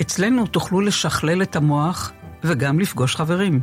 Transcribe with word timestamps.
אצלנו 0.00 0.46
תוכלו 0.46 0.80
לשכלל 0.80 1.42
את 1.42 1.56
המוח 1.56 2.12
וגם 2.44 2.80
לפגוש 2.80 3.16
חברים. 3.16 3.60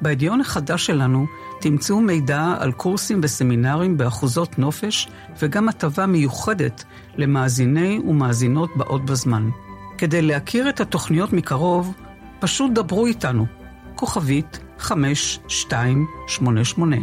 בידיון 0.00 0.40
החדש 0.40 0.86
שלנו 0.86 1.26
תמצאו 1.60 2.00
מידע 2.00 2.54
על 2.58 2.72
קורסים 2.72 3.20
וסמינרים 3.22 3.96
באחוזות 3.96 4.58
נופש 4.58 5.08
וגם 5.38 5.68
הטבה 5.68 6.06
מיוחדת 6.06 6.84
למאזיני 7.16 8.00
ומאזינות 8.08 8.70
באות 8.76 9.04
בזמן. 9.04 9.50
כדי 9.98 10.22
להכיר 10.22 10.68
את 10.68 10.80
התוכניות 10.80 11.32
מקרוב, 11.32 11.94
פשוט 12.40 12.72
דברו 12.74 13.06
איתנו, 13.06 13.46
כוכבית 13.94 14.58
5288, 14.78 16.96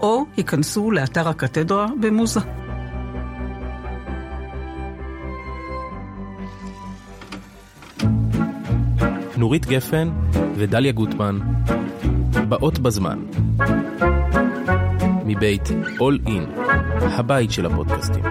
או 0.00 0.24
היכנסו 0.36 0.90
לאתר 0.90 1.28
הקתדרה 1.28 1.86
במוזה. 2.00 2.40
נורית 9.38 9.66
גפן 9.66 10.10
ודליה 10.54 10.92
גוטמן, 10.92 11.38
באות 12.48 12.78
בזמן. 12.78 13.18
מבית 15.24 15.68
All 15.98 16.28
In, 16.28 16.60
הבית 17.00 17.50
של 17.52 17.66
הפודקאסטים. 17.66 18.24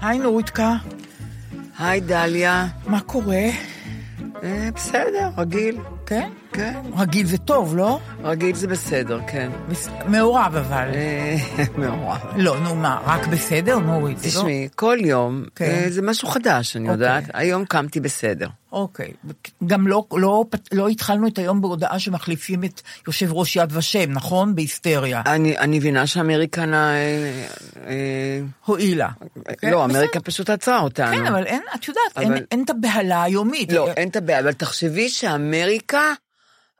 היי 0.00 0.18
נוריתקה, 0.18 0.76
היי 1.78 2.00
דליה. 2.00 2.66
מה 2.86 3.00
קורה? 3.00 3.46
אה, 4.42 4.68
בסדר, 4.74 5.30
רגיל. 5.36 5.78
כן? 6.06 6.30
כן. 6.52 6.80
רגיל 6.98 7.26
זה 7.26 7.38
טוב, 7.38 7.76
לא? 7.76 7.98
רגיל 8.22 8.54
זה 8.56 8.66
בסדר, 8.66 9.20
כן. 9.26 9.50
בס... 9.68 9.88
מעורב 10.06 10.56
אבל. 10.56 10.88
אה, 10.94 11.36
מעורב. 11.78 12.20
לא, 12.36 12.60
נו 12.60 12.74
מה, 12.74 13.00
רק 13.06 13.26
בסדר, 13.26 13.78
נורית? 13.78 14.16
לא- 14.18 14.22
תשמעי, 14.22 14.68
כל 14.74 14.98
יום 15.00 15.44
כן. 15.56 15.64
אה, 15.64 15.84
זה 15.88 16.02
משהו 16.02 16.28
חדש, 16.28 16.76
אני 16.76 16.84
אוקיי. 16.84 16.92
יודעת. 16.94 17.24
היום 17.34 17.64
קמתי 17.64 18.00
בסדר. 18.00 18.48
אוקיי. 18.72 19.12
גם 19.66 19.86
לא, 19.86 20.04
לא, 20.12 20.44
לא 20.72 20.88
התחלנו 20.88 21.26
את 21.26 21.38
היום 21.38 21.60
בהודעה 21.60 21.98
שמחליפים 21.98 22.64
את 22.64 22.80
יושב 23.06 23.32
ראש 23.32 23.56
יד 23.56 23.76
ושם, 23.76 24.12
נכון? 24.12 24.54
בהיסטריה. 24.54 25.22
אני 25.26 25.58
אני 25.58 25.78
מבינה 25.78 26.06
שאמריקנה... 26.06 26.94
אה, 26.94 27.44
אה, 27.86 28.40
הועילה. 28.64 29.08
כן, 29.58 29.70
לא, 29.70 29.84
אמריקה 29.84 30.18
בסדר. 30.18 30.20
פשוט 30.20 30.50
עצרה 30.50 30.80
אותנו. 30.80 31.16
כן, 31.16 31.26
אבל 31.26 31.44
אין, 31.46 31.62
את 31.74 31.88
יודעת, 31.88 32.34
אין, 32.50 32.64
את 32.64 32.70
הבהלה 32.70 33.22
היומית. 33.22 33.72
לא, 33.72 33.88
אין 33.96 34.08
את 34.08 34.16
הבעיה, 34.16 34.40
אבל 34.40 34.52
תחשבי 34.52 35.08
שאמריקה 35.08 36.12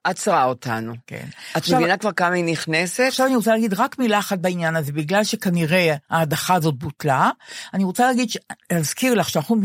עצרה 0.05 0.45
אותנו. 0.45 0.93
כן. 1.07 1.27
את 1.53 1.57
עכשיו- 1.57 1.79
מבינה 1.79 1.97
כבר 1.97 2.13
כמה 2.13 2.35
היא 2.35 2.45
נכנסת? 2.45 3.05
עכשיו 3.09 3.27
אני 3.27 3.37
רוצה 3.37 3.51
להגיד 3.51 3.75
רק 3.75 3.99
מילה 3.99 4.19
אחת 4.19 4.39
בעניין 4.39 4.77
הזה, 4.77 4.93
בגלל 4.93 5.25
שכנראה 5.25 5.95
ההדחה 6.11 6.55
הזאת 6.55 6.79
בוטלה, 6.79 7.31
אני 7.75 7.85
רוצה 7.85 8.07
להגיד, 8.07 8.29
להזכיר 8.73 9.15
לך 9.15 9.29
שאנחנו 9.29 9.57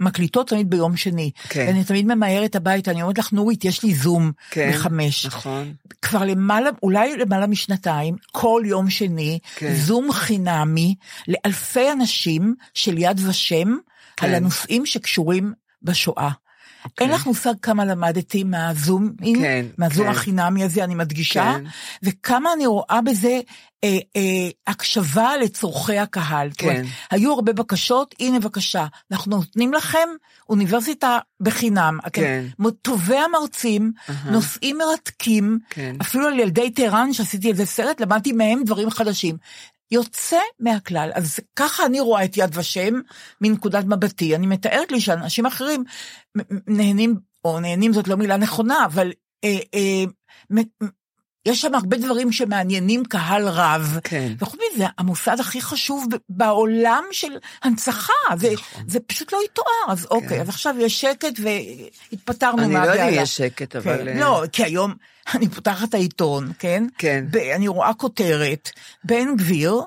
מקליטות 0.00 0.48
תמיד 0.48 0.70
ביום 0.70 0.96
שני, 0.96 1.30
כן. 1.48 1.64
ואני 1.68 1.84
תמיד 1.84 2.06
ממהרת 2.06 2.56
הביתה, 2.56 2.90
אני 2.90 3.02
אומרת 3.02 3.18
לך, 3.18 3.32
נורית, 3.32 3.64
יש 3.64 3.82
לי 3.82 3.94
זום 3.94 4.32
כן, 4.50 4.70
בחמש. 4.72 5.26
נכון. 5.26 5.74
כבר 6.02 6.24
למעלה, 6.24 6.70
אולי 6.82 7.16
למעלה 7.16 7.46
משנתיים, 7.46 8.16
כל 8.32 8.62
יום 8.66 8.90
שני, 8.90 9.38
כן. 9.56 9.74
זום 9.74 10.12
חינמי 10.12 10.94
לאלפי 11.28 11.92
אנשים 11.92 12.54
של 12.74 12.98
יד 12.98 13.20
ושם, 13.28 13.76
כן. 14.16 14.26
על 14.26 14.34
הנושאים 14.34 14.86
שקשורים 14.86 15.52
בשואה. 15.82 16.30
אוקיי. 16.84 17.06
אין 17.06 17.14
לך 17.14 17.26
מושג 17.26 17.52
כמה 17.62 17.84
למדתי 17.84 18.44
מהזום, 18.44 19.12
כן, 19.40 19.66
מהזום 19.78 20.06
כן. 20.06 20.12
החינמי 20.12 20.64
הזה, 20.64 20.84
אני 20.84 20.94
מדגישה, 20.94 21.54
כן. 21.58 21.64
וכמה 22.02 22.52
אני 22.52 22.66
רואה 22.66 23.00
בזה 23.04 23.40
אה, 23.84 23.98
אה, 24.16 24.48
הקשבה 24.66 25.36
לצורכי 25.36 25.98
הקהל. 25.98 26.50
זאת 26.50 26.62
אומרת, 26.62 26.76
כן. 26.76 26.86
היו 27.10 27.32
הרבה 27.32 27.52
בקשות, 27.52 28.14
הנה 28.20 28.40
בבקשה, 28.40 28.86
אנחנו 29.12 29.36
נותנים 29.36 29.72
לכם 29.72 30.08
אוניברסיטה 30.48 31.18
בחינם. 31.40 31.98
אתם 32.06 32.20
כן. 32.20 32.44
טובי 32.82 33.16
המרצים, 33.16 33.92
נושאים 34.30 34.78
מרתקים, 34.78 35.58
כן. 35.70 35.96
אפילו 36.00 36.28
על 36.28 36.38
ילדי 36.38 36.70
טהרן, 36.70 37.12
שעשיתי 37.12 37.50
על 37.50 37.56
זה 37.56 37.66
סרט, 37.66 38.00
למדתי 38.00 38.32
מהם 38.32 38.64
דברים 38.64 38.90
חדשים. 38.90 39.36
יוצא 39.92 40.38
מהכלל. 40.60 41.10
אז 41.14 41.40
ככה 41.56 41.86
אני 41.86 42.00
רואה 42.00 42.24
את 42.24 42.36
יד 42.36 42.58
ושם 42.58 42.94
מנקודת 43.40 43.84
מבטי. 43.84 44.36
אני 44.36 44.46
מתארת 44.46 44.92
לי 44.92 45.00
שאנשים 45.00 45.46
אחרים 45.46 45.84
נהנים, 46.66 47.16
או 47.44 47.60
נהנים 47.60 47.92
זאת 47.92 48.08
לא 48.08 48.16
מילה 48.16 48.36
נכונה, 48.36 48.84
אבל 48.84 49.12
אה, 49.44 49.58
אה, 49.74 50.04
מ- 50.54 50.86
יש 51.46 51.60
שם 51.60 51.74
הרבה 51.74 51.96
דברים 51.96 52.32
שמעניינים 52.32 53.04
קהל 53.04 53.48
רב. 53.48 53.98
כן. 54.04 54.32
וחוץ 54.38 54.60
מזה, 54.74 54.84
המוסד 54.98 55.40
הכי 55.40 55.60
חשוב 55.60 56.06
בעולם 56.28 57.04
של 57.12 57.32
הנצחה, 57.62 58.12
זה, 58.36 58.52
נכון. 58.52 58.84
זה 58.88 59.00
פשוט 59.00 59.32
לא 59.32 59.38
יתואר. 59.44 59.92
אז 59.92 60.06
אוקיי, 60.10 60.40
אז 60.40 60.48
עכשיו 60.48 60.74
יש 60.78 61.00
שקט 61.00 61.40
והתפטרנו 61.42 62.56
כן. 62.58 62.64
אני 62.64 62.74
לא 62.74 62.78
יודעת 62.78 62.96
מהבהלה. 62.96 63.16
אם 63.16 63.22
יש 63.22 63.36
שקט, 63.36 63.76
אבל... 63.76 63.96
כן, 64.12 64.18
לא, 64.18 64.44
כי 64.52 64.64
היום 64.64 64.94
אני 65.34 65.48
פותחת 65.48 65.94
העיתון, 65.94 66.52
כן? 66.58 66.84
כן. 66.98 67.24
ב- 67.30 67.36
אני 67.36 67.68
רואה 67.68 67.94
כותרת, 67.94 68.70
בן 69.04 69.36
גביר 69.36 69.80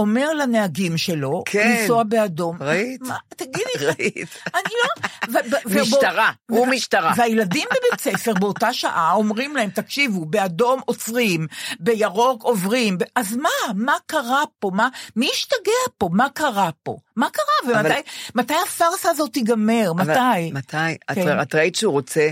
אומר 0.00 0.32
לנהגים 0.32 0.96
שלו, 0.98 1.42
כן. 1.46 1.76
לנסוע 1.80 2.02
באדום. 2.02 2.56
ראית? 2.60 3.00
מה, 3.02 3.16
תגידי, 3.36 3.60
ראית. 3.98 4.38
אני 4.54 4.72
לא... 4.82 5.08
ו- 5.28 5.32
ו- 5.50 5.56
ובו- 5.66 5.80
משטרה, 5.80 6.30
הוא 6.50 6.66
משטרה. 6.66 7.12
והילדים 7.16 7.64
בבית 7.70 8.00
ספר 8.10 8.34
באותה 8.34 8.72
שעה 8.72 9.12
אומרים 9.12 9.56
להם, 9.56 9.70
תקשיבו, 9.70 10.24
באדום 10.24 10.80
עוצרים, 10.84 11.46
בירוק 11.80 12.42
עוברים, 12.42 12.98
אז 13.16 13.36
מה, 13.36 13.48
מה 13.74 13.94
קרה 14.06 14.42
פה? 14.58 14.70
מה, 14.74 14.88
מי 15.16 15.28
השתגע 15.32 15.58
פה? 15.98 16.08
מה 16.12 16.28
קרה 16.34 16.70
פה? 16.82 16.96
מה 17.16 17.28
קרה? 17.30 17.76
ומתי 17.78 18.00
מתי 18.34 18.54
הפארסה 18.66 19.08
הזאת 19.10 19.32
תיגמר? 19.32 19.92
מתי? 19.92 20.52
מתי? 20.52 20.76
את, 21.10 21.14
כן. 21.14 21.42
את 21.42 21.54
ראית 21.54 21.74
שהוא 21.76 21.92
רוצה 21.92 22.28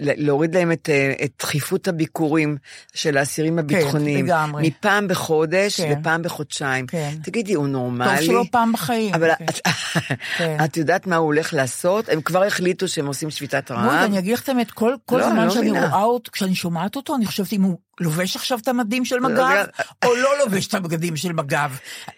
להוריד 0.00 0.54
להם 0.56 0.72
את, 0.72 0.88
אה, 0.92 1.12
את 1.24 1.30
דחיפות 1.38 1.88
הביקורים 1.88 2.56
של 2.94 3.16
האסירים 3.16 3.58
הביטחוניים. 3.58 4.18
כן, 4.18 4.24
לגמרי. 4.24 4.68
מפעם 4.68 5.08
בחודש 5.08 5.80
כן. 5.80 5.94
ופעם 6.00 6.22
בחודשיים. 6.22 6.86
כן. 6.86 7.01
תגידי, 7.22 7.54
הוא 7.54 7.68
נורמלי? 7.68 8.16
טוב 8.16 8.26
שלא 8.26 8.44
פעם 8.50 8.72
בחיים. 8.72 9.14
אבל 9.14 9.30
כן. 9.38 9.44
את, 9.44 9.60
כן. 10.38 10.56
את 10.64 10.76
יודעת 10.76 11.06
מה 11.06 11.16
הוא 11.16 11.26
הולך 11.26 11.54
לעשות? 11.54 12.08
הם 12.08 12.20
כבר 12.20 12.44
החליטו 12.44 12.88
שהם 12.88 13.06
עושים 13.06 13.30
שביתת 13.30 13.70
רעב. 13.70 13.90
אני 13.90 14.18
אגיד 14.18 14.34
לך 14.34 14.42
את 14.42 14.48
האמת, 14.48 14.70
כל, 14.70 14.94
כל 15.06 15.18
לא, 15.18 15.30
זמן 15.30 15.44
לא 15.44 15.50
שאני 15.50 15.70
מבינה. 15.70 15.88
רואה 15.88 16.02
אותו, 16.02 16.30
כשאני 16.32 16.54
שומעת 16.54 16.96
אותו, 16.96 17.14
אני 17.14 17.26
חושבת 17.26 17.52
אם 17.52 17.62
הוא 17.62 17.78
לובש 18.00 18.36
עכשיו 18.36 18.58
את 18.58 18.68
המדים 18.68 19.04
של 19.04 19.16
לא, 19.16 19.28
מג"ב, 19.28 19.64
או 20.04 20.14
לא 20.16 20.38
לובש 20.38 20.66
את 20.66 20.74
הבגדים 20.74 21.16
של 21.16 21.32
מג"ב, 21.32 21.70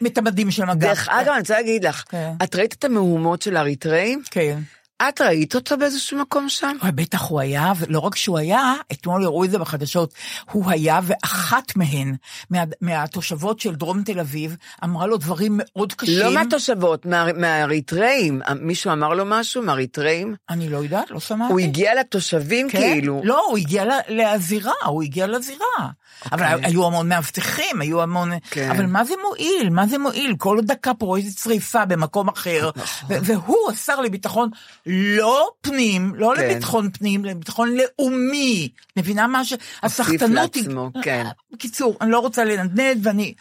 את 0.07 0.19
המדים 0.19 0.51
של 0.51 0.65
מג"ב. 0.65 0.79
דרך 0.79 1.09
אגב, 1.09 1.29
אני 1.29 1.39
רוצה 1.39 1.55
להגיד 1.55 1.85
לך, 1.85 2.05
כן. 2.09 2.33
את 2.43 2.55
ראית 2.55 2.73
את 2.73 2.85
המהומות 2.85 3.43
של 3.43 3.57
האריתראים? 3.57 4.23
כן. 4.31 4.59
את 5.09 5.21
ראית 5.21 5.55
אותו 5.55 5.77
באיזשהו 5.79 6.19
מקום 6.19 6.49
שם? 6.49 6.77
בטח 6.95 7.23
הוא 7.29 7.41
היה, 7.41 7.73
ולא 7.79 7.99
רק 7.99 8.17
שהוא 8.17 8.39
היה, 8.39 8.75
אתמול 8.93 9.25
הראו 9.25 9.45
את 9.45 9.51
זה 9.51 9.59
בחדשות, 9.59 10.15
הוא 10.51 10.71
היה, 10.71 11.01
ואחת 11.03 11.77
מהן, 11.77 12.15
מה, 12.51 12.59
מהתושבות 12.81 13.61
של 13.61 13.75
דרום 13.75 14.03
תל 14.03 14.21
אביב, 14.21 14.57
אמרה 14.85 15.07
לו 15.07 15.17
דברים 15.17 15.53
מאוד 15.65 15.93
קשים. 15.93 16.19
לא 16.19 16.35
מהתושבות, 16.35 17.07
מה- 17.07 17.33
מהאריתראים. 17.33 18.41
מישהו 18.61 18.93
אמר 18.93 19.15
לו 19.15 19.25
משהו 19.27 19.63
מהאריתראים? 19.63 20.35
אני 20.51 20.69
לא 20.69 20.77
יודעת, 20.79 21.11
לא 21.11 21.21
שמעתי. 21.21 21.53
הוא 21.53 21.61
הגיע 21.61 21.95
לתושבים 22.01 22.71
כן? 22.71 22.79
כאילו. 22.79 23.21
לא, 23.25 23.47
הוא 23.49 23.59
הגיע 23.59 23.85
לזירה, 24.09 24.73
הוא 24.87 25.03
הגיע 25.03 25.27
לזירה. 25.27 25.91
אבל 26.33 26.55
אוקיי. 26.55 26.71
היו 26.71 26.87
המון 26.87 27.09
מאבטחים, 27.09 27.81
היו 27.81 28.03
המון... 28.03 28.31
כן. 28.51 28.71
אבל 28.71 28.87
מה 28.87 29.05
זה 29.05 29.15
מועיל? 29.29 29.71
מה 29.71 29.87
זה 29.87 29.99
מועיל? 29.99 30.35
כל 30.39 30.59
דקה 30.63 30.95
פה 30.95 31.07
רואים 31.07 31.31
שריפה 31.43 31.85
במקום 31.85 32.29
אחר. 32.29 32.71
נכון. 32.77 33.17
והוא, 33.23 33.71
השר 33.73 34.01
לביטחון, 34.01 34.51
לא 34.87 35.51
פנים, 35.61 36.13
לא 36.15 36.33
כן. 36.37 36.43
לביטחון 36.43 36.91
פנים, 36.91 37.25
לביטחון 37.25 37.77
לאומי. 37.77 38.69
מבינה 38.97 39.27
מה 39.27 39.45
ש... 39.45 39.53
הסחטנות 39.83 40.55
היא... 40.55 40.69
כן. 41.03 41.27
בקיצור, 41.53 41.97
אני 42.01 42.11
לא 42.11 42.19
רוצה 42.19 42.45
לנדנד, 42.45 43.07
ואני... 43.07 43.35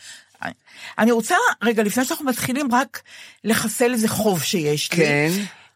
אני 1.00 1.12
רוצה, 1.12 1.36
רגע, 1.64 1.84
לפני 1.84 2.06
שאנחנו 2.06 2.26
מתחילים, 2.26 2.76
רק 2.76 3.02
לחסל 3.44 3.94
איזה 3.94 4.08
חוב 4.08 4.44
שיש 4.44 4.92
לי. 4.92 4.98
כן. 4.98 5.30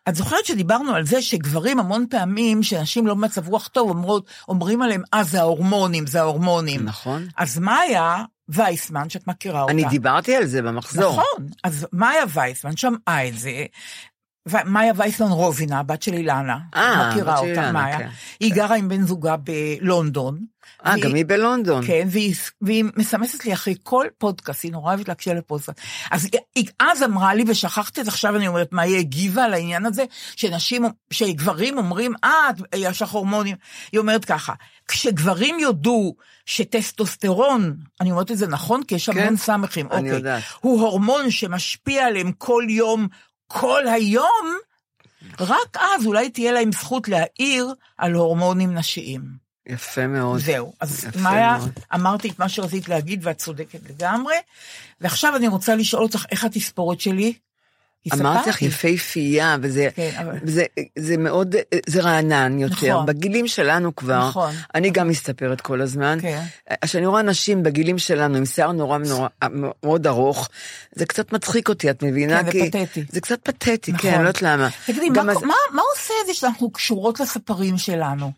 את 0.09 0.15
זוכרת 0.15 0.45
שדיברנו 0.45 0.95
על 0.95 1.05
זה 1.05 1.21
שגברים 1.21 1.79
המון 1.79 2.05
פעמים, 2.09 2.63
שאנשים 2.63 3.07
לא 3.07 3.13
במצב 3.13 3.47
רוח 3.47 3.67
טוב, 3.67 3.89
אומרות, 3.89 4.29
אומרים 4.47 4.81
עליהם, 4.81 5.01
אה, 5.13 5.23
זה 5.23 5.39
ההורמונים, 5.39 6.07
זה 6.07 6.21
ההורמונים. 6.21 6.85
נכון. 6.85 7.27
אז 7.37 7.59
מאיה 7.59 8.23
וייסמן, 8.49 9.09
שאת 9.09 9.27
מכירה 9.27 9.61
אותה. 9.61 9.73
אני 9.73 9.83
דיברתי 9.89 10.35
על 10.35 10.45
זה 10.45 10.61
במחזור. 10.61 11.11
נכון, 11.11 11.47
אז 11.63 11.87
מאיה 11.93 12.23
וייסמן 12.33 12.77
שמעה 12.77 13.27
את 13.27 13.37
זה, 13.39 13.65
ומאיה 14.49 14.93
וייסמן 14.95 15.31
רובינה, 15.31 15.83
בת 15.83 16.01
של 16.01 16.13
אילנה, 16.13 16.57
אה, 16.75 17.09
את 17.09 17.13
מכירה 17.13 17.37
אותה, 17.37 17.47
אילנה, 17.47 17.71
מאיה. 17.71 17.97
כן. 17.97 18.09
היא 18.39 18.53
גרה 18.53 18.75
עם 18.75 18.89
בן 18.89 19.01
זוגה 19.05 19.35
בלונדון. 19.37 20.39
אה, 20.85 20.99
גם 20.99 21.13
היא 21.13 21.25
בלונדון. 21.25 21.87
כן, 21.87 22.07
והיא, 22.11 22.35
והיא 22.61 22.85
מסמסת 22.95 23.45
לי 23.45 23.53
אחרי 23.53 23.75
כל 23.83 24.05
פודקאסט, 24.17 24.63
היא 24.63 24.71
נורא 24.71 24.93
אוהבת 24.93 25.07
להקשיב 25.07 25.33
לפודקאסט. 25.33 25.79
אז 26.11 26.27
היא, 26.55 26.65
אז 26.79 27.03
אמרה 27.03 27.33
לי, 27.33 27.43
ושכחתי 27.47 28.01
את 28.01 28.07
עכשיו 28.07 28.35
אני 28.35 28.47
אומרת, 28.47 28.71
מה 28.71 28.81
היא 28.81 28.97
הגיבה 28.97 29.43
על 29.43 29.53
העניין 29.53 29.85
הזה, 29.85 30.05
שנשים, 30.35 30.85
שגברים 31.13 31.77
אומרים, 31.77 32.13
אה, 32.23 32.49
יש 32.75 33.01
לך 33.01 33.11
הורמונים. 33.11 33.55
היא 33.91 33.99
אומרת 33.99 34.25
ככה, 34.25 34.53
כשגברים 34.87 35.59
יודו 35.59 36.13
שטסטוסטרון, 36.45 37.77
אני 38.01 38.11
אומרת 38.11 38.31
את 38.31 38.37
זה 38.37 38.47
נכון? 38.47 38.83
כי 38.83 38.95
יש 38.95 39.09
כן, 39.09 39.19
המון 39.19 39.37
סמכים, 39.37 39.87
אני 39.91 39.97
אוקיי. 39.97 40.13
יודעת. 40.13 40.43
הוא 40.61 40.81
הורמון 40.81 41.31
שמשפיע 41.31 42.05
עליהם 42.05 42.31
כל 42.37 42.63
יום, 42.69 43.07
כל 43.47 43.87
היום, 43.87 44.57
רק 45.39 45.77
אז 45.77 46.05
אולי 46.05 46.29
תהיה 46.29 46.51
להם 46.51 46.71
זכות 46.71 47.07
להעיר 47.07 47.73
על 47.97 48.13
הורמונים 48.13 48.73
נשיים. 48.73 49.21
יפה 49.69 50.07
מאוד. 50.07 50.39
זהו, 50.39 50.73
אז 50.79 51.07
מאיה. 51.21 51.57
אמרתי 51.95 52.29
את 52.29 52.39
מה 52.39 52.49
שרצית 52.49 52.89
להגיד 52.89 53.19
ואת 53.23 53.37
צודקת 53.37 53.79
לגמרי, 53.89 54.35
ועכשיו 55.01 55.35
אני 55.35 55.47
רוצה 55.47 55.75
לשאול 55.75 56.03
אותך 56.03 56.25
איך 56.31 56.43
התספורת 56.43 57.01
שלי? 57.01 57.33
אמרתי 58.13 58.49
לך 58.49 58.61
הסתפרתי. 58.61 58.65
יפהפייה, 58.65 59.57
וזה 59.61 59.87
כן, 59.95 60.11
אבל- 60.21 60.37
זה, 60.43 60.63
זה 60.99 61.17
מאוד, 61.17 61.55
זה 61.87 62.01
רענן 62.01 62.59
יותר. 62.59 62.75
נכון. 62.93 63.05
בגילים 63.05 63.47
שלנו 63.47 63.95
כבר, 63.95 64.27
נכון. 64.27 64.53
אני 64.75 64.89
גם 64.89 65.07
מסתפרת 65.07 65.61
כל 65.61 65.81
הזמן. 65.81 66.17
כן. 66.21 66.43
כשאני 66.85 67.05
רואה 67.05 67.19
אנשים 67.21 67.63
בגילים 67.63 67.97
שלנו 67.97 68.37
עם 68.37 68.45
שיער 68.45 68.71
נורא 68.71 68.97
נורא 68.97 69.27
מאוד 69.51 70.07
ארוך, 70.07 70.49
זה 70.95 71.05
קצת 71.05 71.33
מצחיק 71.33 71.69
אותי, 71.69 71.89
את 71.89 72.03
מבינה? 72.03 72.43
כן, 72.43 72.59
זה 72.71 72.85
פתטי. 72.85 73.03
זה 73.09 73.21
קצת 73.21 73.39
פתטי, 73.43 73.91
נכון. 73.91 74.01
כן, 74.09 74.15
אני 74.15 74.23
לא 74.23 74.27
יודעת 74.29 74.41
למה. 74.41 74.69
תגידי, 74.85 75.09
מה, 75.09 75.31
אז- 75.31 75.43
מה, 75.43 75.53
מה 75.73 75.81
עושה 75.95 76.13
את 76.21 76.27
זה 76.27 76.33
שאנחנו 76.33 76.69
קשורות 76.71 77.19
לספרים 77.19 77.77
שלנו? 77.77 78.31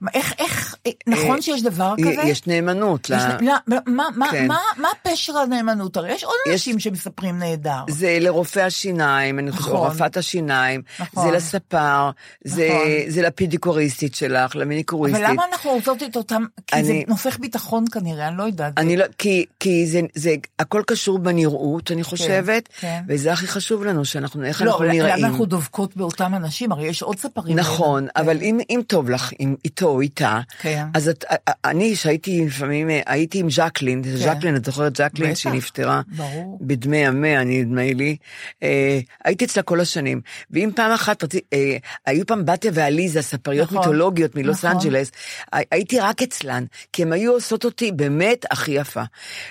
מה, 0.00 0.10
איך, 0.14 0.32
איך, 0.38 0.74
אה, 0.86 0.90
נכון 1.06 1.36
אה, 1.36 1.42
שיש 1.42 1.62
דבר 1.62 1.94
י- 1.98 2.02
כזה? 2.02 2.22
יש 2.28 2.46
נאמנות. 2.46 3.10
ל- 3.10 3.14
יש, 3.16 3.22
לא, 3.40 3.76
מה, 3.86 4.08
מה, 4.16 4.30
כן. 4.30 4.46
מה, 4.48 4.58
מה 4.76 4.88
פשר 5.02 5.36
הנאמנות? 5.38 5.96
הרי 5.96 6.12
יש 6.12 6.24
עוד 6.24 6.34
יש- 6.46 6.52
אנשים 6.52 6.78
שמספרים 6.78 7.38
נהדר. 7.38 7.78
זה 7.88 8.18
לרופא 8.20 8.60
השיניים, 8.60 9.38
אני 9.38 9.52
חושבת, 9.52 9.68
או 9.68 9.74
נכון. 9.76 9.90
רפאת 9.90 10.16
השיניים, 10.16 10.82
נכון. 11.00 11.24
זה 11.30 11.36
לספר, 11.36 12.10
זה, 12.44 12.68
נכון. 12.70 12.86
זה 13.08 13.22
לפדיקוריסטית 13.22 14.14
שלך, 14.14 14.56
למיניקוריסטית. 14.56 15.22
אבל 15.24 15.32
למה 15.32 15.42
אנחנו 15.52 15.70
רוצות 15.70 16.02
את 16.02 16.16
אותם, 16.16 16.44
כי 16.66 16.84
זה 16.84 16.90
אני- 16.92 17.04
נופך 17.08 17.38
ביטחון 17.38 17.84
כנראה, 17.92 18.28
אני 18.28 18.36
לא 18.36 18.42
יודעת. 18.42 18.72
אני 18.78 18.96
לא, 18.96 19.04
כי, 19.18 19.44
כי 19.60 19.86
זה, 19.86 20.00
זה, 20.14 20.30
הכל 20.58 20.82
קשור 20.86 21.18
בנראות, 21.18 21.90
אני 21.92 22.02
חושבת, 22.02 22.68
כן. 22.80 23.00
וזה 23.08 23.32
הכי 23.32 23.46
חשוב 23.46 23.84
לנו, 23.84 24.04
שאנחנו, 24.04 24.44
איך 24.44 24.62
לא, 24.62 24.70
אנחנו 24.70 24.84
נראים. 24.84 25.02
למה 25.02 25.26
אנחנו 25.28 25.44
דובקות 25.46 25.96
באותם 25.96 26.34
אנשים? 26.34 26.72
הרי 26.72 26.86
יש 26.86 27.02
עוד 27.02 27.18
ספרים. 27.18 27.56
נכון. 27.58 28.06
אבל 28.16 28.36
אם, 28.42 28.60
אם 28.70 28.80
טוב 28.86 29.10
לך, 29.10 29.30
אם 29.40 29.54
איתו 29.64 29.89
או 29.90 30.00
איתה, 30.00 30.40
כן. 30.60 30.84
אז 30.94 31.08
את, 31.08 31.24
אני, 31.64 31.96
שהייתי 31.96 32.44
לפעמים, 32.46 32.90
אה, 32.90 33.00
הייתי 33.06 33.38
עם 33.38 33.50
ז'קלין, 33.50 34.02
ז'קלין, 34.16 34.56
את 34.56 34.64
זוכרת 34.64 34.96
ז'קלין, 34.96 35.30
בטח, 35.30 35.38
שהיא 35.38 35.52
נפטרה 35.52 36.00
ברור. 36.16 36.58
בדמי 36.60 36.96
ימיה, 36.96 37.44
נדמה 37.44 37.92
לי, 37.94 38.16
אה, 38.62 38.98
הייתי 39.24 39.44
אצלה 39.44 39.62
כל 39.62 39.80
השנים, 39.80 40.20
ואם 40.50 40.70
פעם 40.76 40.92
אחת, 40.92 41.24
רצי, 41.24 41.40
אה, 41.52 41.76
היו 42.06 42.26
פעם 42.26 42.44
בתיה 42.44 42.70
ועליזה, 42.74 43.22
ספריות 43.22 43.68
נכון, 43.68 43.78
מיתולוגיות 43.78 44.34
מלוס 44.36 44.64
נכון. 44.64 44.76
אנג'לס, 44.76 45.10
הי- 45.52 45.64
הייתי 45.70 46.00
רק 46.00 46.22
אצלן, 46.22 46.64
כי 46.92 47.02
הן 47.02 47.12
היו 47.12 47.32
עושות 47.32 47.64
אותי 47.64 47.92
באמת 47.92 48.44
הכי 48.50 48.70
יפה. 48.72 49.02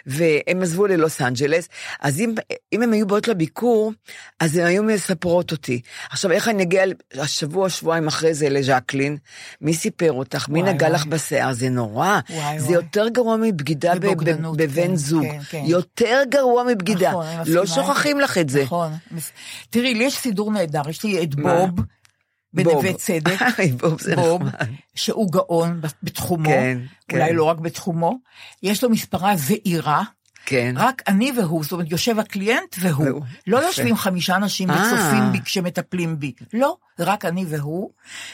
והם 0.05 0.61
עזבו 0.61 0.87
ללוס 0.87 1.21
אנג'לס, 1.21 1.69
אז 2.01 2.19
אם, 2.19 2.35
אם 2.73 2.81
הם 2.81 2.93
היו 2.93 3.07
באות 3.07 3.27
לביקור, 3.27 3.93
אז 4.39 4.57
הן 4.57 4.65
היו 4.65 4.83
מספרות 4.83 5.51
אותי. 5.51 5.81
עכשיו, 6.09 6.31
איך 6.31 6.47
אני 6.47 6.63
אגיע 6.63 6.83
השבוע, 7.15 7.69
שבועיים 7.69 8.07
אחרי 8.07 8.33
זה 8.33 8.49
לז'קלין? 8.49 9.17
מי 9.61 9.73
סיפר 9.73 10.11
אותך? 10.33 10.49
מי 10.49 10.61
נגע. 10.61 10.89
לך 10.89 11.05
בשיער? 11.05 11.53
זה 11.53 11.69
נורא. 11.69 12.19
וואי, 12.29 12.59
זה 12.59 12.65
וואי. 12.65 12.75
יותר 12.75 13.07
גרוע 13.09 13.37
מבגידה 13.37 13.95
בבן 13.95 14.75
כן, 14.75 14.95
זוג. 14.95 15.23
כן, 15.23 15.39
כן. 15.49 15.63
יותר 15.65 16.21
גרוע 16.29 16.63
מבגידה. 16.63 17.09
נכון, 17.09 17.25
לא 17.45 17.65
שוכחים. 17.65 18.19
לך 18.19 18.37
את 18.37 18.49
זה. 18.49 18.63
נכון. 18.63 18.91
תראי, 19.69 19.93
לי 19.93 20.03
יש 20.03 20.17
סידור 20.17 20.51
נהדר, 20.51 20.89
יש 20.89 21.03
לי 21.03 21.23
את? 21.23 21.35
בוב. 21.35 21.69
בנווה 22.53 22.93
צדק, 22.93 23.39
בוב 23.81 24.01
זה 24.01 24.15
בוב, 24.15 24.43
נחמד. 24.43 24.67
שהוא 24.95 25.31
גאון 25.31 25.81
בתחומו, 26.03 26.49
כן, 26.49 26.77
אולי 27.11 27.29
כן. 27.29 27.35
לא 27.35 27.43
רק 27.43 27.59
בתחומו, 27.59 28.17
יש 28.63 28.83
לו 28.83 28.89
מספרה 28.89 29.35
זעירה, 29.35 30.03
כן. 30.49 30.73
רק 30.77 31.01
אני 31.07 31.31
והוא, 31.37 31.63
זאת 31.63 31.71
אומרת, 31.71 31.91
יושב 31.91 32.19
הקליינט 32.19 32.75
והוא. 32.79 33.05
והוא. 33.05 33.21
לא 33.47 33.57
יפה. 33.57 33.67
יושבים 33.67 33.95
חמישה 33.97 34.35
אנשים 34.35 34.71
אה. 34.71 34.75
וצופים 34.75 35.31
בי 35.31 35.39
כשמטפלים 35.45 36.19
בי. 36.19 36.31
לא, 36.53 36.77
רק 36.99 37.25
אני 37.25 37.45
והוא. 37.49 37.89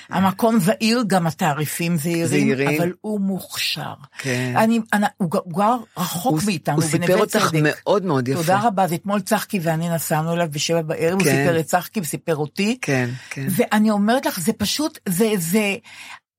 המקום 0.10 0.60
זעיר, 0.60 1.04
גם 1.08 1.28
התעריפים 1.28 1.98
זעירים, 1.98 2.28
זעירים. 2.28 2.82
אבל 2.82 2.94
הוא 3.02 3.20
מוכשר. 3.22 3.94
כן. 4.18 4.54
אני, 4.58 4.80
אני, 4.94 5.06
הוא, 5.18 5.30
הוא 5.44 5.54
גר 5.58 5.76
רחוק 5.98 6.32
הוא- 6.34 6.42
מאיתנו, 6.46 6.76
הוא 6.76 6.84
סיפר 6.84 7.18
אותך 7.18 7.38
צדק. 7.50 7.60
מאוד 7.64 8.06
מאוד 8.06 8.28
יפה. 8.28 8.42
תודה 8.42 8.60
רבה, 8.60 8.84
אז 8.84 8.94
אתמול 8.94 9.22
צחקי 9.22 9.60
ואני 9.64 9.90
נסענו 9.90 10.34
אליו 10.34 10.48
בשבע 10.52 10.82
בערב, 10.82 11.14
הוא 11.14 11.24
כן. 11.24 11.44
סיפר 11.46 11.60
את 11.60 11.66
צחקי 11.66 12.00
וסיפר 12.00 12.36
אותי. 12.36 12.78
כן, 12.82 13.10
כן. 13.30 13.48
ואני 13.50 13.92
אומרת 13.92 14.26
לך, 14.26 14.40
זה 14.40 14.54
פשוט, 14.54 15.00
זה, 15.10 15.32
זה, 15.38 15.76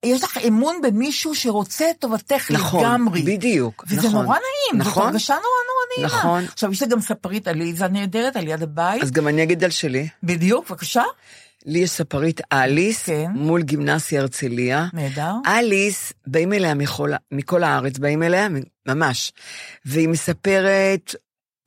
יש 0.04 0.24
לך 0.24 0.38
אמון 0.48 0.80
במישהו 0.82 1.34
שרוצה 1.34 1.90
את 1.90 1.96
טובתך 1.98 2.50
נכון, 2.50 2.84
לגמרי. 2.84 3.22
בדיוק, 3.22 3.84
וזה 3.88 4.08
נכון. 4.08 4.12
נורא 4.12 4.36
נעים, 4.36 4.84
זאת 4.84 4.92
נכון. 4.92 5.06
הרגשה 5.06 5.34
נורא 5.34 5.44
נורא 5.44 6.08
נעימה. 6.08 6.18
נכון. 6.18 6.44
עכשיו, 6.44 6.72
יש 6.72 6.82
לה 6.82 6.88
גם 6.88 7.00
ספרית 7.00 7.48
עליזה 7.48 7.88
נהדרת 7.88 8.36
על 8.36 8.48
יד 8.48 8.62
הבית. 8.62 9.02
אז 9.02 9.10
גם 9.10 9.28
אני 9.28 9.42
אגיד 9.42 9.64
על 9.64 9.70
שלי. 9.70 10.08
בדיוק, 10.22 10.70
בבקשה. 10.70 11.02
לי 11.66 11.78
יש 11.78 11.90
ספרית 11.90 12.40
אליס, 12.52 13.06
כן. 13.06 13.30
מול 13.34 13.62
גימנסיה 13.62 14.20
הרצליה. 14.20 14.86
נהדר. 14.92 15.32
אליס, 15.46 16.12
באים 16.26 16.52
אליה 16.52 16.74
מכל, 16.74 17.10
מכל 17.32 17.64
הארץ, 17.64 17.98
באים 17.98 18.22
אליה, 18.22 18.48
ממש. 18.88 19.32
והיא 19.84 20.08
מספרת 20.08 21.14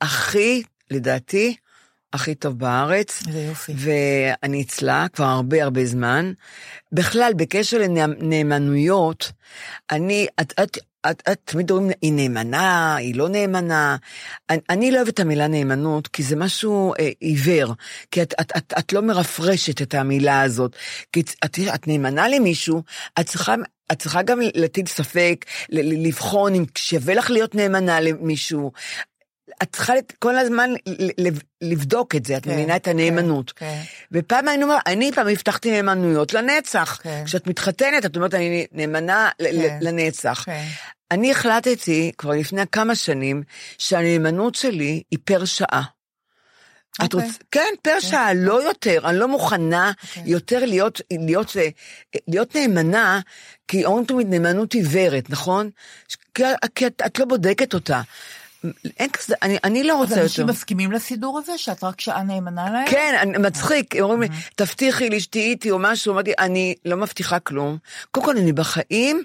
הכי, 0.00 0.62
לדעתי, 0.90 1.56
הכי 2.12 2.34
טוב 2.34 2.58
בארץ. 2.58 3.22
איזה 3.26 3.40
יופי. 3.40 3.72
ואני 3.76 4.62
אצלה 4.62 5.06
כבר 5.12 5.24
הרבה 5.24 5.64
הרבה 5.64 5.86
זמן. 5.86 6.32
בכלל, 6.92 7.32
בקשר 7.36 7.78
לנאמנויות, 7.78 9.32
אני, 9.90 10.26
את, 10.40 10.52
את, 10.62 10.78
את, 11.10 11.22
את 11.32 11.40
תמיד 11.44 11.70
אומרים, 11.70 11.90
היא 12.02 12.12
נאמנה, 12.12 12.96
היא 12.96 13.14
לא 13.14 13.28
נאמנה. 13.28 13.96
אני, 14.50 14.60
אני 14.70 14.90
לא 14.90 14.96
אוהבת 14.96 15.14
את 15.14 15.20
המילה 15.20 15.46
נאמנות, 15.46 16.08
כי 16.08 16.22
זה 16.22 16.36
משהו 16.36 16.94
אה, 17.00 17.10
עיוור, 17.20 17.74
כי 18.10 18.22
את, 18.22 18.34
את, 18.40 18.52
את, 18.56 18.72
את 18.78 18.92
לא 18.92 19.02
מרפרשת 19.02 19.82
את 19.82 19.94
המילה 19.94 20.42
הזאת. 20.42 20.76
כי 21.12 21.20
את, 21.20 21.30
את, 21.44 21.58
את 21.74 21.88
נאמנה 21.88 22.28
למישהו, 22.28 22.82
את 23.20 23.26
צריכה... 23.26 23.54
את 23.92 23.98
צריכה 23.98 24.22
גם 24.22 24.40
להטיל 24.54 24.86
ספק, 24.86 25.44
לבחון 25.68 26.54
אם 26.54 26.64
שווה 26.78 27.14
לך 27.14 27.30
להיות 27.30 27.54
נאמנה 27.54 28.00
למישהו. 28.00 28.72
את 29.62 29.72
צריכה 29.72 29.92
כל 30.18 30.38
הזמן 30.38 30.70
לבדוק 31.60 32.14
את 32.16 32.24
זה, 32.24 32.36
את 32.36 32.44
כן, 32.44 32.50
מבינה 32.50 32.76
את 32.76 32.88
הנאמנות. 32.88 33.52
כן, 33.56 33.82
ופעם 34.12 34.48
היינו 34.48 34.62
אומר, 34.66 34.76
אני 34.86 35.12
פעם 35.12 35.28
הבטחתי 35.28 35.70
נאמנויות 35.70 36.34
לנצח. 36.34 37.00
כן. 37.02 37.22
כשאת 37.26 37.46
מתחתנת, 37.46 38.06
את 38.06 38.16
אומרת, 38.16 38.34
אני 38.34 38.66
נאמנה 38.72 39.30
כן. 39.38 39.78
לנצח. 39.80 40.42
כן. 40.46 40.64
אני 41.10 41.30
החלטתי 41.30 42.12
כבר 42.18 42.30
לפני 42.30 42.62
כמה 42.72 42.94
שנים 42.94 43.42
שהנאמנות 43.78 44.54
שלי 44.54 45.02
היא 45.10 45.18
פר 45.24 45.44
שעה. 45.44 45.82
את 47.04 47.14
אוקיי. 47.14 47.28
רוצ... 47.28 47.38
כן, 47.50 47.74
פר 47.82 48.00
שעה, 48.00 48.34
לא 48.34 48.62
יותר, 48.62 49.00
אני 49.04 49.18
לא 49.18 49.28
מוכנה 49.28 49.92
אוקיי. 50.02 50.22
יותר 50.26 50.64
להיות, 50.64 51.00
להיות, 51.10 51.56
אה, 51.56 51.68
להיות 52.28 52.56
נאמנה, 52.56 53.20
כי 53.68 53.84
אומרים 53.84 54.04
תמיד 54.04 54.26
נאמנות 54.30 54.74
עיוורת, 54.74 55.30
נכון? 55.30 55.70
כי, 56.34 56.42
כי 56.74 56.86
את, 56.86 57.02
את 57.06 57.18
לא 57.18 57.24
בודקת 57.24 57.74
אותה. 57.74 58.00
אין 58.98 59.10
כזה, 59.10 59.34
אני, 59.42 59.58
אני 59.64 59.84
לא 59.84 59.92
אז 59.92 59.98
רוצה 59.98 60.22
אנשים 60.22 60.42
יותר. 60.42 60.52
מסכימים 60.52 60.92
לסידור 60.92 61.38
הזה, 61.38 61.58
שאת 61.58 61.84
רק 61.84 62.00
שעה 62.00 62.22
נאמנה 62.22 62.70
להם? 62.70 62.86
כן, 62.90 63.14
אני, 63.20 63.38
מצחיק, 63.38 63.96
הם 63.96 64.02
אומרים 64.02 64.20
לי, 64.20 64.28
תבטיחי 64.54 65.10
לי 65.10 65.20
שתהיי 65.20 65.42
איתי 65.42 65.70
או 65.70 65.78
משהו, 65.78 66.12
אמרתי, 66.12 66.32
אני 66.38 66.74
לא 66.84 66.96
מבטיחה 66.96 67.38
כלום. 67.38 67.78
קודם 68.10 68.26
כל, 68.26 68.36
אני 68.36 68.52
בחיים 68.52 69.22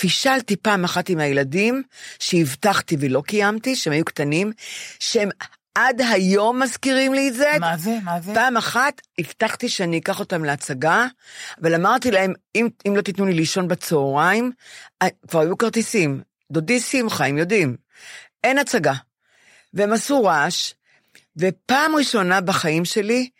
פישלתי 0.00 0.56
פעם 0.56 0.84
אחת 0.84 1.08
עם 1.08 1.18
הילדים, 1.18 1.82
שהבטחתי 2.18 2.96
ולא 3.00 3.22
קיימתי, 3.26 3.76
שהם 3.76 3.92
היו 3.92 4.04
קטנים, 4.04 4.52
שהם 4.98 5.28
עד 5.74 6.00
היום 6.00 6.62
מזכירים 6.62 7.14
לי 7.14 7.28
את 7.28 7.34
זה. 7.34 7.50
מה 7.60 7.76
זה? 7.76 7.98
מה 8.04 8.20
זה? 8.20 8.34
פעם 8.34 8.56
אחת 8.56 9.00
הבטחתי 9.18 9.68
שאני 9.68 9.98
אקח 9.98 10.20
אותם 10.20 10.44
להצגה, 10.44 11.06
אבל 11.62 11.74
אמרתי 11.74 12.10
להם, 12.10 12.32
אם, 12.54 12.68
אם 12.88 12.96
לא 12.96 13.02
תיתנו 13.02 13.26
לי 13.26 13.32
לישון 13.32 13.68
בצהריים, 13.68 14.52
אה, 15.02 15.08
כבר 15.28 15.40
היו 15.40 15.58
כרטיסים, 15.58 16.20
דודי 16.52 16.80
שמחה, 16.80 17.26
הם 17.26 17.38
יודעים, 17.38 17.76
אין 18.44 18.58
הצגה. 18.58 18.94
והם 19.74 19.92
עשו 19.92 20.24
רעש, 20.24 20.72
ופעם 21.36 21.96
ראשונה 21.96 22.40
בחיים 22.40 22.84
שלי, 22.84 23.30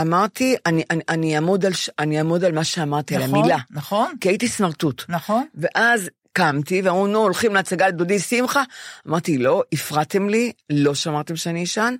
אמרתי, 0.00 0.56
אני, 0.66 0.82
אני, 0.90 1.02
אני, 1.08 1.36
אעמוד, 1.36 1.66
על, 1.66 1.72
אני 1.98 2.18
אעמוד 2.18 2.44
על 2.44 2.52
מה 2.52 2.64
שאמרתי, 2.64 3.16
על 3.16 3.22
נכון, 3.22 3.38
המילה. 3.38 3.58
נכון, 3.70 4.14
כי 4.20 4.28
הייתי 4.28 4.48
סמרטוט. 4.48 5.04
נכון. 5.08 5.46
ואז 5.54 6.10
קמתי, 6.32 6.82
ואמרו, 6.82 7.06
נו, 7.06 7.18
הולכים 7.18 7.54
להצגה 7.54 7.88
לדודי 7.88 8.18
שמחה. 8.18 8.62
אמרתי, 9.08 9.38
לא, 9.38 9.62
הפרעתם 9.72 10.28
לי, 10.28 10.52
לא 10.70 10.94
שמרתם 10.94 11.36
שאני 11.36 11.64
אשן, 11.64 11.94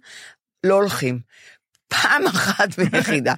לא 0.65 0.75
הולכים. 0.75 1.21
פעם 1.89 2.27
אחת 2.27 2.69
ויחידה. 2.79 3.35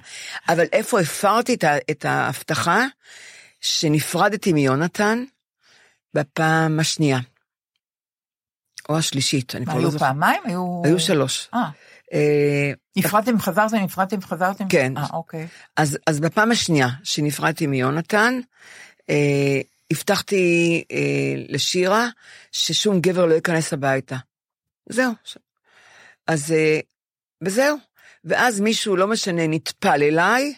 אבל 0.49 0.65
איפה 0.73 0.99
הפרתי 0.99 1.53
את, 1.53 1.63
את 1.91 2.05
ההבטחה? 2.05 2.85
שנפרדתי 3.61 4.53
מיונתן 4.53 5.23
בפעם 6.13 6.79
השנייה. 6.79 7.19
או 8.89 8.97
השלישית, 8.97 9.55
אני 9.55 9.65
כבר 9.65 9.73
לא 9.73 9.79
היו 9.79 9.91
זוכרת. 9.91 10.07
פעמיים? 10.07 10.41
היו... 10.45 10.81
היו 10.85 10.99
שלוש. 10.99 11.49
אה, 11.53 11.69
אה, 12.13 12.71
נפרדתם, 12.95 13.39
חזרתם, 13.39 13.75
נפרדתם, 13.75 14.21
חזרתם? 14.21 14.67
כן. 14.69 14.97
אה, 14.97 15.05
אוקיי. 15.13 15.47
אז, 15.77 15.97
אז 16.07 16.19
בפעם 16.19 16.51
השנייה 16.51 16.89
שנפרדתי 17.03 17.67
מיונתן, 17.67 18.39
אה, 19.09 19.61
הבטחתי 19.91 20.83
אה, 20.91 21.33
לשירה 21.49 22.07
ששום 22.51 22.99
גבר 22.99 23.25
לא 23.25 23.33
ייכנס 23.33 23.73
הביתה. 23.73 24.15
זהו. 24.89 25.13
אז 26.27 26.51
אה, 26.51 26.79
וזהו. 27.41 27.77
ואז 28.25 28.59
מישהו, 28.59 28.95
לא 28.95 29.07
משנה, 29.07 29.47
נטפל 29.47 30.03
אליי, 30.03 30.53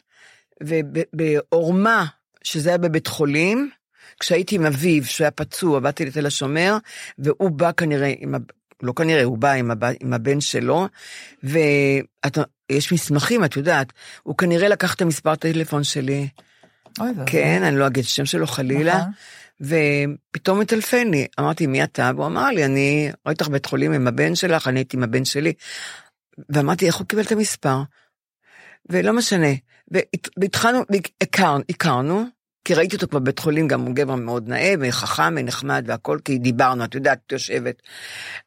ובעורמה, 0.63 2.05
שזה 2.43 2.69
היה 2.69 2.77
בבית 2.77 3.07
חולים, 3.07 3.69
כשהייתי 4.19 4.55
עם 4.55 4.65
אביו, 4.65 5.05
שהוא 5.05 5.25
היה 5.25 5.31
פצוע, 5.31 5.79
באתי 5.79 6.05
לתל 6.05 6.25
השומר, 6.25 6.77
והוא 7.19 7.51
בא 7.51 7.71
כנראה 7.71 8.13
עם, 8.19 8.35
הב- 8.35 8.43
לא 8.83 8.93
כנראה, 8.95 9.23
הוא 9.23 9.37
בא 9.37 9.51
עם, 9.51 9.71
הב... 9.71 9.83
עם 9.99 10.13
הבן 10.13 10.41
שלו, 10.41 10.87
ויש 11.43 12.93
מסמכים, 12.93 13.43
את 13.45 13.55
יודעת, 13.57 13.93
הוא 14.23 14.37
כנראה 14.37 14.67
לקח 14.67 14.93
את 14.93 15.01
המספר 15.01 15.35
טלפון 15.35 15.83
שלי, 15.83 16.27
אוי. 16.99 17.09
כן, 17.25 17.63
אני 17.63 17.77
לא 17.77 17.87
אגיד 17.87 18.03
השם 18.03 18.25
שלו 18.25 18.47
חלילה, 18.47 18.97
נכון. 18.97 19.11
ופתאום 20.31 20.59
מטלפן 20.59 21.07
לי, 21.11 21.27
אמרתי, 21.39 21.67
מי 21.67 21.83
אתה? 21.83 22.11
והוא 22.15 22.25
אמר 22.25 22.45
לי, 22.49 22.65
אני 22.65 23.11
ראיתי 23.25 23.43
אותך 23.43 23.51
בית 23.53 23.65
חולים 23.65 23.93
עם 23.93 24.07
הבן 24.07 24.35
שלך, 24.35 24.67
אני 24.67 24.79
הייתי 24.79 24.97
עם 24.97 25.03
הבן 25.03 25.25
שלי, 25.25 25.53
ואמרתי, 26.49 26.87
איך 26.87 26.95
הוא 26.95 27.07
קיבל 27.07 27.21
את 27.21 27.31
המספר? 27.31 27.77
ולא 28.89 29.13
משנה, 29.13 29.47
והת- 29.91 30.29
והתחלנו, 30.37 30.79
הכרנו, 31.69 32.23
כי 32.67 32.73
ראיתי 32.73 32.95
אותו 32.95 33.07
כבר 33.07 33.19
בבית 33.19 33.39
חולים, 33.39 33.67
גם 33.67 33.81
הוא 33.81 33.95
גבר 33.95 34.15
מאוד 34.15 34.49
נאה 34.49 34.73
וחכם 34.79 35.33
ונחמד 35.37 35.83
והכל, 35.87 36.19
כי 36.25 36.37
דיברנו, 36.37 36.83
את 36.83 36.95
יודעת, 36.95 37.19
את 37.27 37.31
יושבת. 37.31 37.81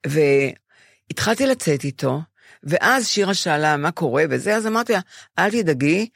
והתחלתי 0.07 1.47
לצאת 1.47 1.85
איתו, 1.85 2.21
ואז 2.63 3.09
שירה 3.09 3.35
שאלה 3.35 3.77
מה 3.77 3.91
קורה 3.91 4.25
וזה, 4.31 4.57
אז 4.57 4.67
אמרתי 4.67 4.93
לה, 4.93 5.01
אל 5.39 5.51
תדאגי, 5.51 6.09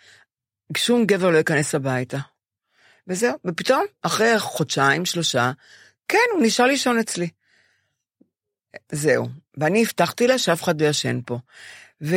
שום 0.76 1.06
גבר 1.06 1.30
לא 1.30 1.38
ייכנס 1.38 1.74
הביתה. 1.74 2.18
וזהו, 3.08 3.34
ופתאום, 3.44 3.84
אחרי 4.02 4.38
חודשיים, 4.38 5.04
שלושה, 5.04 5.52
כן, 6.08 6.18
הוא 6.32 6.42
נשאר 6.42 6.66
לישון 6.66 6.98
אצלי. 6.98 7.28
זהו. 8.92 9.28
ואני 9.56 9.82
הבטחתי 9.82 10.26
לה 10.26 10.38
שאף 10.38 10.62
אחד 10.62 10.82
לא 10.82 10.86
ישן 10.86 11.20
פה. 11.26 11.38
ו... 12.02 12.16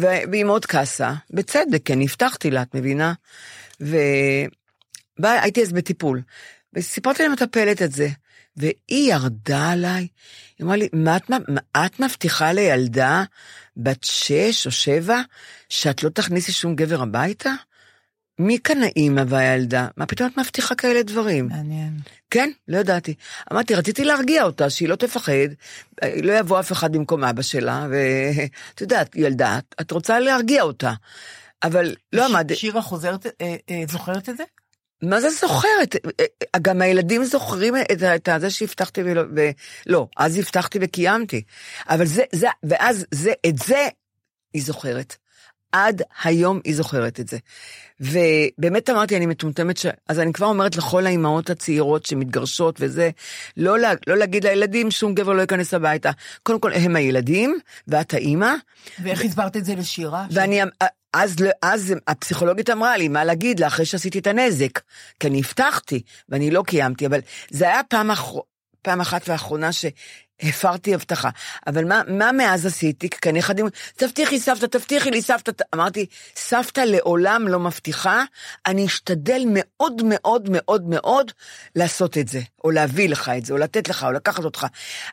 ו... 0.00 0.06
והיא 0.30 0.44
מאוד 0.44 0.66
כעסה, 0.66 1.12
בצדק, 1.30 1.82
כי 1.84 1.92
אני 1.92 2.04
הבטחתי 2.04 2.50
לה, 2.50 2.62
את 2.62 2.74
מבינה? 2.74 3.12
והייתי 5.18 5.62
אז 5.62 5.72
בטיפול, 5.72 6.22
וסיפרתי 6.74 7.22
למטפלת 7.22 7.82
את 7.82 7.92
זה, 7.92 8.08
והיא 8.56 9.12
ירדה 9.12 9.70
עליי, 9.70 10.08
היא 10.58 10.64
אמרה 10.64 10.76
לי, 10.76 10.88
מה 10.92 11.16
את, 11.16 11.30
מה 11.30 11.86
את 11.86 12.00
מבטיחה 12.00 12.52
לילדה 12.52 13.24
בת 13.76 14.04
שש 14.04 14.66
או 14.66 14.70
שבע, 14.70 15.20
שאת 15.68 16.02
לא 16.02 16.08
תכניסי 16.08 16.52
שום 16.52 16.76
גבר 16.76 17.02
הביתה? 17.02 17.50
מי 18.38 18.58
כאן 18.64 18.82
האימא 18.82 19.22
והילדה? 19.28 19.88
מה 19.96 20.06
פתאום 20.06 20.30
את 20.32 20.38
מבטיחה 20.38 20.74
כאלה 20.74 21.02
דברים? 21.02 21.48
מעניין. 21.48 21.98
כן, 22.30 22.50
לא 22.68 22.78
ידעתי. 22.78 23.14
אמרתי, 23.52 23.74
רציתי 23.74 24.04
להרגיע 24.04 24.42
אותה, 24.42 24.70
שהיא 24.70 24.88
לא 24.88 24.96
תפחד, 24.96 25.48
לא 26.22 26.32
יבוא 26.32 26.60
אף 26.60 26.72
אחד 26.72 26.92
במקום 26.92 27.24
אבא 27.24 27.42
שלה, 27.42 27.86
ואת 27.90 28.80
יודעת, 28.82 29.16
ילדה, 29.16 29.58
את 29.80 29.90
רוצה 29.90 30.20
להרגיע 30.20 30.62
אותה. 30.62 30.92
אבל 31.62 31.94
לא 32.12 32.28
ש- 32.28 32.30
עמד, 32.30 32.54
שירה 32.54 32.82
חוזרת, 32.82 33.26
אה, 33.26 33.56
אה, 33.70 33.82
זוכרת 33.88 34.28
את 34.28 34.36
זה? 34.36 34.44
מה 35.02 35.20
זה 35.20 35.30
זוכרת? 35.30 35.96
גם 36.62 36.82
הילדים 36.82 37.24
זוכרים 37.24 37.74
את 37.76 38.02
את 38.02 38.28
זה 38.40 38.50
שהבטחתי 38.50 39.00
ולא, 39.04 39.22
ולא, 39.86 40.06
אז 40.16 40.38
הבטחתי 40.38 40.78
וקיימתי. 40.82 41.42
אבל 41.88 42.06
זה, 42.06 42.22
זה, 42.32 42.46
ואז 42.62 43.06
זה, 43.10 43.32
את 43.46 43.58
זה 43.58 43.88
היא 44.54 44.62
זוכרת. 44.62 45.16
עד 45.72 46.02
היום 46.24 46.60
היא 46.64 46.74
זוכרת 46.74 47.20
את 47.20 47.28
זה. 47.28 47.38
ובאמת 48.00 48.90
אמרתי, 48.90 49.16
אני 49.16 49.26
מטומטמת, 49.26 49.76
ש... 49.76 49.86
אז 50.08 50.18
אני 50.18 50.32
כבר 50.32 50.46
אומרת 50.46 50.76
לכל 50.76 51.06
האימהות 51.06 51.50
הצעירות 51.50 52.06
שמתגרשות 52.06 52.76
וזה, 52.80 53.10
לא, 53.56 53.78
לה... 53.78 53.92
לא 54.06 54.16
להגיד 54.16 54.46
לילדים, 54.46 54.90
שום 54.90 55.14
גבר 55.14 55.32
לא 55.32 55.40
ייכנס 55.40 55.74
הביתה. 55.74 56.10
קודם 56.42 56.60
כל, 56.60 56.72
הם 56.72 56.96
הילדים, 56.96 57.58
ואת 57.88 58.14
האימא, 58.14 58.54
ואיך 59.02 59.24
הסברת 59.24 59.56
את 59.56 59.64
זה 59.64 59.74
לשירה? 59.74 60.26
ואני, 60.30 60.60
אז, 61.12 61.36
אז 61.62 61.94
הפסיכולוגית 62.06 62.70
אמרה 62.70 62.96
לי, 62.96 63.08
מה 63.08 63.24
להגיד 63.24 63.60
לה 63.60 63.66
אחרי 63.66 63.84
שעשיתי 63.84 64.18
את 64.18 64.26
הנזק? 64.26 64.80
כי 65.20 65.28
אני 65.28 65.38
הבטחתי, 65.38 66.02
ואני 66.28 66.50
לא 66.50 66.62
קיימתי, 66.66 67.06
אבל 67.06 67.20
זה 67.50 67.68
היה 67.68 67.82
פעם, 67.82 68.10
אח... 68.10 68.32
פעם 68.82 69.00
אחת 69.00 69.28
ואחרונה 69.28 69.70
שהפרתי 69.72 70.94
הבטחה. 70.94 71.30
אבל 71.66 71.84
מה, 71.84 72.02
מה 72.08 72.32
מאז 72.32 72.66
עשיתי? 72.66 73.10
כי 73.10 73.28
הנכדים, 73.28 73.66
תבטיחי 73.96 74.40
סבתא, 74.40 74.66
תבטיחי 74.66 75.10
לי 75.10 75.22
סבתא. 75.22 75.64
אמרתי, 75.74 76.06
סבתא 76.36 76.80
לעולם 76.80 77.48
לא 77.48 77.58
מבטיחה, 77.58 78.24
אני 78.66 78.86
אשתדל 78.86 79.42
מאוד 79.46 80.02
מאוד 80.04 80.48
מאוד 80.50 80.88
מאוד 80.88 81.32
לעשות 81.76 82.18
את 82.18 82.28
זה, 82.28 82.40
או 82.64 82.70
להביא 82.70 83.08
לך 83.08 83.28
את 83.38 83.44
זה, 83.44 83.52
או 83.52 83.58
לתת 83.58 83.88
לך, 83.88 84.04
או 84.04 84.12
לקחת 84.12 84.44
אותך. 84.44 84.66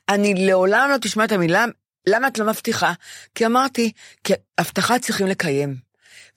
אני 0.09 0.33
לעולם 0.47 0.89
לא 0.91 0.97
תשמע 0.97 1.25
את 1.25 1.31
המילה, 1.31 1.65
למה 2.07 2.27
את 2.27 2.37
לא 2.37 2.45
מבטיחה? 2.45 2.93
כי 3.35 3.45
אמרתי, 3.45 3.91
כי 4.23 4.33
הבטחה 4.57 4.99
צריכים 4.99 5.27
לקיים. 5.27 5.86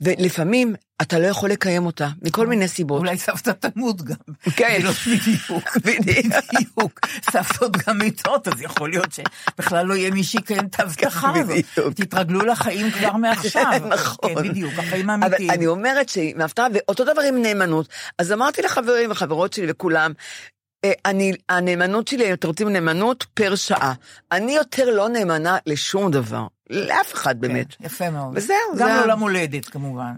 ולפעמים 0.00 0.74
אתה 1.02 1.18
לא 1.18 1.26
יכול 1.26 1.50
לקיים 1.50 1.86
אותה, 1.86 2.08
מכל 2.22 2.46
מיני 2.46 2.68
סיבות. 2.68 2.98
אולי 2.98 3.18
סבתא 3.18 3.50
תמות 3.50 4.02
גם. 4.02 4.16
כן. 4.56 4.80
לא, 4.82 4.90
בדיוק. 5.12 5.76
בדיוק. 5.76 7.00
סבתות 7.30 7.76
גם 7.76 7.98
מתות, 7.98 8.48
אז 8.48 8.62
יכול 8.62 8.90
להיות 8.90 9.08
שבכלל 9.12 9.86
לא 9.86 9.94
יהיה 9.94 10.10
מי 10.10 10.24
שיקיים 10.24 10.66
את 10.66 10.80
ההבטחה 10.80 11.32
הזאת. 11.36 11.94
תתרגלו 11.94 12.40
לחיים 12.40 12.90
כבר 12.90 13.16
מעכשיו. 13.22 13.80
נכון. 13.94 14.34
כן, 14.34 14.48
בדיוק, 14.48 14.72
החיים 14.78 15.10
אבל 15.10 15.22
האמיתיים. 15.22 15.50
אני 15.50 15.66
אומרת 15.66 16.08
שהיא 16.08 16.34
מהפתעה, 16.36 16.66
ואותו 16.74 17.04
דבר 17.04 17.22
עם 17.22 17.42
נאמנות. 17.42 17.88
אז 18.18 18.32
אמרתי 18.32 18.62
לחברים 18.62 19.10
וחברות 19.10 19.52
שלי 19.52 19.66
וכולם, 19.70 20.12
אה, 20.84 20.92
אני, 21.06 21.32
הנאמנות 21.48 22.08
שלי, 22.08 22.32
אתם 22.32 22.48
רוצים 22.48 22.68
נאמנות, 22.68 23.26
פר 23.34 23.54
שעה. 23.54 23.92
אני 24.32 24.52
יותר 24.52 24.90
לא 24.90 25.08
נאמנה 25.08 25.58
לשום 25.66 26.10
דבר, 26.10 26.46
לאף 26.70 27.14
אחד 27.14 27.40
באמת. 27.40 27.74
כן, 27.74 27.84
יפה 27.84 28.10
מאוד. 28.10 28.32
וזהו, 28.36 28.56
גם 28.78 28.88
זה 28.88 29.00
לא 29.00 29.06
למולדת, 29.06 29.66
כמובן. 29.66 30.14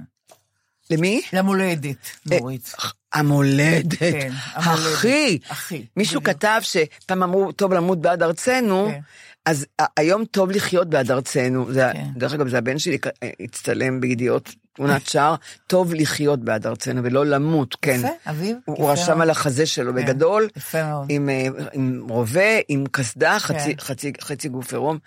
למי? 0.90 1.22
למולדת, 1.32 2.10
נורית. 2.26 2.74
המולדת. 3.12 3.98
כן, 3.98 4.30
המולדת. 4.52 4.94
אחי. 4.94 5.38
אחי, 5.48 5.86
מישהו 5.96 6.20
בדיוק. 6.20 6.36
כתב 6.36 6.60
שפעם 6.62 7.22
אמרו, 7.22 7.52
טוב 7.52 7.72
למות 7.72 8.00
בעד 8.00 8.22
ארצנו, 8.22 8.88
כן. 8.90 9.00
אז 9.46 9.66
היום 9.96 10.24
טוב 10.24 10.50
לחיות 10.50 10.90
בעד 10.90 11.10
ארצנו. 11.10 11.72
זה, 11.72 11.90
כן. 11.92 12.06
דרך 12.16 12.32
אגב, 12.32 12.48
זה 12.48 12.58
הבן 12.58 12.78
שלי 12.78 12.98
הצטלם 13.40 14.00
בידיעות 14.00 14.54
תמונת 14.72 15.06
שער, 15.06 15.34
טוב 15.66 15.94
לחיות 15.94 16.40
בעד 16.40 16.66
ארצנו 16.66 17.04
ולא 17.04 17.26
למות, 17.26 17.76
כן. 17.82 17.98
יפה, 17.98 18.08
אביב. 18.30 18.56
הוא 18.64 18.74
יפה 18.74 18.82
הוא 18.82 18.92
רשם 18.92 19.10
מאוד. 19.10 19.22
על 19.22 19.30
החזה 19.30 19.66
שלו 19.66 19.92
כן, 19.92 20.02
בגדול, 20.02 20.48
יפה 20.56 20.84
מאוד. 20.84 21.06
עם, 21.08 21.28
אה, 21.28 21.46
עם 21.72 22.06
רובה, 22.08 22.50
עם 22.68 22.84
קסדה, 22.92 23.38
חצי, 23.38 23.76
כן. 23.76 23.80
חצי, 23.84 24.12
חצי 24.20 24.48
גוף 24.48 24.72
עירום. 24.72 24.98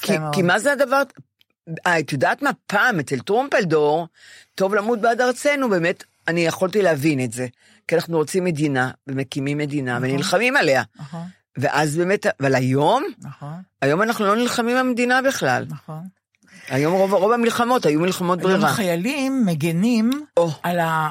כי, 0.00 0.18
מאוד. 0.18 0.34
כי 0.34 0.42
מה 0.42 0.58
זה 0.58 0.72
הדבר? 0.72 1.02
אה, 1.86 1.98
את 1.98 2.12
יודעת 2.12 2.42
מה? 2.42 2.50
פעם 2.66 3.00
אצל 3.00 3.18
טרומפלדור, 3.18 4.06
טוב 4.54 4.74
למות 4.74 5.00
בעד 5.00 5.20
ארצנו, 5.20 5.70
באמת, 5.70 6.04
אני 6.28 6.46
יכולתי 6.46 6.82
להבין 6.82 7.24
את 7.24 7.32
זה. 7.32 7.46
כי 7.88 7.94
אנחנו 7.94 8.16
רוצים 8.16 8.44
מדינה, 8.44 8.90
ומקימים 9.06 9.58
מדינה. 9.58 9.98
ונלחמים 10.02 10.56
עליה. 10.56 10.82
ואז 11.58 11.96
באמת, 11.96 12.26
אבל 12.40 12.54
היום, 12.54 13.04
נכון, 13.18 13.62
היום 13.82 14.02
אנחנו 14.02 14.26
לא 14.26 14.36
נלחמים 14.36 14.76
במדינה 14.76 15.22
בכלל. 15.22 15.64
נכון. 15.68 16.02
היום 16.68 16.94
רוב, 16.94 17.12
רוב 17.12 17.32
המלחמות 17.32 17.86
היו 17.86 18.00
מלחמות 18.00 18.38
היום 18.38 18.50
ברירה. 18.50 18.70
החיילים 18.70 19.46
מגנים 19.46 20.10
או. 20.36 20.50
על, 20.62 20.78
ה, 20.78 21.10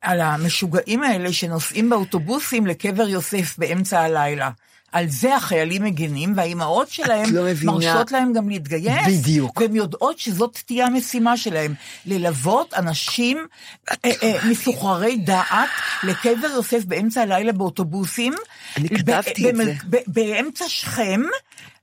על 0.00 0.20
המשוגעים 0.20 1.02
האלה 1.02 1.32
שנוסעים 1.32 1.90
באוטובוסים 1.90 2.66
לקבר 2.66 3.08
יוסף 3.08 3.58
באמצע 3.58 4.00
הלילה. 4.00 4.50
על 4.96 5.08
זה 5.08 5.36
החיילים 5.36 5.84
מגנים, 5.84 6.32
והאימהות 6.36 6.88
שלהם 6.90 7.34
לא 7.34 7.44
מבינה. 7.44 7.72
מרשות 7.72 8.12
להם 8.12 8.32
גם 8.32 8.48
להתגייס. 8.48 9.06
בדיוק. 9.08 9.60
והן 9.60 9.76
יודעות 9.76 10.18
שזאת 10.18 10.58
תהיה 10.66 10.86
המשימה 10.86 11.36
שלהם, 11.36 11.74
ללוות 12.06 12.74
אנשים 12.74 13.46
אה, 13.90 14.10
אה, 14.22 14.38
מסוחררי 14.50 15.16
דעת 15.16 15.68
לקבר 16.02 16.48
יוסף 16.54 16.84
באמצע 16.84 17.22
הלילה 17.22 17.52
באוטובוסים. 17.52 18.34
אני 18.76 18.88
ב- 18.88 18.96
כתבתי 18.98 19.50
את 19.50 19.56
זה. 19.56 19.74
ב- 19.90 19.96
באמצע 20.06 20.64
שכם. 20.68 21.20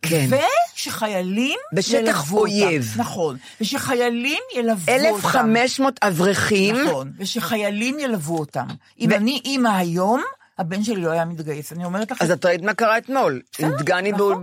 כן. 0.02 0.28
ושחיילים 0.76 1.60
בשטח 1.74 1.98
ילוו 1.98 2.38
אותם. 2.38 2.52
אויב. 2.52 2.94
נכון. 2.98 3.38
ושחיילים 3.62 4.40
ילוו 4.56 4.92
אותם. 4.92 5.06
1,500 5.26 6.00
אברכים, 6.04 6.76
נכון, 6.76 7.12
ושחיילים 7.18 8.00
ילוו 8.00 8.38
אותם. 8.40 8.66
אם 9.00 9.12
אני 9.12 9.42
אימא 9.46 9.70
היום, 9.70 10.22
הבן 10.60 10.84
שלי 10.84 11.02
לא 11.02 11.12
היה 11.12 11.26
מתגייס. 11.26 11.74
אני 11.74 11.86
אומרת 11.86 12.12
לך... 12.12 12.22
אז 12.22 12.32
את 12.32 12.46
ראית 12.46 12.62
מה 12.62 12.74
קרה 12.74 12.98
אתמול, 12.98 13.42
עם 13.60 13.72
דגני 13.80 14.12
נכון. 14.12 14.42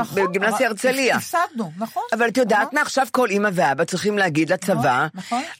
נכון, 0.00 0.24
בגימנסיה 0.24 0.68
הרצליה. 0.68 1.16
הפסדנו, 1.16 1.72
נכון. 1.78 2.02
אבל 2.12 2.28
את 2.28 2.36
יודעת 2.36 2.58
נכון. 2.58 2.74
מה, 2.74 2.80
עכשיו 2.80 3.06
כל 3.10 3.30
אימא 3.30 3.50
ואבא 3.52 3.84
צריכים 3.84 4.18
להגיד 4.18 4.52
לצבא. 4.52 5.06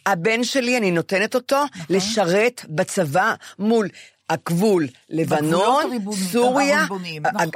הבן 0.06 0.44
שלי, 0.44 0.78
אני 0.78 0.90
נותנת 0.90 1.34
אותו 1.34 1.64
לשרת 1.90 2.64
בצבא 2.68 3.34
מול 3.58 3.88
הגבול 4.30 4.86
לבנון, 5.10 5.84
הריבון- 5.86 6.14
סוריה, 6.32 6.80
ע- 6.80 6.84
נכון, 6.84 7.02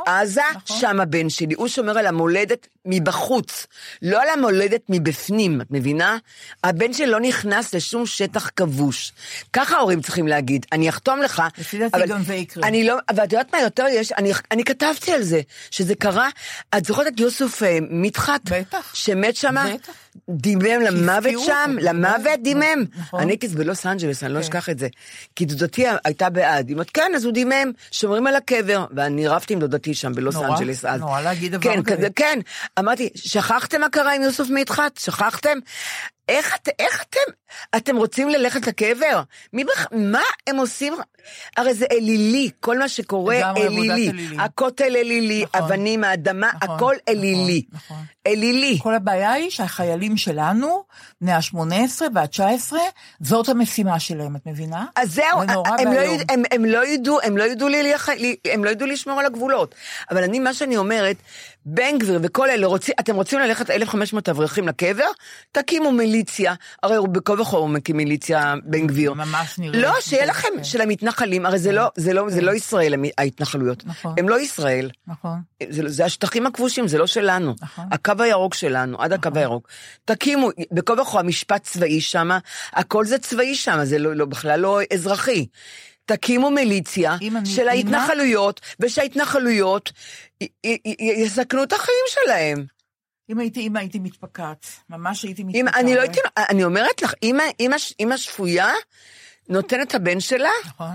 עזה, 0.06 0.40
נכון. 0.54 0.76
שם 0.80 1.00
הבן 1.00 1.28
שלי. 1.28 1.54
הוא 1.54 1.68
שומר 1.68 1.98
על 1.98 2.06
המולדת 2.06 2.68
מבחוץ, 2.86 3.66
לא 4.02 4.22
על 4.22 4.28
המולדת 4.28 4.80
מבפנים, 4.88 5.60
את 5.60 5.66
מבינה? 5.70 6.18
הבן 6.64 6.92
שלי 6.92 7.06
לא 7.06 7.20
נכנס 7.20 7.74
לשום 7.74 8.06
שטח 8.06 8.50
כבוש. 8.56 9.12
ככה 9.52 9.76
ההורים 9.76 10.00
צריכים 10.02 10.28
להגיד, 10.28 10.66
אני 10.72 10.88
אחתום 10.88 11.22
לך. 11.22 11.42
לפי 11.58 11.78
דעתי 11.78 12.06
גם 12.06 12.22
זה 12.22 12.34
יקרה. 12.34 12.68
אני 12.68 12.84
לא, 12.84 12.96
ואת 13.14 13.32
יודעת 13.32 13.54
מה 13.54 13.60
יותר 13.60 13.84
יש? 13.90 14.12
אני, 14.12 14.32
אני 14.50 14.64
כתבתי 14.64 15.12
על 15.12 15.22
זה, 15.22 15.40
שזה 15.70 15.94
קרה, 15.94 16.28
את 16.76 16.84
זוכרת 16.84 17.06
את 17.06 17.20
יוסוף 17.20 17.62
אה, 17.62 17.78
מדחת? 17.90 18.40
בטח. 18.50 18.94
שמת 18.94 19.36
שמה? 19.36 19.66
בטח. 19.74 19.92
דימם 20.30 20.80
למוות 20.80 21.44
שם. 21.46 21.76
למוות 21.80 22.40
דימם. 22.42 22.84
נכון. 22.98 23.20
אני 23.20 23.32
הייתי 23.32 23.48
בלוס 23.48 23.86
אנג'לס, 23.86 24.22
אני 24.22 24.32
לא 24.32 24.38
כן. 24.38 24.44
אשכח 24.44 24.68
את 24.68 24.78
זה. 24.78 24.88
כי 25.36 25.44
דודתי 25.44 25.84
הייתה 26.04 26.30
בעד. 26.30 26.68
היא 26.68 26.74
אומרת, 26.74 26.90
כן, 26.94 27.12
אז 27.16 27.24
הוא 27.24 27.32
דימם, 27.32 27.43
שומרים 27.90 28.26
על 28.26 28.36
הקבר. 28.36 28.84
ואני 28.96 29.28
רבתי 29.28 29.54
עם 29.54 29.60
דודתי 29.60 29.94
שם 29.94 30.12
בלוס 30.12 30.34
נורא, 30.34 30.48
אנג'לס 30.48 30.84
אז. 30.84 31.00
נורא 31.00 31.20
להגיד 31.20 31.52
דבר 31.52 31.62
כן, 31.62 31.82
כזה. 31.82 32.08
כן, 32.16 32.38
אמרתי, 32.78 33.10
שכחתם 33.14 33.80
מה 33.80 33.88
קרה 33.88 34.14
עם 34.14 34.22
יוסוף 34.22 34.48
מדחת? 34.50 34.96
שכחתם? 34.96 35.58
איך, 36.28 36.54
את, 36.54 36.68
איך 36.78 37.02
אתם, 37.02 37.32
אתם 37.76 37.96
רוצים 37.96 38.28
ללכת 38.28 38.66
לקבר? 38.66 39.22
מי. 39.52 39.64
מה 39.92 40.22
הם 40.46 40.56
עושים? 40.56 40.94
הרי 41.56 41.74
זה 41.74 41.86
אלילי, 41.92 42.50
כל 42.60 42.78
מה 42.78 42.88
שקורה 42.88 43.52
אלילי. 43.56 44.10
הכותל 44.38 44.96
אלילי, 44.96 45.44
נכון. 45.44 45.62
אבנים, 45.62 46.04
האדמה, 46.04 46.50
נכון, 46.62 46.76
הכל 46.76 46.94
אלילי. 47.08 47.62
נכון, 47.72 47.96
נכון. 47.96 48.04
אלילי. 48.26 48.78
כל 48.82 48.94
הבעיה 48.94 49.32
היא 49.32 49.50
שהחיילים 49.50 50.16
שלנו, 50.16 50.84
בני 51.20 51.32
ה-18 51.32 52.02
וה-19, 52.14 52.72
זאת 53.20 53.48
המשימה 53.48 54.00
שלהם, 54.00 54.36
את 54.36 54.46
מבינה? 54.46 54.86
אז 54.96 55.14
זהו, 55.14 55.40
זה 55.46 55.52
הם 55.78 55.92
לא. 55.92 56.00
יד, 56.00 56.32
הם, 56.32 56.42
הם, 56.50 56.64
לא 56.64 56.86
ידעו, 56.86 57.20
הם 57.22 57.36
לא 57.36 57.44
ידעו, 57.44 57.68
לי, 57.68 57.92
הם 58.52 58.64
לא 58.64 58.70
ידעו 58.70 58.86
לשמור 58.86 59.20
על 59.20 59.26
הגבולות. 59.26 59.74
אבל 60.10 60.24
אני, 60.24 60.38
מה 60.38 60.54
שאני 60.54 60.76
אומרת, 60.76 61.16
בן 61.66 61.98
גביר 61.98 62.20
וכל 62.22 62.50
אלה, 62.50 62.66
רוצים, 62.66 62.94
אתם 63.00 63.14
רוצים 63.14 63.38
ללכת 63.38 63.70
1,500 63.70 64.28
אברכים 64.28 64.68
לקבר? 64.68 65.06
תקימו 65.52 65.92
מיליציה. 65.92 66.54
הרי 66.82 66.96
הוא 66.96 67.08
בכל 67.08 67.40
וכה 67.40 67.56
הוא 67.56 67.68
מקים 67.70 67.96
מיליציה, 67.96 68.54
בן 68.64 68.86
גביר. 68.86 69.12
ממש 69.12 69.58
נראה. 69.58 69.80
לא, 69.80 69.92
שיהיה 70.00 70.26
לכם, 70.26 70.48
כן. 70.56 70.64
של 70.64 70.80
המתנחלים, 70.80 71.46
הרי 71.46 71.58
זה 71.58 71.72
לא, 71.72 71.90
זה 71.96 72.12
לא, 72.12 72.30
זה 72.30 72.40
לא 72.40 72.50
ישראל, 72.54 72.94
המ- 72.94 73.04
ההתנחלויות. 73.18 73.82
נכון. 73.86 74.14
הם 74.18 74.28
לא 74.28 74.40
ישראל. 74.40 74.90
נכון. 75.06 75.38
זה, 75.68 75.88
זה 75.88 76.04
השטחים 76.04 76.46
הכבושים, 76.46 76.88
זה 76.88 76.98
לא 76.98 77.06
שלנו. 77.06 77.54
נכון. 77.62 77.84
הקו 77.92 78.12
הירוק 78.18 78.54
שלנו, 78.54 79.02
עד 79.02 79.12
הקו 79.12 79.30
הירוק. 79.34 79.68
תקימו, 80.04 80.48
בכל 80.72 81.00
וכה 81.00 81.20
המשפט 81.20 81.62
צבאי 81.62 82.00
שם, 82.00 82.30
הכל 82.72 83.04
זה 83.06 83.18
צבאי 83.18 83.54
שם, 83.54 83.78
זה 83.84 83.98
לא, 83.98 84.16
לא, 84.16 84.24
בכלל 84.24 84.60
לא 84.60 84.80
אזרחי. 84.92 85.46
תקימו 86.06 86.50
מיליציה 86.50 87.16
של 87.44 87.68
אימא- 87.68 87.68
ההתנחלויות, 87.68 88.60
ושההתנחלויות 88.80 89.92
יסכנו 91.00 91.62
את 91.62 91.72
החיים 91.72 92.04
שלהם. 92.08 92.64
אם 93.30 93.38
הייתי 93.38 93.60
אימא 93.60 93.78
הייתי 93.78 93.98
מתפקעת, 93.98 94.66
ממש 94.90 95.22
הייתי 95.22 95.44
מתפקעת. 95.44 95.60
אם, 95.60 95.68
אני 95.80 95.94
לא 95.94 96.00
הייתי, 96.00 96.18
אני 96.38 96.64
אומרת 96.64 97.02
לך, 97.02 97.14
אמא, 97.22 97.42
אמא, 97.60 97.76
אמא 98.00 98.16
שפויה 98.16 98.72
נותנת 99.48 99.88
את 99.88 99.94
הבן 99.94 100.20
שלה, 100.20 100.48
נכון. 100.66 100.90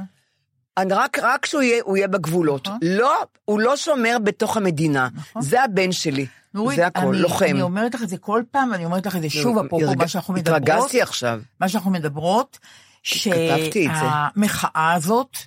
רק, 0.91 1.19
רק 1.21 1.45
שהוא 1.45 1.61
יהיה, 1.61 1.83
יהיה 1.95 2.07
בגבולות. 2.07 2.67
נכון. 2.67 2.79
לא, 2.81 3.13
הוא 3.45 3.59
לא 3.59 3.77
שומר 3.77 4.17
בתוך 4.23 4.57
המדינה. 4.57 5.07
נכון. 5.15 5.41
זה 5.41 5.63
הבן 5.63 5.91
שלי. 5.91 6.25
נורית, 6.53 6.75
זה 6.77 6.87
הכל, 6.87 6.99
אני, 7.07 7.17
לוחם. 7.17 7.45
אני 7.45 7.61
אומרת 7.61 7.93
לך 7.95 8.03
את 8.03 8.09
זה 8.09 8.17
כל 8.17 8.43
פעם, 8.51 8.71
ואני 8.71 8.85
אומרת 8.85 9.05
לך 9.05 9.15
את 9.15 9.21
זה 9.21 9.29
שוב, 9.29 9.57
אפרופו 9.57 9.85
הרג- 9.85 9.97
מה 9.97 10.07
שאנחנו 10.07 10.33
מדברות. 10.33 10.61
התרגזתי 10.61 11.01
עכשיו. 11.01 11.41
מה 11.59 11.69
שאנחנו 11.69 11.91
מדברות. 11.91 12.59
שהמחאה 13.03 14.93
הזאת. 14.93 15.37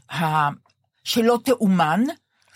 שלא 1.04 1.38
תאומן, 1.44 2.04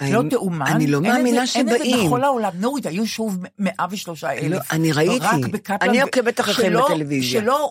לא 0.01 0.23
תאומן. 0.31 0.67
אני 0.67 0.87
לא 0.87 1.01
מאמינה 1.01 1.47
זה- 1.47 1.59
אין 1.59 1.69
את 1.69 1.75
שבאים. 1.79 1.99
זה 2.01 2.07
בכל 2.07 2.25
העולם. 2.25 2.53
נורית, 2.55 2.87
היו 2.87 3.07
שוב 3.07 3.39
103 3.59 4.25
אלף. 4.25 4.43
לא, 4.53 4.59
אני 4.73 4.93
ראיתי. 4.93 5.27
אני 5.83 6.01
עוקבת 6.03 6.41
אחריכם 6.41 6.73
בטלוויזיה. 6.85 7.41
שלא 7.41 7.71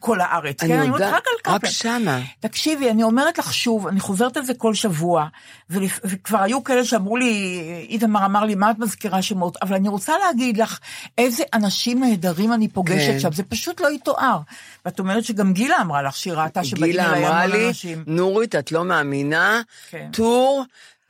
כל 0.00 0.20
הארץ, 0.20 0.62
אני 0.62 0.68
כן? 0.72 0.78
אני 0.78 0.86
אומרת 0.86 1.00
יודעת, 1.00 1.14
רק 1.14 1.24
על 1.26 1.52
רק 1.52 1.60
קפלן. 1.60 1.72
שמה. 1.72 2.20
תקשיבי, 2.40 2.90
אני 2.90 3.02
אומרת 3.02 3.38
לך 3.38 3.54
שוב, 3.54 3.86
אני 3.86 4.00
חוזרת 4.00 4.36
על 4.36 4.44
זה 4.44 4.54
כל 4.54 4.74
שבוע, 4.74 5.26
ולפ... 5.70 6.00
וכבר 6.04 6.42
היו 6.42 6.64
כאלה 6.64 6.84
שאמרו 6.84 7.16
לי, 7.16 7.60
איתמר 7.88 8.24
אמר 8.24 8.44
לי, 8.44 8.54
מה 8.54 8.70
את 8.70 8.78
מזכירה 8.78 9.22
שמות? 9.22 9.56
אבל 9.62 9.76
אני 9.76 9.88
רוצה 9.88 10.12
להגיד 10.26 10.56
לך, 10.56 10.78
איזה 11.18 11.44
אנשים 11.54 12.04
נהדרים 12.04 12.52
אני 12.52 12.68
פוגשת 12.68 13.12
כן. 13.12 13.20
שם, 13.20 13.32
זה 13.32 13.42
פשוט 13.42 13.80
לא 13.80 13.92
יתואר. 13.92 14.38
ואת 14.84 14.98
אומרת 14.98 15.24
שגם 15.24 15.52
גילה 15.52 15.80
אמרה 15.80 16.02
לך 16.02 16.16
שהיא 16.16 16.32
ראתה 16.32 16.64
שבאים 16.64 16.92
גילה 16.92 17.08
אליי 17.10 17.26
אמרה 17.26 17.42
המון 17.42 17.56
לי, 17.56 17.68
אנשים. 17.68 18.04
נורית, 18.06 18.54
את 18.54 18.72
לא 18.72 18.84
מאמינה, 18.84 19.60
כן. 19.90 20.08
טור 20.12 20.64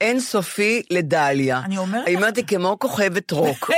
אינסופי 0.04 0.82
לדליה. 0.90 1.60
אני 1.64 1.78
אומרת 1.78 2.06
היא 2.06 2.16
אומרת 2.16 2.36
לי, 2.36 2.44
כמו 2.44 2.78
כוכבת 2.78 3.30
רוק. 3.30 3.70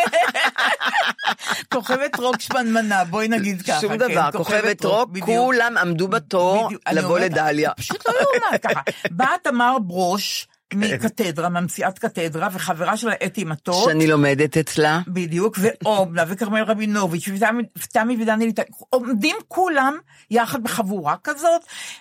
כוכבת 1.73 2.19
רוק 2.19 2.41
שמנמנה, 2.41 3.05
בואי 3.05 3.29
נגיד 3.29 3.63
ככה. 3.63 3.81
שום 3.81 3.93
כן, 3.93 3.99
דבר, 3.99 4.29
כוכבת 4.33 4.85
רוק. 4.85 5.19
כולם 5.21 5.79
עמדו 5.79 6.09
בתור 6.09 6.67
בדיוק. 6.67 6.83
לבוא 6.93 7.19
לדליה. 7.19 7.71
פשוט 7.75 8.07
לא 8.09 8.13
יאומן 8.13 8.59
ככה. 8.59 8.81
באה 9.17 9.35
תמר 9.43 9.79
ברוש 9.79 10.47
מקתדרה, 10.75 11.49
ממציאת 11.49 11.99
קתדרה, 11.99 12.49
וחברה 12.53 12.97
שלה 12.97 13.13
אתי 13.27 13.45
מטות. 13.45 13.85
שאני 13.91 14.07
לומדת 14.07 14.57
אצלה. 14.57 15.01
בדיוק, 15.09 15.59
ואומנה, 15.61 16.25
וכרמל 16.29 16.63
רבינוביץ', 16.63 17.29
ותמי- 17.29 17.63
ותמי 17.79 18.23
ודני 18.23 18.47
ליטאי, 18.47 18.65
עומדים 18.91 19.37
כולם 19.49 19.97
יחד 20.31 20.63
בחבורה 20.63 21.15
כזאת, 21.25 21.61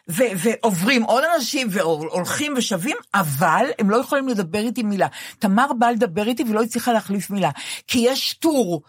ו- 0.10 0.24
ועוברים 0.38 1.04
עוד 1.04 1.24
אנשים, 1.36 1.68
והולכים 1.72 2.54
ושבים, 2.58 2.98
אבל 3.14 3.66
הם 3.80 3.90
לא 3.90 3.98
יכולים 3.98 4.28
לדבר 4.28 4.60
איתי 4.60 4.84
מילה. 4.84 5.08
תמר 5.40 5.74
באה 5.80 5.92
לדבר 5.92 6.28
איתי 6.28 6.44
ולא 6.50 6.64
הצליחה 6.64 6.94
להחליף 6.94 7.30
מילה, 7.30 7.50
כי 7.88 8.00
יש 8.00 8.34
טור. 8.34 8.82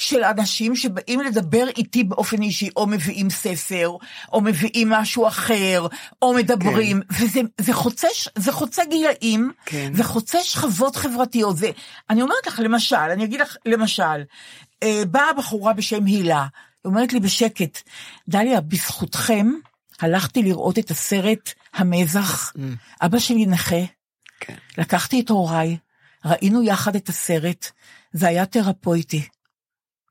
של 0.00 0.24
אנשים 0.24 0.76
שבאים 0.76 1.20
לדבר 1.20 1.68
איתי 1.76 2.04
באופן 2.04 2.42
אישי, 2.42 2.70
או 2.76 2.86
מביאים 2.86 3.30
ספר, 3.30 3.96
או 4.32 4.40
מביאים 4.40 4.90
משהו 4.90 5.26
אחר, 5.28 5.86
או 6.22 6.34
מדברים, 6.34 7.02
כן. 7.02 7.24
וזה 7.24 7.40
זה 7.58 7.72
חוצה, 7.72 8.08
זה 8.38 8.52
חוצה 8.52 8.82
גילאים, 8.84 9.52
כן. 9.66 9.92
וחוצה 9.94 10.38
שכבות 10.42 10.96
חברתיות. 10.96 11.56
זה, 11.56 11.70
אני 12.10 12.22
אומרת 12.22 12.46
לך, 12.46 12.58
למשל, 12.58 12.96
אני 12.96 13.24
אגיד 13.24 13.40
לך, 13.40 13.56
למשל, 13.66 14.22
אה, 14.82 15.02
באה 15.10 15.32
בחורה 15.38 15.72
בשם 15.72 16.04
הילה, 16.04 16.46
היא 16.84 16.90
אומרת 16.90 17.12
לי 17.12 17.20
בשקט, 17.20 17.82
דליה, 18.28 18.60
בזכותכם 18.60 19.50
הלכתי 20.00 20.42
לראות 20.42 20.78
את 20.78 20.90
הסרט 20.90 21.52
המזח, 21.74 22.52
אבא 23.02 23.18
שלי 23.18 23.46
נכה, 23.46 23.84
כן. 24.40 24.54
לקחתי 24.78 25.20
את 25.20 25.30
הוריי, 25.30 25.76
ראינו 26.24 26.62
יחד 26.62 26.96
את 26.96 27.08
הסרט, 27.08 27.70
זה 28.12 28.28
היה 28.28 28.46
תרפויטי. 28.46 29.28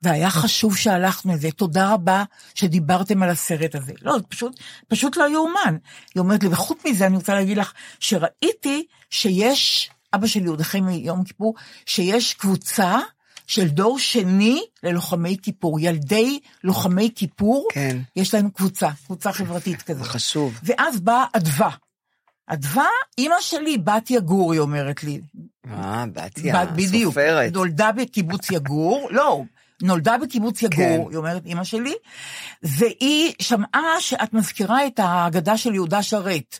והיה 0.02 0.30
חשוב 0.30 0.76
שהלכנו 0.76 1.32
לזה, 1.32 1.50
תודה 1.50 1.92
רבה 1.92 2.24
שדיברתם 2.54 3.22
על 3.22 3.30
הסרט 3.30 3.74
הזה. 3.74 3.92
לא, 4.02 4.16
זה 4.18 4.22
פשוט, 4.28 4.60
פשוט 4.88 5.16
לא 5.16 5.30
יאומן. 5.32 5.76
היא 6.14 6.20
אומרת 6.20 6.42
לי, 6.42 6.48
וחוץ 6.48 6.78
מזה 6.86 7.06
אני 7.06 7.16
רוצה 7.16 7.34
להגיד 7.34 7.56
לך, 7.58 7.72
שראיתי 8.00 8.86
שיש, 9.10 9.90
אבא 10.14 10.26
שלי 10.26 10.46
עוד 10.46 10.60
אחרי 10.60 10.80
מיום 10.80 11.24
כיפור, 11.24 11.54
שיש 11.86 12.34
קבוצה 12.34 12.98
של 13.46 13.68
דור 13.68 13.98
שני 13.98 14.62
ללוחמי 14.82 15.36
כיפור. 15.42 15.80
ילדי 15.80 16.38
לוחמי 16.64 17.10
כיפור, 17.14 17.68
כן. 17.72 17.98
יש 18.16 18.34
להם 18.34 18.50
קבוצה, 18.50 18.88
קבוצה 19.06 19.32
חברתית 19.32 19.82
כזאת. 19.82 20.04
זה 20.04 20.10
חשוב. 20.10 20.60
ואז 20.62 21.00
באה 21.00 21.24
אדווה. 21.32 21.70
אדווה, 22.46 22.86
אימא 23.18 23.34
שלי, 23.40 23.78
בת 23.78 24.10
יגור, 24.10 24.52
היא 24.52 24.60
אומרת 24.60 25.04
לי. 25.04 25.20
אה, 25.70 26.04
בתיה, 26.12 26.64
בת- 26.64 26.72
בדיוק. 26.76 27.10
סופרת. 27.14 27.52
נולדה 27.52 27.92
בקיבוץ 27.92 28.50
יגור, 28.50 29.08
לא, 29.10 29.42
נולדה 29.82 30.16
בקיבוץ 30.22 30.62
יגור, 30.62 30.76
כן. 30.76 31.00
היא 31.10 31.16
אומרת, 31.16 31.46
אימא 31.46 31.64
שלי, 31.64 31.94
והיא 32.62 33.32
שמעה 33.38 34.00
שאת 34.00 34.34
מזכירה 34.34 34.86
את 34.86 34.98
ההגדה 34.98 35.56
של 35.56 35.74
יהודה 35.74 36.02
שרת. 36.02 36.58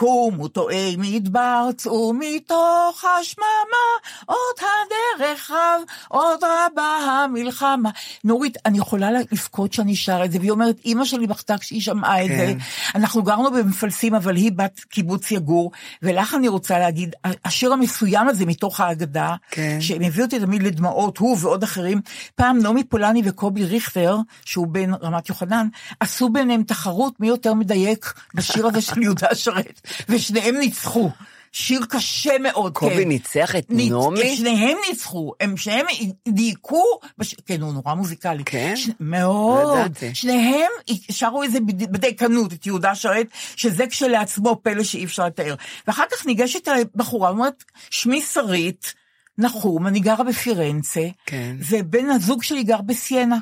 קומו 0.00 0.48
טועי 0.48 0.96
מדבר, 0.98 1.68
צאו 1.76 2.12
מתוך 2.18 3.04
השממה, 3.04 3.86
עוד 4.26 4.56
הדרך 4.58 5.50
רב, 5.50 5.82
עוד 6.08 6.38
רבה 6.44 6.82
המלחמה. 6.82 7.90
נורית, 8.24 8.58
אני 8.66 8.78
יכולה 8.78 9.10
לבכות 9.10 9.72
שאני 9.72 9.96
שרה 9.96 10.24
את 10.24 10.32
זה, 10.32 10.38
והיא 10.38 10.50
אומרת, 10.50 10.76
אימא 10.84 11.04
שלי 11.04 11.26
בכתה 11.26 11.58
כשהיא 11.58 11.80
שמעה 11.80 12.24
את 12.24 12.28
כן. 12.28 12.36
זה. 12.36 12.54
אנחנו 12.94 13.22
גרנו 13.22 13.50
במפלסים, 13.50 14.14
אבל 14.14 14.36
היא 14.36 14.52
בת 14.56 14.80
קיבוץ 14.80 15.30
יגור, 15.30 15.70
ולך 16.02 16.34
אני 16.34 16.48
רוצה 16.48 16.78
להגיד, 16.78 17.14
השיר 17.44 17.72
המסוים 17.72 18.28
הזה 18.28 18.46
מתוך 18.46 18.80
ההגדה, 18.80 19.34
כן. 19.50 19.80
שמביא 19.80 20.24
אותי 20.24 20.40
תמיד 20.40 20.62
לדמעות, 20.62 21.18
הוא 21.18 21.36
ועוד 21.40 21.62
אחרים, 21.62 22.00
פעם 22.34 22.58
נעמי 22.58 22.84
פולני 22.84 23.22
וקובי 23.24 23.64
ריכטר, 23.64 24.16
שהוא 24.44 24.66
בן 24.66 24.94
רמת 24.94 25.28
יוחנן, 25.28 25.68
עשו 26.00 26.28
ביניהם 26.28 26.62
תחרות 26.62 27.20
מי 27.20 27.28
יותר 27.28 27.54
מדייק 27.54 28.14
בשיר 28.34 28.66
הזה 28.66 28.80
של 28.80 29.02
יהודה 29.02 29.34
שרת, 29.34 29.80
ושניהם 30.08 30.56
ניצחו. 30.56 31.10
שיר 31.52 31.80
קשה 31.88 32.38
מאוד, 32.38 32.72
קובי 32.74 33.02
כן. 33.02 33.08
ניצח 33.08 33.56
את 33.56 33.70
ניצ- 33.70 33.90
נעמי? 33.92 34.36
שניהם 34.36 34.78
ניצחו, 34.90 35.32
הם 35.40 35.56
שניהם 35.56 35.86
דייקו, 36.28 36.82
בש... 37.18 37.34
כן, 37.46 37.60
הוא 37.62 37.72
נורא 37.72 37.94
מוזיקלי. 37.94 38.44
כן? 38.44 38.76
ש... 38.76 38.88
מאוד. 39.00 39.78
ידעתי. 39.78 40.14
שניהם 40.14 40.70
שרו 41.10 41.42
איזה 41.42 41.60
בד- 41.60 41.92
בדייקנות, 41.92 42.52
את 42.52 42.66
יהודה 42.66 42.94
שרת, 42.94 43.26
שזה 43.56 43.86
כשלעצמו 43.86 44.60
פלא 44.62 44.82
שאי 44.84 45.04
אפשר 45.04 45.26
לתאר. 45.26 45.54
ואחר 45.86 46.04
כך 46.12 46.26
ניגשת 46.26 46.68
אליי 46.68 46.84
בחורה, 46.94 47.30
אומרת, 47.30 47.64
שמי 47.90 48.22
שרית, 48.22 48.94
נחום, 49.38 49.86
אני 49.86 50.00
גרה 50.00 50.24
בפירנצה, 50.24 51.06
כן. 51.26 51.56
ובן 51.68 52.10
הזוג 52.10 52.42
שלי 52.42 52.62
גר 52.62 52.80
בסיינה. 52.80 53.38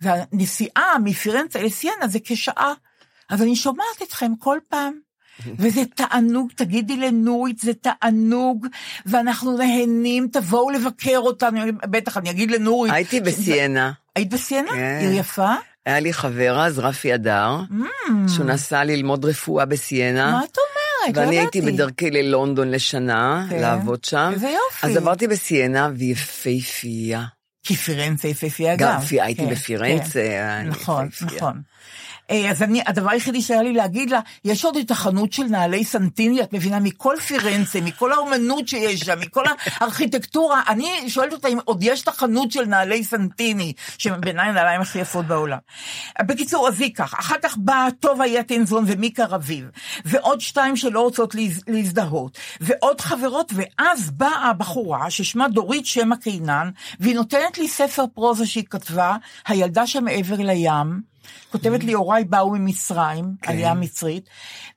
והנסיעה 0.00 0.98
מפירנצה 1.04 1.62
לסיינה 1.62 2.08
זה 2.08 2.18
כשעה. 2.24 2.72
אז 3.28 3.42
אני 3.42 3.56
שומעת 3.56 4.02
אתכם 4.02 4.32
כל 4.38 4.58
פעם. 4.68 5.11
וזה 5.58 5.82
תענוג, 5.94 6.50
תגידי 6.56 6.96
לנורית, 6.96 7.58
זה 7.58 7.72
תענוג, 7.74 8.66
ואנחנו 9.06 9.56
נהנים, 9.56 10.28
תבואו 10.32 10.70
לבקר 10.70 11.18
אותנו, 11.18 11.60
בטח, 11.90 12.16
אני 12.16 12.30
אגיד 12.30 12.50
לנורית. 12.50 12.92
הייתי 12.92 13.20
בסיינה. 13.20 13.92
היית 14.16 14.30
בסיינה? 14.30 14.70
כן. 14.70 14.98
עיר 15.00 15.12
יפה? 15.12 15.54
היה 15.86 16.00
לי 16.00 16.12
חבר 16.12 16.60
אז, 16.60 16.78
רפי 16.78 17.14
אדר, 17.14 17.60
שהוא 18.28 18.46
נסע 18.46 18.84
ללמוד 18.84 19.24
רפואה 19.24 19.64
בסיינה. 19.64 20.28
Mm. 20.28 20.32
מה 20.32 20.44
את 20.44 20.56
אומרת? 20.58 21.16
לא 21.16 21.22
ואני 21.22 21.38
הייתי. 21.38 21.60
בדרכי 21.60 22.10
ללונדון 22.10 22.70
לשנה, 22.70 23.46
כן. 23.50 23.60
לעבוד 23.60 24.04
שם. 24.04 24.30
איזה 24.34 24.48
יופי. 24.48 24.86
אז 24.86 24.96
עברתי 24.96 25.26
בסיינה, 25.26 25.90
ויפהפייה. 25.96 27.24
כי 27.62 27.76
פירנצה 27.76 28.28
יפהפייה 28.28 28.76
גם. 28.76 28.92
גם 28.92 29.00
הייתי 29.22 29.42
כן, 29.44 29.50
בפירנצה, 29.50 30.20
כן. 30.20 30.66
נכון. 30.68 31.08
נכון. 31.22 31.62
אה, 32.30 32.50
אז 32.50 32.62
אני, 32.62 32.82
הדבר 32.86 33.10
היחידי 33.10 33.42
שהיה 33.42 33.62
לי 33.62 33.72
להגיד 33.72 34.10
לה, 34.10 34.20
יש 34.44 34.64
עוד 34.64 34.76
את 34.76 34.90
החנות 34.90 35.32
של 35.32 35.42
נעלי 35.42 35.84
סנטיני, 35.84 36.42
את 36.42 36.52
מבינה, 36.52 36.80
מכל 36.80 37.16
פירנצה, 37.26 37.80
מכל 37.80 38.12
האומנות 38.12 38.68
שיש 38.68 39.00
שם, 39.00 39.20
מכל 39.20 39.44
הארכיטקטורה, 39.80 40.62
אני 40.68 41.10
שואלת 41.10 41.32
אותה 41.32 41.48
אם 41.48 41.58
עוד 41.64 41.82
יש 41.82 42.02
את 42.02 42.08
החנות 42.08 42.52
של 42.52 42.64
נעלי 42.64 43.04
סנטיני, 43.04 43.72
שבעיניי 43.98 44.48
הנעליים 44.48 44.80
הכי 44.80 44.98
יפות 44.98 45.26
בעולם. 45.26 45.58
בקיצור, 46.22 46.68
אז 46.68 46.80
היא 46.80 46.94
כך, 46.94 47.14
אחר 47.14 47.36
כך 47.42 47.56
באה 47.56 47.86
טובה 48.00 48.26
יטינזון 48.26 48.84
ומיקה 48.86 49.24
רביב, 49.24 49.70
ועוד 50.04 50.40
שתיים 50.40 50.76
שלא 50.76 51.00
רוצות 51.00 51.34
להז, 51.34 51.60
להזדהות, 51.68 52.38
ועוד 52.60 53.00
חברות, 53.00 53.52
ואז 53.54 54.10
באה 54.10 54.50
הבחורה 54.50 55.10
ששמה 55.10 55.48
דורית 55.48 55.86
שמע 55.86 56.16
קינן, 56.16 56.70
והיא 57.00 57.14
נותנת 57.14 57.58
לי 57.58 57.68
ספר 57.68 58.04
פרוזה 58.14 58.46
שהיא 58.46 58.64
כתבה, 58.70 59.16
הילדה 59.46 59.86
שמעבר 59.86 60.36
לים, 60.38 61.11
כותבת 61.52 61.84
לי, 61.84 61.92
הוריי 61.92 62.24
באו 62.24 62.50
ממצרים, 62.50 63.24
כן. 63.42 63.50
עלייה 63.52 63.74
מצרית, 63.74 64.28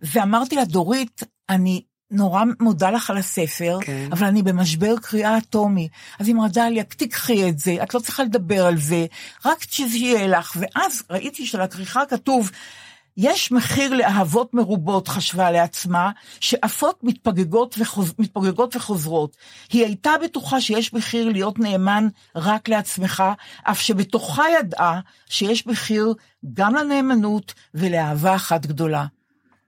ואמרתי 0.01 0.55
לה, 0.55 0.65
דורית, 0.65 1.21
אני 1.49 1.81
נורא 2.11 2.43
מודה 2.59 2.89
לך 2.89 3.09
על 3.09 3.17
הספר, 3.17 3.77
כן. 3.81 4.07
אבל 4.11 4.27
אני 4.27 4.43
במשבר 4.43 4.95
קריאה 5.01 5.37
אטומי. 5.37 5.87
אז 6.19 6.27
היא 6.27 6.35
אמרה, 6.35 6.47
דליה, 6.47 6.83
תקחי 6.83 7.49
את 7.49 7.59
זה, 7.59 7.75
את 7.83 7.93
לא 7.93 7.99
צריכה 7.99 8.23
לדבר 8.23 8.65
על 8.65 8.77
זה, 8.77 9.05
רק 9.45 9.57
שיהיה 9.69 10.27
לך. 10.27 10.57
ואז 10.59 11.03
ראיתי 11.09 11.45
שלכריכה 11.45 12.05
כתוב, 12.05 12.51
יש 13.17 13.51
מחיר 13.51 13.93
לאהבות 13.93 14.53
מרובות, 14.53 15.07
חשבה 15.07 15.51
לעצמה, 15.51 16.11
שעפות 16.39 16.99
מתפוגגות, 17.03 17.75
וחוז... 17.79 18.13
מתפוגגות 18.19 18.75
וחוזרות. 18.75 19.37
היא 19.71 19.85
הייתה 19.85 20.11
בטוחה 20.23 20.61
שיש 20.61 20.93
מחיר 20.93 21.29
להיות 21.29 21.59
נאמן 21.59 22.07
רק 22.35 22.69
לעצמך, 22.69 23.23
אף 23.63 23.81
שבתוכה 23.81 24.43
ידעה 24.59 24.99
שיש 25.29 25.67
מחיר 25.67 26.13
גם 26.53 26.75
לנאמנות 26.75 27.53
ולאהבה 27.73 28.35
אחת 28.35 28.65
גדולה. 28.65 29.05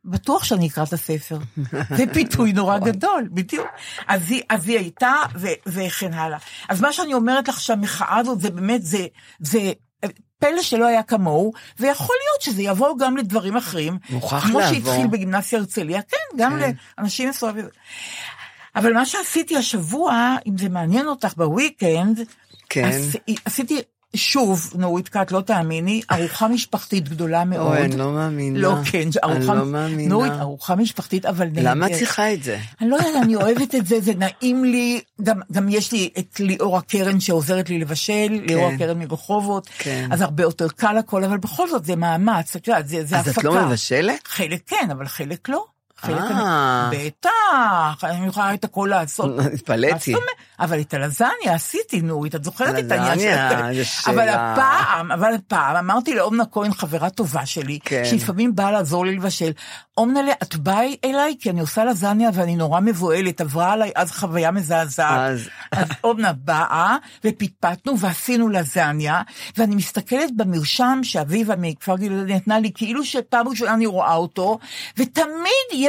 בטוח 0.06 0.44
שאני 0.44 0.68
אקרא 0.68 0.84
את 0.84 0.94
הספר. 0.94 1.38
זה 1.72 2.04
פיתוי 2.14 2.54
נורא 2.54 2.78
גדול, 2.90 3.30
בדיוק. 3.32 3.68
אז 4.08 4.32
היא, 4.32 4.42
אז 4.50 4.68
היא 4.68 4.78
הייתה, 4.78 5.14
ו, 5.36 5.48
וכן 5.68 6.14
הלאה. 6.14 6.38
אז 6.70 6.82
מה 6.82 6.94
שאני 6.94 7.14
אומרת 7.14 7.48
לך 7.48 7.60
שהמחאה 7.60 8.18
הזאת 8.18 8.42
זה 8.42 8.50
באמת, 8.50 8.84
זה, 8.84 9.08
זה 9.40 9.72
פלא 10.40 10.62
שלא 10.62 10.86
היה 10.86 11.04
כמוהו, 11.04 11.54
ויכול 11.80 12.16
להיות 12.24 12.42
שזה 12.42 12.62
יבוא 12.62 12.98
גם 13.00 13.18
לדברים 13.18 13.58
אחרים. 13.58 13.98
מוכרח 14.10 14.48
כמו 14.48 14.60
לעבור. 14.60 14.76
שהתחיל 14.76 15.08
בגימנסיה 15.08 15.60
הרצליה, 15.60 16.02
כן, 16.02 16.38
גם 16.38 16.60
כן. 16.60 16.72
לאנשים 16.98 17.30
מסוימים. 17.30 17.66
אבל 18.76 18.94
מה 18.94 19.06
שעשיתי 19.06 19.58
השבוע, 19.58 20.36
אם 20.48 20.58
זה 20.58 20.70
מעניין 20.70 21.08
אותך, 21.08 21.34
בוויקנד, 21.38 22.20
כן. 22.70 22.84
עש, 22.86 23.18
עשיתי 23.46 23.82
שוב, 24.16 24.74
נורית 24.76 25.10
קאט, 25.10 25.32
לא 25.32 25.42
תאמיני, 25.42 26.02
ארוחה 26.12 26.48
משפחתית 26.48 27.10
גדולה 27.10 27.46
מאוד. 27.46 27.68
אוי, 27.68 27.82
אני 27.86 27.98
לא 27.98 28.12
מאמינה. 28.12 28.60
לא, 28.60 28.76
כן, 28.92 29.02
אני 29.24 29.34
ארוחה, 29.36 29.54
לא 29.54 29.66
מאמינה. 29.66 30.10
נורית, 30.10 30.32
ארוחה 30.32 30.76
משפחתית, 30.76 31.26
אבל 31.26 31.46
נהדרת. 31.46 31.64
למה 31.64 31.88
את 31.88 31.92
צריכה 31.92 32.34
את 32.34 32.44
זה? 32.44 32.60
אני 32.82 32.90
לא 32.90 32.96
יודעת, 32.96 33.24
אני 33.24 33.36
אוהבת 33.36 33.76
את 33.76 33.86
זה, 33.88 34.00
זה 34.02 34.14
נעים 34.16 34.66
לי. 34.66 35.02
גם, 35.24 35.40
גם 35.52 35.70
יש 35.70 35.92
לי 35.92 36.10
את 36.20 36.40
ליאור 36.40 36.78
הקרן 36.78 37.20
שעוזרת 37.20 37.70
לי 37.70 37.80
לבשל, 37.80 38.42
ליאור 38.48 38.68
הקרן 38.68 39.00
מרחובות, 39.00 39.70
כן. 39.78 40.10
אז 40.12 40.22
הרבה 40.22 40.44
יותר 40.44 40.68
קל 40.70 40.98
הכל, 40.98 41.24
אבל 41.24 41.38
בכל 41.38 41.70
זאת 41.70 41.86
זה 41.86 41.96
מאמץ, 41.96 42.56
את 42.56 42.68
יודעת, 42.68 42.88
זה, 42.88 43.06
זה 43.06 43.20
אז 43.20 43.28
הפקה. 43.28 43.40
את 43.42 43.46
לא 43.46 43.66
מבשלת? 43.66 44.28
חלק 44.28 44.62
כן, 44.68 44.88
אבל 44.92 45.08
חלק 45.08 45.50
לא. 45.50 45.66
אה. 46.30 46.90
בטח, 46.92 47.30
אני 48.04 48.28
יכולה 48.28 48.54
את 48.54 48.64
הכל 48.64 48.88
לעשות. 48.92 49.40
התפלאתי. 49.54 50.14
אבל 50.60 50.80
את 50.80 50.94
הלזניה 50.94 51.54
עשיתי, 51.54 52.02
נורית, 52.02 52.36
את 52.36 52.44
זוכרת 52.44 52.76
את 52.86 52.92
העניין 52.92 53.20
של... 53.20 53.26
אבל 54.12 54.30
הפעם, 54.30 55.12
אבל 55.12 55.34
הפעם, 55.34 55.76
אמרתי 55.76 56.16
לאומנה 56.16 56.44
כהן, 56.52 56.74
חברה 56.74 57.10
טובה 57.10 57.46
שלי, 57.46 57.80
כן. 57.84 58.06
שלפעמים 58.06 58.56
באה 58.56 58.72
לעזור 58.72 59.06
לי 59.06 59.16
לבשל, 59.16 59.52
אומנלה, 59.98 60.32
את 60.44 60.56
באה 60.56 60.82
אליי 61.06 61.36
כי 61.40 61.50
אני 61.50 61.62
עושה 61.62 61.86
לזניה 61.86 62.30
ואני 62.34 62.56
נורא 62.56 62.80
מבוהלת, 62.80 63.42
עברה 63.42 63.72
עליי 63.74 63.92
אז 63.96 64.12
חוויה 64.12 64.52
מזעזעת. 64.52 65.20
אז- 65.32 65.48
אז 65.72 65.88
אומנה 66.04 66.34
באה, 66.34 66.96
ופטפטנו 67.26 68.00
ועשינו 68.00 68.50
לזניה, 68.50 69.22
ואני 69.58 69.76
מסתכלת 69.76 70.30
במרשם 70.36 71.00
שאביבה 71.04 71.56
מכפר 71.56 71.98
גלעד 71.98 72.32
נתנה 72.32 72.60
לי, 72.60 72.72
כאילו 72.76 73.04
שפעם 73.06 73.48
ראשונה 73.48 73.74
אני 73.74 73.86
רואה 73.86 74.14
אותו, 74.16 74.60
ותמיד 74.98 75.28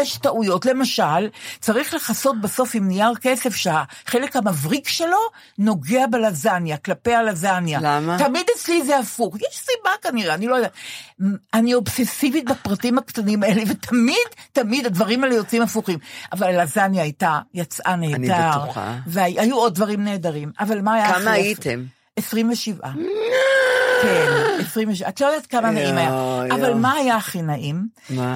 יש 0.01 0.19
טעויות. 0.19 0.67
למשל, 0.67 1.29
צריך 1.61 1.95
לכסות 1.95 2.41
בסוף 2.41 2.75
עם 2.75 2.89
נייר 2.89 3.15
כסף 3.21 3.55
שהחלק 3.55 4.37
המבריק 4.37 4.89
שלו 4.89 5.19
נוגע 5.59 6.07
בלזניה, 6.07 6.77
כלפי 6.77 7.15
הלזניה. 7.15 7.79
למה? 7.83 8.19
תמיד 8.19 8.47
אצלי 8.57 8.83
זה 8.83 8.99
הפוך. 8.99 9.37
יש 9.37 9.59
סיבה 9.59 9.91
כנראה, 10.03 10.35
אני 10.35 10.47
לא 10.47 10.55
יודעת. 10.55 10.73
אני 11.55 11.75
אובססיבית 11.75 12.45
בפרטים 12.45 12.99
הקטנים 12.99 13.43
האלה, 13.43 13.63
ותמיד, 13.69 14.29
תמיד 14.53 14.87
הדברים 14.87 15.25
האלה 15.25 15.35
יוצאים 15.35 15.63
הפוכים. 15.63 15.99
אבל 16.33 16.47
הלזניה 16.47 17.03
הייתה, 17.03 17.39
יצאה 17.55 17.97
נהדר. 17.97 18.63
בטוחה. 18.63 18.97
והיו 19.07 19.57
עוד 19.57 19.75
דברים 19.75 20.05
נהדרים. 20.05 20.53
אבל 20.61 20.81
מה 20.81 20.95
היה 20.95 21.07
הכי 21.09 21.21
כמה? 21.21 21.31
הייתם? 21.31 21.85
27. 22.17 22.89
כן, 24.03 24.27
27. 24.61 25.09
את 25.09 25.21
לא 25.21 25.27
יודעת 25.27 25.47
כמה 25.47 25.71
נעים 25.71 25.97
היה. 25.97 26.11
אבל. 26.55 26.75
מה 26.75 26.93
היה 26.93 27.17
הכי 27.17 27.43
נעים? 27.43 27.87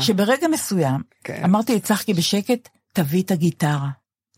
שברגע 0.01 0.49
מסוים, 0.49 1.01
כן. 1.25 1.41
אמרתי 1.45 1.77
לצחקי 1.77 2.15
בשקט, 2.15 2.69
תביא 2.93 3.23
את 3.23 3.31
הגיטרה. 3.31 3.89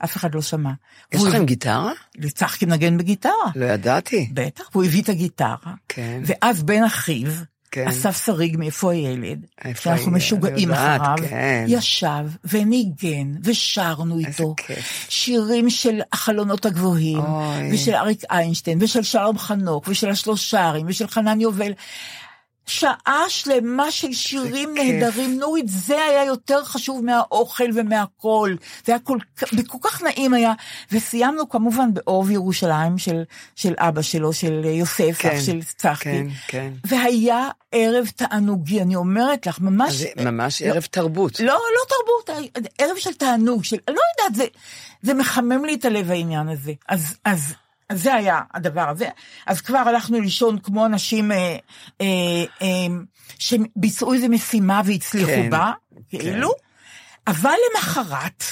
אף 0.04 0.16
אחד 0.16 0.34
לא 0.34 0.42
שמע. 0.42 0.70
יש 1.12 1.22
לכם 1.22 1.36
הביא- 1.36 1.46
גיטרה? 1.46 1.92
צחקי 2.34 2.66
מנגן 2.66 2.98
בגיטרה. 2.98 3.32
לא 3.56 3.64
ידעתי. 3.66 4.30
בטח, 4.34 4.64
והוא 4.72 4.84
הביא 4.84 5.02
את 5.02 5.08
הגיטרה. 5.08 5.56
כן. 5.88 6.22
ואז 6.26 6.62
בן 6.62 6.84
אחיו, 6.84 7.30
כן. 7.74 7.88
אסף 7.88 8.24
שריג 8.24 8.56
מאיפה 8.56 8.92
הילד, 8.92 9.46
שאנחנו? 9.80 10.12
משוגעים 10.12 10.68
יודעת, 10.68 11.00
אחריו, 11.00 11.16
כן. 11.30 11.64
ישב 11.68 12.26
וניגן 12.44 13.32
ושרנו 13.44 14.18
איתו. 14.18 14.54
כיף. 14.56 15.06
שירים 15.08 15.70
של 15.70 16.00
החלונות 16.12 16.66
הגבוהים, 16.66 17.18
אוי. 17.18 17.74
ושל 17.74 17.94
אריק 17.94 18.22
איינשטיין, 18.30 18.78
ושל 18.80 19.02
שלום 19.02 19.38
חנוך, 19.38 19.84
ושל 19.88 20.10
השלושרים, 20.10 20.86
ושל 20.88 21.06
חנן 21.06 21.40
יובל. 21.40 21.72
שעה 22.66 23.24
שלמה 23.28 23.90
של 23.90 24.12
שירים. 24.12 24.74
נהדרים, 24.74 25.38
נורית, 25.38 25.64
זה 25.68 26.04
היה 26.04 26.24
יותר 26.24 26.64
חשוב 26.64 27.04
מהאוכל 27.04 27.64
ומהכל. 27.74 28.54
זה 28.86 28.92
היה 28.92 28.98
כל, 28.98 29.18
כך- 29.36 29.48
וכל 29.58 29.78
כך 29.82 30.02
נעים 30.02 30.34
היה. 30.34 30.52
וסיימנו 30.92 31.48
כמובן 31.48 31.94
באוב 31.94 32.30
ירושלים 32.30 32.98
של, 32.98 33.22
של 33.56 33.74
אבא 33.78 34.02
שלו, 34.02 34.32
של 34.32 34.64
יוסף, 34.64 35.16
כן, 35.18 35.28
אח 35.36 35.40
של 35.40 35.60
צחקי. 35.76 36.04
כן, 36.04 36.26
כן. 36.48 36.72
והיה 36.86 37.48
ערב 37.72 38.06
תענוגי, 38.16 38.82
אני 38.82 38.96
אומרת 38.96 39.46
לך, 39.46 39.60
ממש... 39.60 39.92
זה 39.92 40.08
ממש 40.24 40.62
ערב 40.62 40.82
תרבות. 40.90 41.40
לא, 41.40 41.46
לא 41.54 41.84
תרבות, 41.88 42.44
ערב 42.78 42.96
של 42.96 43.12
תענוג, 43.14 43.64
של, 43.64 43.76
לא 43.88 44.00
יודעת, 44.18 44.34
זה, 44.34 44.44
זה 45.02 45.14
מחמם 45.14 45.64
לי 45.64 45.74
את 45.74 45.84
הלב 45.84 46.10
העניין 46.10 46.48
הזה. 46.48 46.72
אז, 46.88 47.16
אז, 47.24 47.54
אז 47.88 48.02
זה 48.02 48.14
היה 48.14 48.40
הדבר 48.54 48.88
הזה. 48.88 49.08
אז 49.46 49.60
כבר 49.60 49.78
הלכנו 49.78 50.20
לישון 50.20 50.58
כמו 50.58 50.86
אנשים 50.86 51.32
אה, 51.32 51.56
אה, 52.00 52.06
אה, 52.62 52.66
שביצעו 53.38 54.14
איזו 54.14 54.28
משימה 54.28 54.80
והצליחו 54.84 55.30
כן, 55.30 55.50
בה, 55.50 55.72
כאילו, 56.08 56.50
אבל 57.26 57.54
למחרת, 57.70 58.44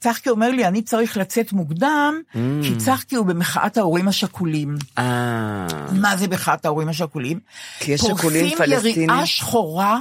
צחקי 0.00 0.30
אומר 0.30 0.50
לי, 0.50 0.66
אני 0.66 0.82
צריך 0.82 1.16
לצאת 1.16 1.52
מוקדם, 1.52 2.20
כי 2.62 2.76
צחקי 2.76 3.16
הוא 3.16 3.26
במחאת 3.26 3.76
ההורים 3.76 4.08
השכולים. 4.08 4.76
אה, 4.98 5.66
מה 5.92 6.16
זה 6.16 6.28
מחאת 6.28 6.64
ההורים 6.64 6.88
השכולים? 6.88 7.40
כי 7.78 7.92
יש 7.92 8.00
שכולים 8.00 8.48
פורסים 8.48 8.58
פלסטינים. 8.58 9.10
יריעה 9.10 9.26
שחורה 9.26 9.98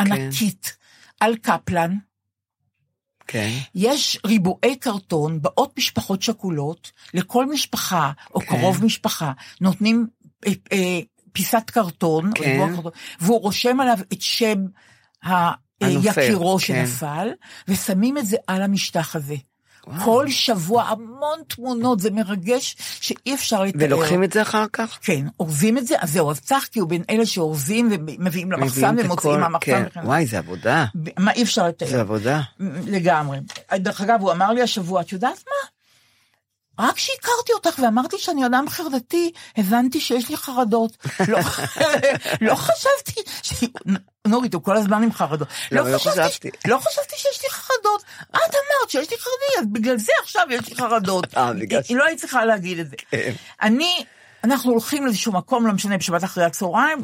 ענקית 0.00 0.76
על 1.20 1.36
קפלן, 1.36 1.96
כן. 3.26 3.50
יש 3.74 4.18
ריבועי 4.26 4.76
קרטון, 4.76 5.42
באות 5.42 5.78
משפחות 5.78 6.22
שכולות, 6.22 6.92
לכל 7.14 7.46
משפחה 7.46 8.12
או 8.34 8.40
כן. 8.40 8.46
קרוב 8.46 8.84
משפחה 8.84 9.32
נותנים 9.60 10.06
אה, 10.46 10.52
אה, 10.72 11.00
פיסת 11.32 11.70
קרטון, 11.70 12.30
כן. 12.34 12.44
ריבוע 12.44 12.76
קרטון, 12.76 12.92
והוא 13.20 13.40
רושם 13.40 13.80
עליו 13.80 13.98
את 14.12 14.20
שם 14.20 14.64
היקירו 15.80 16.58
כן. 16.58 16.66
שנפל, 16.66 17.28
ושמים 17.68 18.18
את 18.18 18.26
זה 18.26 18.36
על 18.46 18.62
המשטח 18.62 19.16
הזה. 19.16 19.36
כל 20.04 20.30
שבוע 20.30 20.82
המון 20.82 21.38
תמונות, 21.48 22.00
זה 22.00 22.10
מרגש 22.10 22.76
שאי 23.00 23.34
אפשר 23.34 23.64
לתאר. 23.64 23.80
ולוקחים 23.82 24.24
את 24.24 24.32
זה 24.32 24.42
אחר 24.42 24.66
כך? 24.72 24.98
כן, 25.02 25.26
אורזים 25.40 25.78
את 25.78 25.86
זה, 25.86 25.94
אז 25.98 26.12
זהו, 26.12 26.30
אז 26.30 26.40
צחקי 26.40 26.80
הוא 26.80 26.88
בין 26.88 27.02
אלה 27.10 27.26
שאורזים 27.26 27.88
ומביאים 27.92 28.52
למחסן 28.52 28.96
ומוציאים 28.98 29.40
מהמחסן. 29.40 29.84
כן. 29.94 30.00
וואי, 30.04 30.26
זה 30.26 30.38
עבודה. 30.38 30.84
מה 31.18 31.32
אי 31.32 31.42
אפשר 31.42 31.68
לתאר. 31.68 31.88
זה 31.88 32.00
עבודה. 32.00 32.40
לגמרי. 32.86 33.38
דרך 33.74 34.00
אגב, 34.00 34.20
הוא 34.20 34.32
אמר 34.32 34.52
לי 34.52 34.62
השבוע, 34.62 35.00
את 35.00 35.12
יודעת 35.12 35.44
מה? 35.46 35.73
רק 36.78 36.98
שהכרתי 36.98 37.52
אותך 37.54 37.78
ואמרתי 37.78 38.18
שאני 38.18 38.46
אדם 38.46 38.64
חרדתי, 38.68 39.32
הבנתי 39.56 40.00
שיש 40.00 40.28
לי 40.28 40.36
חרדות. 40.36 40.96
לא, 41.28 41.38
לא 42.40 42.54
חשבתי, 42.54 43.20
ש... 43.42 43.64
נורית, 44.26 44.54
הוא 44.54 44.62
כל 44.62 44.76
הזמן 44.76 45.02
עם 45.02 45.12
חרדות. 45.12 45.48
לא, 45.72 45.90
לא 45.90 45.98
חשבתי. 45.98 46.50
לא 46.66 46.78
חשבתי 46.78 47.16
שיש 47.16 47.42
לי 47.42 47.50
חרדות. 47.50 48.02
את 48.30 48.36
אמרת 48.36 48.90
שיש 48.90 49.10
לי 49.10 49.16
חרדי, 49.18 49.60
אז 49.60 49.66
בגלל 49.72 49.98
זה 49.98 50.12
עכשיו 50.22 50.46
יש 50.50 50.68
לי 50.68 50.76
חרדות. 50.76 51.34
אה, 51.36 51.50
היא 51.88 51.96
לא 51.96 52.04
היית 52.04 52.20
צריכה 52.20 52.44
להגיד 52.44 52.78
את 52.78 52.90
זה. 52.90 52.96
כן. 53.10 53.32
אני, 53.62 54.04
אנחנו 54.44 54.70
הולכים 54.70 55.04
לאיזשהו 55.04 55.32
מקום, 55.32 55.66
לא 55.66 55.72
משנה, 55.72 55.98
בשבת 55.98 56.24
אחרי 56.24 56.44
הצהריים, 56.44 56.98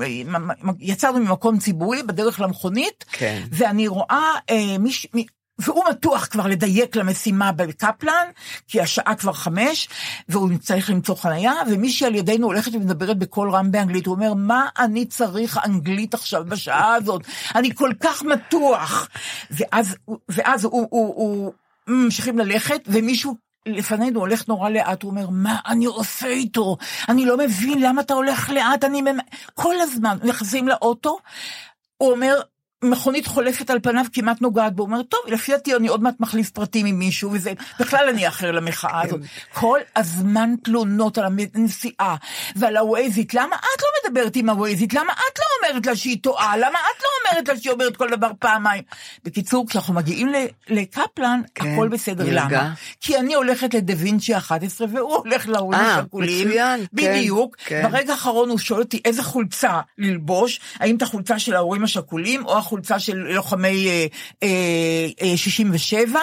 יצאנו 0.80 1.18
ממקום 1.18 1.59
ציבורי 1.59 2.02
בדרך 2.02 2.40
למכונית, 2.40 3.04
כן. 3.12 3.42
ואני 3.52 3.88
רואה 3.88 4.33
אה, 4.50 4.78
מיש... 4.78 5.06
מי... 5.14 5.26
והוא 5.60 5.84
מתוח 5.90 6.26
כבר 6.26 6.46
לדייק 6.46 6.96
למשימה 6.96 7.52
בקפלן, 7.52 8.26
כי 8.68 8.80
השעה 8.80 9.14
כבר 9.14 9.32
חמש, 9.32 9.88
והוא 10.28 10.50
צריך 10.60 10.90
למצוא 10.90 11.14
חנייה, 11.14 11.52
ומישהי 11.70 12.06
על 12.06 12.14
ידינו 12.14 12.46
הולכת 12.46 12.74
ומדברת 12.74 13.18
בקול 13.18 13.50
רם 13.50 13.70
באנגלית, 13.70 14.06
הוא 14.06 14.14
אומר, 14.14 14.34
מה 14.34 14.68
אני 14.78 15.06
צריך 15.06 15.58
אנגלית 15.64 16.14
עכשיו 16.14 16.44
בשעה 16.44 16.94
הזאת? 16.94 17.22
אני 17.54 17.74
כל 17.74 17.92
כך 18.00 18.22
מתוח. 18.22 19.08
ואז, 19.50 19.96
ואז 20.28 20.64
הוא, 20.64 20.72
הוא, 20.72 20.88
הוא, 20.90 21.52
הוא 21.86 21.94
ממשיכים 22.04 22.38
ללכת, 22.38 22.80
ומישהו 22.86 23.36
לפנינו 23.66 24.20
הולך 24.20 24.48
נורא 24.48 24.70
לאט, 24.70 25.02
הוא 25.02 25.10
אומר, 25.10 25.26
מה 25.30 25.56
אני 25.66 25.84
עושה 25.84 26.28
איתו? 26.28 26.76
אני 27.08 27.26
לא 27.26 27.36
מבין 27.36 27.82
למה 27.82 28.00
אתה 28.00 28.14
הולך 28.14 28.50
לאט, 28.50 28.84
אני... 28.84 29.02
ממ-" 29.02 29.20
כל 29.54 29.74
הזמן, 29.80 30.18
נכנסים 30.22 30.68
לאוטו, 30.68 31.18
הוא 31.96 32.10
אומר, 32.10 32.40
מכונית 32.84 33.26
חולפת 33.26 33.70
על 33.70 33.78
פניו 33.82 34.04
כמעט 34.12 34.40
נוגעת 34.40 34.74
בו, 34.74 34.82
הוא 34.82 34.90
אומר, 34.90 35.02
טוב, 35.02 35.20
לפי 35.26 35.52
דעתי 35.52 35.76
אני 35.76 35.88
עוד 35.88 36.02
מעט 36.02 36.14
מחליף 36.20 36.50
פרטים 36.50 36.86
עם 36.86 36.98
מישהו, 36.98 37.30
וזה, 37.32 37.52
בכלל 37.80 38.08
אני 38.08 38.28
אחר 38.28 38.50
למחאה 38.50 39.02
הזאת. 39.02 39.20
כל 39.54 39.78
הזמן 39.96 40.54
תלונות 40.62 41.18
על 41.18 41.24
הנסיעה 41.54 42.16
ועל 42.56 42.76
הווייזית, 42.76 43.34
למה 43.34 43.56
את 43.56 43.82
לא 43.82 44.10
מדברת 44.10 44.36
עם 44.36 44.50
הווייזית? 44.50 44.94
למה 44.94 45.12
את 45.12 45.38
לא 45.38 45.68
אומרת 45.68 45.86
לה 45.86 45.96
שהיא 45.96 46.18
טועה? 46.22 46.56
למה 46.56 46.78
את 46.78 47.02
לא 47.02 47.30
אומרת 47.30 47.48
לה 47.48 47.56
שהיא 47.56 47.72
אומרת 47.72 47.96
כל 47.96 48.10
דבר 48.10 48.30
פעמיים? 48.38 48.82
בקיצור, 49.24 49.68
כשאנחנו 49.68 49.94
מגיעים 49.94 50.32
לקפלן, 50.68 51.40
כן, 51.54 51.74
הכל 51.74 51.88
בסדר, 51.88 52.24
נרגע. 52.24 52.44
למה? 52.44 52.74
כי 53.00 53.18
אני 53.18 53.34
הולכת 53.34 53.74
לדה 53.74 53.94
וינצ'י 53.96 54.36
11 54.36 54.86
והוא 54.92 55.14
הולך 55.14 55.48
להורים 55.48 55.80
אה, 55.80 55.98
השכולים. 55.98 56.48
מצוין, 56.48 56.80
כן, 56.80 56.86
בדיוק. 56.92 57.56
כן. 57.64 57.88
ברגע 57.90 58.12
האחרון 58.12 58.50
הוא 58.50 58.58
שואל 58.58 58.80
אותי 58.80 59.00
איזה 59.04 59.22
חולצה 59.22 59.80
ללבוש, 59.98 60.60
האם 60.74 60.96
את 60.96 61.02
החולצה 61.02 61.38
של 61.38 61.54
ההורים 61.54 61.84
השכולים 61.84 62.46
או 62.46 62.58
החולצה 62.70 62.98
של 62.98 63.16
לוחמי 63.16 63.88
אה, 63.88 64.06
אה, 64.42 64.48
אה, 65.30 65.37
67. 65.37 66.20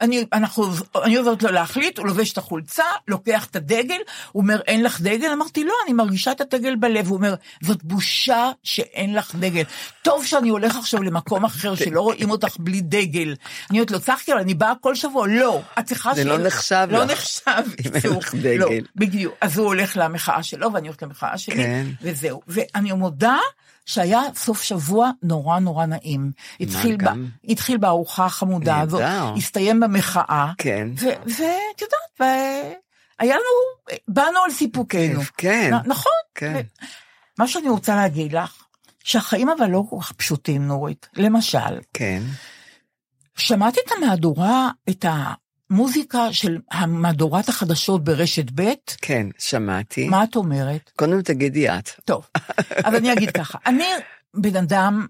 אני, 0.00 0.24
אנחנו, 0.32 0.64
אני 1.02 1.16
עוזרת 1.16 1.42
לו 1.42 1.50
להחליט, 1.52 1.98
הוא 1.98 2.06
לובש 2.06 2.32
את 2.32 2.38
החולצה, 2.38 2.84
לוקח 3.08 3.46
את 3.46 3.56
הדגל, 3.56 3.96
הוא 4.32 4.42
אומר 4.42 4.60
אין 4.66 4.82
לך 4.82 5.00
דגל? 5.00 5.28
אמרתי 5.32 5.64
לא, 5.64 5.72
אני 5.84 5.92
מרגישה 5.92 6.32
את 6.32 6.40
הדגל 6.40 6.76
בלב, 6.76 7.08
הוא 7.08 7.16
אומר 7.16 7.34
זאת 7.62 7.84
בושה 7.84 8.50
שאין 8.62 9.14
לך 9.14 9.34
דגל. 9.34 9.62
טוב 10.02 10.24
שאני 10.26 10.48
הולך 10.48 10.76
עכשיו 10.76 11.02
למקום 11.02 11.44
אחר 11.44 11.74
שלא 11.84 12.00
רואים 12.00 12.30
אותך 12.30 12.56
בלי 12.58 12.80
דגל. 12.80 13.34
אני 13.70 13.78
אומרת 13.78 13.90
לו 13.90 14.00
צחקי 14.00 14.32
אבל 14.32 14.40
אני 14.40 14.54
באה 14.54 14.72
כל 14.80 14.94
שבוע, 14.94 15.26
לא, 15.28 15.60
את 15.78 15.84
צריכה 15.84 16.14
זה 16.14 16.22
שיהיה- 16.22 16.38
לא 16.38 16.46
נחשב 16.46 16.86
לא 16.90 17.04
לך. 17.04 17.10
נחשב, 17.10 17.50
אם 17.86 17.94
אין. 17.96 18.16
לך 18.18 18.34
דגל. 18.34 18.56
לא, 18.60 18.68
בדיוק. 18.96 19.34
אז 19.40 19.58
הוא 19.58 19.66
הולך 19.66 19.96
למחאה 20.00 20.42
שלו 20.42 20.72
ואני 20.72 20.86
הולכת 20.88 21.02
למחאה 21.02 21.38
שלי, 21.38 21.56
כן. 21.56 21.86
וזהו. 22.02 22.40
ואני 22.48 22.92
מודה 22.92 23.36
שהיה 23.86 24.20
סוף 24.34 24.62
שבוע 24.62 25.10
נורא 25.22 25.58
נורא 25.58 25.86
נעים. 25.86 26.32
התחיל, 26.60 26.96
ב? 26.96 27.08
התחיל 27.48 27.76
בארוחה 27.76 28.24
החמודה 28.26 28.80
הזאת. 28.80 29.02
הסתיים 29.36 29.80
במחאה, 29.80 30.52
כן. 30.58 30.88
ו- 30.98 31.06
ואת 31.26 31.80
יודעת, 31.80 32.20
ו- 32.20 32.72
היה 33.18 33.34
לנו, 33.34 33.94
באנו 34.08 34.38
על 34.44 34.50
סיפוקנו. 34.50 35.20
כן. 35.36 35.74
נ- 35.74 35.88
נכון. 35.90 36.12
כן. 36.34 36.54
ו- 36.56 36.84
מה 37.38 37.48
שאני 37.48 37.68
רוצה 37.68 37.96
להגיד 37.96 38.32
לך, 38.32 38.64
שהחיים 39.04 39.48
אבל 39.48 39.66
לא 39.66 39.82
כל 39.90 39.96
כך 40.00 40.12
פשוטים, 40.12 40.66
נורית. 40.66 41.08
למשל, 41.16 41.78
כן. 41.94 42.22
שמעת 43.36 43.74
את 43.78 43.92
המהדורה, 43.96 44.70
את 44.90 45.04
המוזיקה 45.74 46.32
של 46.32 46.58
מהדורת 46.88 47.48
החדשות 47.48 48.04
ברשת 48.04 48.50
ב'? 48.54 48.72
כן, 49.02 49.26
שמעתי. 49.38 50.08
מה 50.08 50.24
את 50.24 50.36
אומרת? 50.36 50.90
קודם 50.96 51.22
תגידי 51.22 51.68
את. 51.68 51.90
טוב, 52.04 52.26
אז 52.84 52.94
אני 52.94 53.12
אגיד 53.12 53.30
ככה, 53.30 53.58
אני 53.66 53.84
בן 54.34 54.56
אדם 54.56 55.06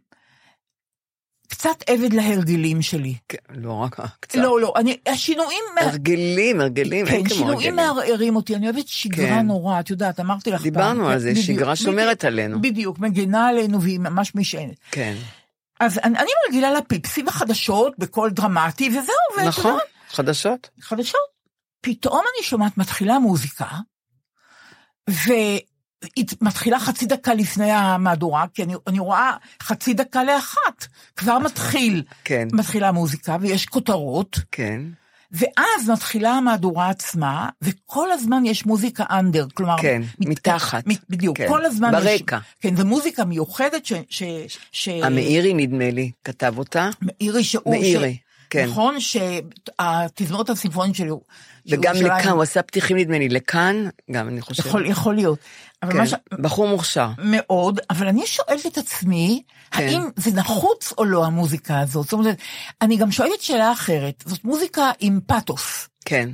קצת 1.48 1.84
עבד 1.86 2.12
להרגלים 2.12 2.82
שלי. 2.82 3.14
כן, 3.28 3.38
לא 3.54 3.72
רק 3.72 4.00
קצת. 4.20 4.38
לא, 4.38 4.60
לא, 4.60 4.72
אני, 4.76 4.96
השינויים... 5.06 5.64
הרגלים, 5.80 6.60
הרגלים, 6.60 7.06
אין 7.06 7.22
כן, 7.22 7.28
כמו 7.28 7.34
שינויים 7.34 7.56
הרגלים. 7.58 7.76
מערערים 7.76 8.36
אותי, 8.36 8.56
אני 8.56 8.66
אוהבת 8.66 8.88
שגרה 8.88 9.28
כן. 9.28 9.46
נורא, 9.46 9.80
את 9.80 9.90
יודעת, 9.90 10.20
אמרתי 10.20 10.50
לך 10.50 10.60
פעם. 10.60 10.70
דיברנו 10.70 11.08
על 11.08 11.18
זה, 11.18 11.30
בדיוק, 11.30 11.46
שגרה 11.46 11.76
שומרת 11.76 12.06
בדיוק, 12.06 12.24
עלינו. 12.24 12.60
בדיוק, 12.60 12.98
מגנה 12.98 13.48
עלינו 13.48 13.82
והיא 13.82 14.00
ממש 14.00 14.34
משענת. 14.34 14.76
כן. 14.90 15.14
אז 15.80 15.98
אני, 16.04 16.18
אני 16.18 16.30
רגילה 16.48 16.70
לפיפסים 16.70 17.28
החדשות 17.28 17.92
בקול 17.98 18.30
דרמטי, 18.30 18.88
וזהו, 18.88 19.38
ואת 19.38 19.46
נכון, 19.46 19.78
חדשות. 20.14 20.70
חדשות. 20.80 21.20
פתאום 21.80 22.20
אני 22.20 22.46
שומעת, 22.46 22.78
מתחילה 22.78 23.18
מוזיקה, 23.18 23.66
והיא 25.10 25.60
מתחילה 26.40 26.80
חצי 26.80 27.06
דקה 27.06 27.34
לפני 27.34 27.70
המהדורה, 27.70 28.44
כי 28.54 28.62
אני, 28.62 28.74
אני 28.86 28.98
רואה 28.98 29.36
חצי 29.62 29.94
דקה 29.94 30.24
לאחת, 30.24 30.86
כבר 31.16 31.38
מתחיל, 31.38 32.02
כן. 32.24 32.48
מתחילה 32.52 32.92
מוזיקה, 32.92 33.36
ויש 33.40 33.66
כותרות, 33.66 34.38
כן. 34.52 34.80
ואז 35.32 35.90
מתחילה 35.92 36.30
המהדורה 36.30 36.88
עצמה, 36.90 37.48
וכל 37.62 38.12
הזמן 38.12 38.46
יש 38.46 38.66
מוזיקה 38.66 39.04
אנדר, 39.10 39.46
כלומר... 39.54 39.76
כן, 39.82 40.02
מת- 40.20 40.28
מתחת. 40.28 40.86
מת- 40.86 41.04
בדיוק, 41.08 41.38
כן, 41.38 41.48
כל 41.48 41.64
הזמן 41.64 41.90
ברקע. 41.92 42.36
יש... 42.36 42.42
כן, 42.60 42.76
זו 42.76 42.84
מוזיקה 42.84 43.24
מיוחדת 43.24 43.86
ש... 43.86 43.92
ש, 44.08 44.22
ש 44.72 44.88
המאירי, 44.88 45.54
נדמה 45.54 45.90
לי, 45.90 46.10
כתב 46.24 46.54
אותה. 46.58 46.90
מאירי 47.02 47.44
שהוא... 47.44 47.70
מאירי, 47.70 48.14
ש... 48.14 48.33
כן. 48.50 48.66
נכון 48.68 48.96
שהתזמורת 49.00 50.50
הסימפונית 50.50 50.94
שלי 50.94 51.10
וגם 51.68 51.94
שירושלים- 51.94 52.18
לכאן, 52.18 52.30
הוא 52.32 52.42
עשה 52.42 52.62
פתיחים 52.62 52.96
נדמה 52.96 53.18
לי, 53.18 53.28
לכאן, 53.28 53.88
גם 54.10 54.28
אני 54.28 54.40
חושבת. 54.40 54.66
יכול, 54.66 54.86
יכול 54.86 55.14
להיות. 55.14 55.38
כן, 55.92 56.06
ש... 56.06 56.14
בחור 56.40 56.68
מוכשר. 56.68 57.08
מאוד, 57.18 57.80
אבל 57.90 58.08
אני 58.08 58.26
שואלת 58.26 58.66
את 58.66 58.78
עצמי, 58.78 59.42
כן. 59.70 59.82
האם 59.88 60.02
זה 60.16 60.30
נחוץ 60.30 60.92
או 60.98 61.04
לא 61.04 61.24
המוזיקה 61.24 61.80
הזאת? 61.80 62.04
זאת 62.04 62.12
אומרת, 62.12 62.36
אני 62.82 62.96
גם 62.96 63.10
שואלת 63.12 63.40
שאלה 63.42 63.72
אחרת, 63.72 64.24
זאת 64.26 64.44
מוזיקה 64.44 64.90
עם 65.00 65.20
פאתוס, 65.26 65.88
כן. 66.04 66.30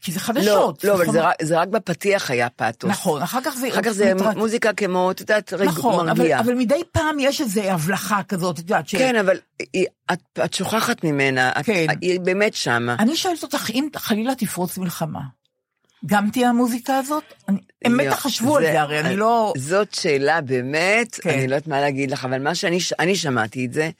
כי 0.00 0.12
זה 0.12 0.18
לא, 0.18 0.24
חדשות. 0.24 0.84
לא, 0.84 0.94
אבל 0.94 1.04
זאת 1.04 1.12
זה 1.12 1.20
רק- 1.22 1.42
זה 1.42 1.60
רק 1.60 1.68
בפתיח 1.68 2.30
היה 2.30 2.48
פאתוס. 2.50 2.90
נכון, 2.90 3.22
אחר 3.22 3.38
כך 3.44 3.54
זה... 3.56 3.68
אחר 3.68 3.82
כך 3.82 3.90
זה 3.90 4.14
מתרק- 4.14 4.36
מוזיקה 4.36 4.72
כמו, 4.72 5.10
את 5.10 5.20
יודעת, 5.20 5.52
רגע, 5.52 5.64
נכון, 5.70 6.08
אבל, 6.08 6.18
מרגיע. 6.18 6.40
אבל 6.40 6.54
מדי 6.54 6.80
פעם 6.92 7.18
יש 7.20 7.40
איזו 7.40 7.62
הבלחה 7.62 8.20
כזאת, 8.28 8.54
את 8.54 8.70
יודעת, 8.70 8.88
ש... 8.88 8.94
כן, 8.94 9.16
אבל 9.16 9.36
היא- 9.72 9.86
את, 10.12 10.18
את 10.44 10.54
שוכחת 10.54 11.04
ממנה, 11.04 11.50
את, 11.60 11.64
כן. 11.66 11.86
היא 12.00 12.20
באמת 12.20 12.54
שמה. 12.54 12.96
אני 12.98 13.16
שואלת 13.16 13.42
אותך, 13.42 13.70
אם 13.74 13.88
חלילה 13.96 14.34
תפרוץ 14.34 14.78
מלחמה, 14.78 15.20
גם 16.06 16.28
תהיה 16.32 16.48
המוזיקה 16.48 16.96
הזאת? 16.96 17.24
הם 17.84 17.96
בטח 17.98 18.20
חשבו 18.20 18.56
על 18.56 18.62
זה, 18.62 18.80
הרי 18.80 19.00
אני 19.00 19.16
לא... 19.16 19.52
זאת 19.56 19.94
שאלה 19.94 20.40
באמת, 20.40 21.14
כן. 21.14 21.30
אני 21.30 21.48
לא 21.48 21.54
יודעת 21.54 21.66
מה 21.68 21.80
להגיד 21.80 22.10
לך, 22.10 22.24
אבל 22.24 22.42
מה 22.42 22.54
שאני 22.54 22.80
ש- 22.80 22.92
אני 22.92 23.16
שמעתי 23.16 23.66
את 23.66 23.72
זה, 23.72 23.90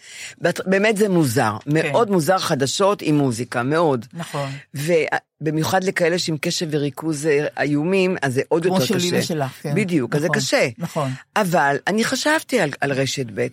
באמת 0.67 0.97
זה 0.97 1.09
מוזר, 1.09 1.57
כן. 1.65 1.71
מאוד 1.73 2.11
מוזר 2.11 2.39
חדשות 2.39 3.03
עם 3.03 3.19
מוזיקה, 3.19 3.63
מאוד. 3.63 4.07
נכון. 4.13 4.51
ובמיוחד 4.75 5.85
לכאלה 5.85 6.19
שעם 6.19 6.37
קשב 6.41 6.67
וריכוז 6.71 7.27
אה, 7.27 7.47
איומים, 7.61 8.17
אז 8.23 8.35
זה 8.35 8.43
עוד 8.49 8.65
כמו 8.67 8.75
יותר 8.75 8.87
שלי 8.87 9.09
קשה. 9.11 9.19
ושלך, 9.19 9.53
כן. 9.63 9.75
בדיוק, 9.75 10.15
אז 10.15 10.21
זה 10.21 10.27
נכון, 10.29 10.39
קשה. 10.41 10.69
נכון. 10.79 11.11
אבל 11.37 11.77
אני 11.87 12.05
חשבתי 12.05 12.61
על, 12.61 12.71
על 12.81 12.93
רשת 12.93 13.27
ב', 13.35 13.47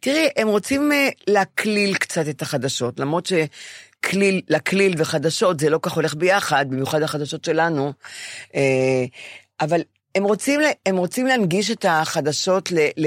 תראי, 0.00 0.28
הם 0.36 0.48
רוצים 0.48 0.92
אה, 0.92 1.08
להקליל 1.26 1.94
קצת 1.94 2.28
את 2.28 2.42
החדשות, 2.42 3.00
למרות 3.00 3.26
שכליל, 4.04 4.40
להקליל 4.48 4.94
וחדשות 4.98 5.60
זה 5.60 5.70
לא 5.70 5.78
כך 5.82 5.92
הולך 5.92 6.14
ביחד, 6.14 6.66
במיוחד 6.70 7.02
החדשות 7.02 7.44
שלנו, 7.44 7.92
אה, 8.54 9.04
אבל 9.60 9.80
הם 10.14 10.24
רוצים, 10.24 10.60
הם 10.86 10.96
רוצים 10.96 11.26
להנגיש 11.26 11.70
את 11.70 11.84
החדשות 11.88 12.72
ל, 12.72 12.78
ל, 12.96 13.06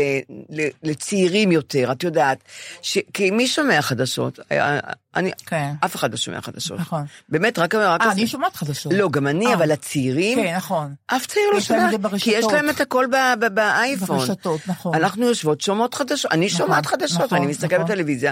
ל, 0.50 0.68
לצעירים 0.84 1.52
יותר, 1.52 1.92
את 1.92 2.04
יודעת, 2.04 2.38
ש, 2.82 2.98
כי 3.14 3.32
מי 3.32 3.48
שומע 3.48 3.82
חדשות? 3.82 4.40
אה, 4.52 4.80
אני, 5.16 5.32
כן. 5.46 5.72
אף 5.86 5.96
אחד 5.96 6.12
לא 6.12 6.18
שומע 6.18 6.42
חדשות. 6.42 6.80
נכון. 6.80 7.06
באמת, 7.30 7.60
רק... 7.60 7.76
רק 7.76 8.02
אה. 8.02 8.12
אני 8.12 8.28
שומעת 8.28 8.56
חדשות. 8.56 8.94
לא, 8.94 9.10
גם 9.10 9.28
אני, 9.28 9.48
אה. 9.48 9.54
אבל 9.54 9.72
הצעירים, 9.72 10.44
כן, 10.44 10.56
נכון. 10.56 10.94
אף 11.08 11.26
צעיר 11.26 11.46
לא 11.54 11.60
שומע, 11.60 11.90
כי 12.20 12.32
יש. 12.32 12.46
להם 12.54 12.70
את 12.70 12.82
הכל 12.82 13.06
ב- 13.12 13.46
ב- 13.46 13.54
באייפון. 13.54 14.18
ברשתות, 14.18 14.62
נכון. 14.68 14.96
אנחנו 14.96 15.26
יושבות, 15.28 15.62
שומעות 15.62 15.94
חדשות, 15.94 16.32
אני 16.32 16.46
נכון, 16.46 16.58
שומעת 16.58 16.86
חדשות, 16.86 17.22
נכון, 17.22 17.38
אני 17.38 17.48
מסתכלת 17.48 17.80
נכון. 17.80 17.86
בטלוויזיה. 17.86 18.32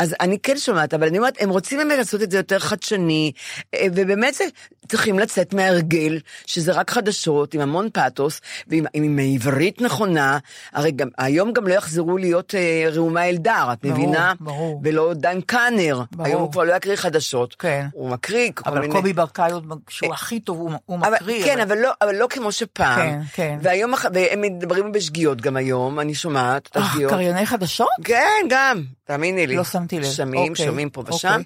אז 0.00 0.14
אני 0.20 0.38
כן 0.42 0.58
שומעת, 0.58 0.94
אבל 0.94 1.06
אני 1.06 1.18
אומרת, 1.18 1.36
הם 1.40 1.50
רוצים 1.50 1.78
באמת 1.78 1.98
לעשות 1.98 2.22
את 2.22 2.30
זה 2.30 2.36
יותר 2.36 2.58
חדשני, 2.58 3.32
אה, 3.74 3.86
ובאמת 3.94 4.34
זה, 4.34 4.44
צריכים 4.88 5.18
לצאת 5.18 5.54
מההרגל, 5.54 6.18
שזה 6.46 6.72
רק 6.72 6.90
חדשות, 6.90 7.54
עם 7.54 7.60
המון 7.60 7.88
פאתוס, 7.92 8.40
ועם 8.68 8.84
עם, 8.94 9.18
עברית 9.34 9.80
נכונה, 9.80 10.38
הרי 10.72 10.90
גם, 10.92 11.08
היום 11.18 11.52
גם 11.52 11.66
לא 11.68 11.74
יחזרו 11.74 12.18
להיות 12.18 12.54
אה, 12.54 12.88
ראומה 12.92 13.28
אלדר, 13.28 13.68
את 13.72 13.78
ברור, 13.82 13.94
מבינה? 13.94 14.32
ברור. 14.40 14.80
ולא 14.84 15.14
דן 15.14 15.40
קאנר, 15.40 16.02
ברור. 16.12 16.26
היום 16.26 16.42
הוא 16.42 16.52
כבר 16.52 16.64
לא 16.64 16.72
יקריא 16.72 16.96
חדשות, 16.96 17.54
כן. 17.58 17.86
הוא 17.92 18.10
מקריא 18.10 18.50
כל 18.54 18.70
אבל 18.70 18.80
מיני... 18.80 18.92
קובי 18.92 19.12
ברקאי, 19.12 19.50
שהוא 19.88 20.12
הכי 20.12 20.40
טוב, 20.40 20.58
הוא- 20.58 20.70
הוא 20.86 20.98
אבל, 20.98 21.14
מקריא. 21.14 21.44
כן, 21.44 21.60
אבל 21.60 21.78
לא, 21.78 21.90
אבל 22.02 22.14
לא 22.16 22.26
כמו 22.30 22.52
שפעם. 22.52 22.98
כן, 22.98 23.20
כן. 23.32 23.58
והיום, 23.62 23.92
והם 24.14 24.40
מדברים 24.40 24.92
בשגיאות 24.92 25.40
גם 25.40 25.56
היום, 25.56 26.00
אני 26.00 26.14
שומעת 26.14 26.66
את 26.66 26.76
אה, 26.76 26.82
השגיאות. 26.82 27.12
קרייני 27.12 27.46
חדשות? 27.46 27.88
כן, 28.04 28.46
גם, 28.48 28.82
תאמיני 29.10 29.46
לי. 29.46 29.56
לא 29.56 29.64
שמתי 29.64 29.98
לב. 30.00 30.12
שומעים, 30.12 30.50
אוקיי, 30.52 30.66
שומעים 30.66 30.90
פה 30.90 31.00
אוקיי. 31.00 31.14
ושם. 31.16 31.40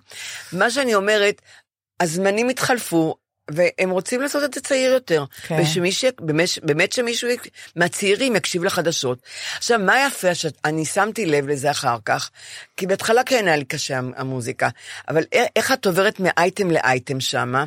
מה 0.53 0.71
שאני 0.71 0.95
אומרת, 0.95 1.43
הזמנים 2.01 2.49
התחלפו, 2.49 3.15
והם 3.51 3.91
רוצים 3.91 4.21
לעשות 4.21 4.45
את 4.45 4.55
זה 4.55 4.61
צעיר 4.61 4.93
יותר. 4.93 5.25
כן. 5.47 5.61
ושמישהו, 5.63 6.11
באמת, 6.21 6.49
באמת 6.63 6.93
שמישהו 6.93 7.29
מהצעירים 7.77 8.37
יקשיב 8.37 8.65
לחדשות. 8.65 9.19
עכשיו, 9.57 9.79
מה 9.79 10.07
יפה, 10.07 10.35
שאני 10.35 10.85
שמתי 10.85 11.27
לב 11.27 11.49
לזה 11.49 11.71
אחר 11.71 11.97
כך, 12.05 12.31
כי 12.77 12.87
בהתחלה 12.87 13.25
כן 13.25 13.47
היה 13.47 13.57
לי 13.57 13.65
קשה 13.65 13.99
המ- 13.99 14.13
המוזיקה, 14.17 14.69
אבל 15.09 15.23
איך 15.57 15.73
את 15.73 15.87
עוברת 15.87 16.21
מאייטם 16.21 16.71
לאייטם 16.71 17.21
שמה? 17.21 17.65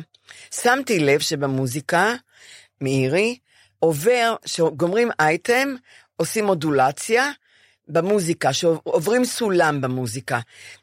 שמתי 0.54 0.98
לב 0.98 1.20
שבמוזיקה, 1.20 2.14
מאירי, 2.80 3.38
עובר, 3.78 4.34
שגומרים 4.46 5.10
אייטם, 5.20 5.74
עושים 6.16 6.44
מודולציה, 6.44 7.30
במוזיקה, 7.88 8.52
שעוברים 8.52 9.24
סולם 9.24 9.80
במוזיקה. 9.80 10.38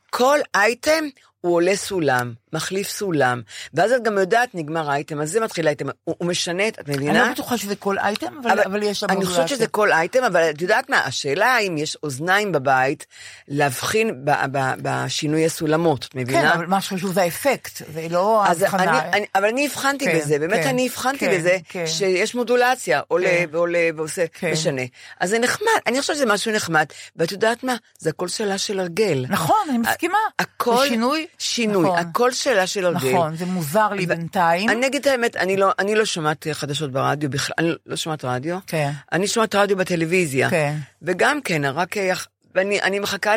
כל 0.10 0.39
אייטם 0.56 1.06
הוא 1.46 1.56
עולה 1.56 1.76
סולם, 1.76 2.34
מחליף 2.54 2.90
סולם, 2.90 3.42
ואז 3.74 3.92
את 3.92 4.04
גם 4.04 4.18
יודעת, 4.18 4.56
נגמר 4.56 4.92
האייטם, 4.92 5.22
אז 5.22 5.32
זה 5.32 5.40
מתחיל 5.40 5.68
האייטם, 5.68 5.86
הוא, 6.04 6.16
הוא 6.18 6.28
משנה, 6.28 6.68
את 6.68 6.80
אני 6.80 6.96
מבינה? 6.96 7.26
לא 7.26 7.32
בטוחה 7.32 7.58
שזה 7.58 7.76
כל 7.76 7.98
אייטם, 8.00 8.38
אבל, 8.44 8.60
אבל 8.66 8.84
יש 8.84 9.00
שם 9.00 9.08
אני 9.10 9.26
חושבת. 9.26 9.48
שזה 9.48 9.68
כל 9.68 9.92
אייטם, 9.92 10.24
אבל 10.24 10.50
את 10.50 10.62
יודעת 10.62 10.90
מה, 10.90 10.98
השאלה 10.98 11.46
האם 11.46 11.78
יש 11.78 11.98
אוזניים 12.04 12.52
בבית 12.52 13.06
להבחין 13.48 14.26
ב, 14.26 14.32
ב, 14.52 14.74
בשינוי 14.82 15.46
הסולמות, 15.46 16.06
את 16.06 16.16
מבינה? 16.16 16.42
כן, 16.42 16.48
אבל 16.48 16.66
מה 16.66 16.82
שחשוב 16.82 17.14
זה 17.14 17.22
האפקט, 17.22 17.82
ולא 17.94 18.46
אז 18.46 18.62
ההבחנה. 18.62 19.00
אני, 19.00 19.10
אני, 19.14 19.26
אבל 19.36 19.46
אני 19.46 19.66
הבחנתי 19.66 20.06
כן, 20.06 20.20
בזה, 20.20 20.40
באמת 20.40 20.64
כן, 20.64 20.68
אני 20.70 20.86
הבחנתי 20.86 21.20
כן, 21.20 21.38
בזה, 21.38 21.58
כן. 21.70 21.88
שיש 21.88 22.36
מודולציה, 22.36 23.02
עולה 23.08 23.28
כן. 23.28 23.46
ועולה 23.52 23.90
ועושה, 23.96 24.28
כן. 24.28 24.52
משנה. 24.52 24.82
אז 25.20 25.30
זה 25.30 25.40
נחמד, 25.40 25.68
אני 25.88 26.02
חושבת 26.02 26.16
שזה 26.16 26.26
משהו 26.26 26.52
נחמד, 26.52 26.86
ואת 27.16 27.32
יודעת 27.32 27.64
מה? 27.64 27.76
זה 28.00 28.10
הכל 28.10 28.28
שאלה 28.28 28.58
של 28.58 28.80
הרגל. 28.80 29.26
נכון, 29.30 29.56
אני 29.70 29.78
מסכימה. 29.78 30.18
הכל, 30.40 30.78
זה 30.78 30.88
שינוי? 30.88 31.28
שינוי, 31.39 31.84
נכון. 31.84 32.00
הכל 32.00 32.32
שאלה 32.32 32.67
של 32.67 32.86
הרגל. 32.86 33.12
נכון, 33.13 33.36
זה 33.36 33.45
מוזר 33.45 33.89
לי 33.89 34.06
בינתיים. 34.06 34.69
אני 34.69 34.88
אגיד 34.88 35.02
את 35.02 35.08
האמת, 35.08 35.36
אני 35.36 35.58
לא, 35.58 35.71
אני 35.80 35.95
לא 35.95 36.06
שומעת 36.06 36.48
חדשות 36.52 36.91
ברדיו 36.91 37.30
בכלל, 37.30 37.54
אני 37.58 37.71
לא 37.86 37.95
שומעת 37.95 38.26
רדיו. 38.26 38.58
כן. 38.67 38.91
אני 39.12 39.28
שומעת 39.28 39.56
רדיו 39.56 39.78
בטלוויזיה. 39.78 40.50
כן. 40.50 40.76
וגם 41.02 41.41
כן, 41.41 41.65
רק... 41.65 41.98
אה, 41.98 42.13
ואני 42.56 42.82
אני 42.82 43.00
מחכה 43.00 43.34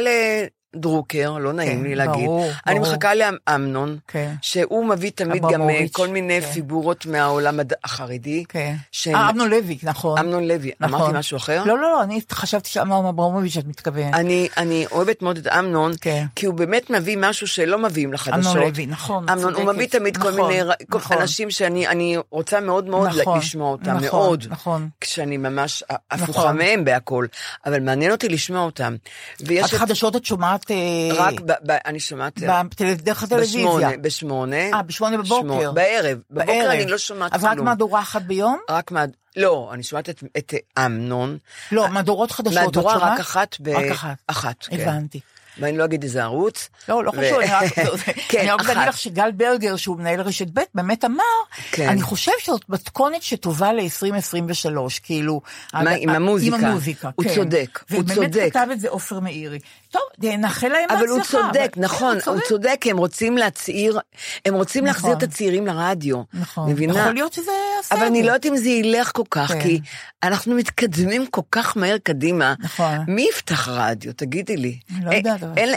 לדרוקר, 0.74 1.38
לא 1.38 1.52
נעים 1.52 1.78
כן, 1.78 1.83
לי 1.85 1.94
להגיד. 1.94 2.24
ברור, 2.24 2.50
אני 2.66 2.78
ברור. 2.78 2.90
מחכה 2.92 3.11
לאמנון, 3.14 3.98
כן. 4.09 4.35
שהוא 4.42 4.87
מביא 4.87 5.11
תמיד 5.14 5.42
גם 5.52 5.70
אה, 5.70 5.85
כל 5.92 6.09
מיני 6.09 6.40
כן. 6.40 6.46
פיגורות 6.52 7.07
מהעולם 7.07 7.54
החרדי. 7.85 8.44
כן. 8.48 8.74
שהם- 8.92 9.14
אה, 9.14 9.31
אמנון 9.31 9.50
לוי, 9.50 9.78
נכון. 9.83 10.18
אמנון 10.18 10.48
לוי, 10.48 10.70
נכון. 10.81 10.94
אמרתי 11.00 11.18
משהו 11.18 11.37
אחר? 11.37 11.64
לא, 11.64 11.76
לא, 11.78 11.83
לא, 11.83 12.02
אני 12.02 12.20
חשבתי 12.33 12.68
שאמנון 12.68 13.07
אברמוביץ' 13.07 13.57
את 13.57 13.66
מתכוונת. 13.66 14.14
אני, 14.14 14.48
אני 14.57 14.87
אוהבת 14.92 15.22
מאוד 15.22 15.38
את 15.38 15.46
אמנון, 15.46 15.92
כן. 16.00 16.26
כי 16.37 16.46
הוא 16.46 16.54
באמת 16.54 16.90
מביא 16.90 17.16
משהו 17.20 17.46
שלא 17.46 17.78
מביאים 17.78 18.12
לחדשות. 18.12 18.57
אמנון 18.57 18.68
לוי, 18.68 18.87
נכון, 18.87 19.28
אמנון, 19.28 19.54
הוא. 19.54 19.64
מביא 19.72 19.87
תמיד 19.88 20.16
כל 20.16 20.31
נכון, 20.31 20.46
מיני 20.50 20.62
ר- 20.62 20.72
כל 20.90 20.98
נכון. 20.98 21.18
אנשים 21.18 21.50
שאני 21.50 21.88
אני 21.88 22.16
רוצה 22.31 22.61
מאוד 22.61 22.87
מאוד 22.88 23.09
נכון, 23.09 23.38
לשמוע 23.38 23.70
אותם, 23.70 23.90
נכון, 23.96 24.00
מאוד. 24.20 24.44
נכון. 24.50 24.88
כשאני 25.00 25.37
ממש 25.37 25.85
הפוכה 26.11 26.40
נכון. 26.40 26.57
מהם 26.59 26.85
בהכל, 26.85 27.26
אבל 27.66 27.81
מעניין 27.81 28.11
אותי 28.12 28.28
לשמוע 28.28 28.61
אותם. 28.61 28.96
את 29.42 29.48
חדשות 29.64 30.16
את 30.16 30.24
שומעת... 30.24 30.67
אה, 30.70 30.76
רק, 31.14 31.40
ב, 31.40 31.52
ב, 31.66 31.70
אני 31.87 32.00
שומעת... 32.00 32.38
בטל- 32.38 32.94
דרך 32.94 33.22
הטלוויזיה. 33.22 33.61
בשמונה, 33.66 33.90
בשמונה. 34.00 34.57
אה, 34.74 34.83
בשמונה 34.83 35.16
בבוקר. 35.16 35.40
שמונה, 35.40 35.72
בערב. 35.72 36.18
בבוקר 36.31 36.46
בערב. 36.46 36.70
אני 36.70 36.87
לא 36.87 36.98
שומעת 36.98 37.35
אז 37.35 37.40
כלום. 37.40 37.52
רק 37.52 37.59
מהדורה 37.61 38.00
אחת 38.00 38.22
ביום? 38.22 38.59
רק 38.70 38.90
מה... 38.90 39.04
לא, 39.37 39.70
אני 39.72 39.83
שומעת 39.83 40.09
את, 40.09 40.22
את 40.38 40.54
אמנון. 40.78 41.38
לא, 41.72 41.88
מהדורות 41.88 42.31
חדשות, 42.31 42.54
מהדורה? 42.62 42.96
רק 42.96 43.20
אחת 43.20 43.57
ב... 43.61 43.68
רק 43.68 43.90
אחת. 43.90 44.16
אחת, 44.26 44.57
כן. 44.70 44.81
הבנתי. 44.81 45.20
ואני 45.59 45.79
לא 45.79 45.85
אגיד 45.85 46.03
איזה 46.03 46.23
ערוץ. 46.23 46.68
לא, 46.88 47.05
לא 47.05 47.11
חשוב, 47.11 47.38
אני 47.40 47.51
רק 47.51 47.73
כן, 48.29 48.38
אני 48.38 48.51
רק. 48.51 48.61
אגיד 48.61 48.88
לך 48.88 48.99
שגל 48.99 49.31
ברגר, 49.33 49.77
שהוא 49.77 49.97
מנהל 49.99 50.21
רשת 50.21 50.47
ב', 50.55 50.61
באמת 50.75 51.05
אמר, 51.05 51.23
כן. 51.71 51.88
אני 51.88 52.03
חושב 52.03 52.33
שזאת 52.38 52.64
מתכונת 52.68 53.23
שטובה 53.23 53.73
ל-2023, 53.73 55.01
כאילו... 55.03 55.40
עם 55.75 56.09
המוזיקה. 56.09 56.57
עם 56.57 56.64
המוזיקה, 56.64 57.11
הוא 57.14 57.25
כן. 57.25 57.35
צודק, 57.35 57.85
הוא 57.90 58.01
ובאמת 58.01 58.14
צודק. 58.14 58.49
כתב 58.51 58.66
את 58.73 58.81
זה 58.81 58.88
עופר 58.88 59.21
מאירי. 59.21 59.59
טוב, 59.90 60.03
נאחל 60.23 60.68
להם 60.68 60.83
בהצלחה. 60.88 60.99
אבל 61.01 61.09
הוא 61.09 61.21
צודק, 61.23 61.73
נכון, 61.77 62.16
הוא 62.27 62.40
צודק, 62.49 62.81
הם 62.90 62.99
רוצים 62.99 63.38
להצעיר, 63.38 63.99
הם 64.44 64.55
רוצים 64.55 64.85
נכון. 64.85 64.94
להחזיר 64.94 65.12
את 65.18 65.23
הצעירים 65.23 65.66
לרדיו. 65.66 66.23
נכון. 66.35 66.71
מבינה? 66.71 66.99
יכול 67.01 67.14
להיות 67.14 67.33
שזה 67.33 67.51
יעשה 67.77 67.94
אבל 67.94 68.05
אני. 68.05 68.23
לא 68.23 68.27
יודעת 68.27 68.47
אם 68.47 68.57
זה 68.57 68.68
ילך 68.68 69.11
כל 69.14 69.23
כך, 69.31 69.53
כן. 69.53 69.61
כי 69.62 69.81
אנחנו 70.23 70.55
מתקדמים 70.55 71.27
כל 71.27 71.40
כך 71.53 71.77
מהר 71.77 71.97
קדימה. 72.03 72.55
נכון. 72.59 72.99
מי 73.09 73.27
יפתח 73.31 73.68
רדיו? 73.68 74.12
תגידי 74.12 74.57
לי. 74.57 74.79
לא 75.03 75.14
יודעת, 75.14 75.40
אבל- 75.48 75.58
אין- 75.58 75.74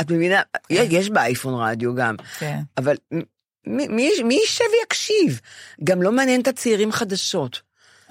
את 0.00 0.10
מבינה? 0.10 0.42
יש 0.70 1.10
באייפון 1.10 1.54
רדיו 1.62 1.94
גם. 1.94 2.14
כן. 2.38 2.58
אבל 2.78 2.96
מי- 3.66 3.88
מי 3.88 4.10
מי 4.24 4.34
יישב 4.34 4.64
ויקשיב? 4.80 5.40
גם 5.84 6.02
לא 6.02 6.12
מעניין 6.12 6.40
את 6.40 6.48
הצעירים 6.48 6.92
חדשות. 6.92 7.60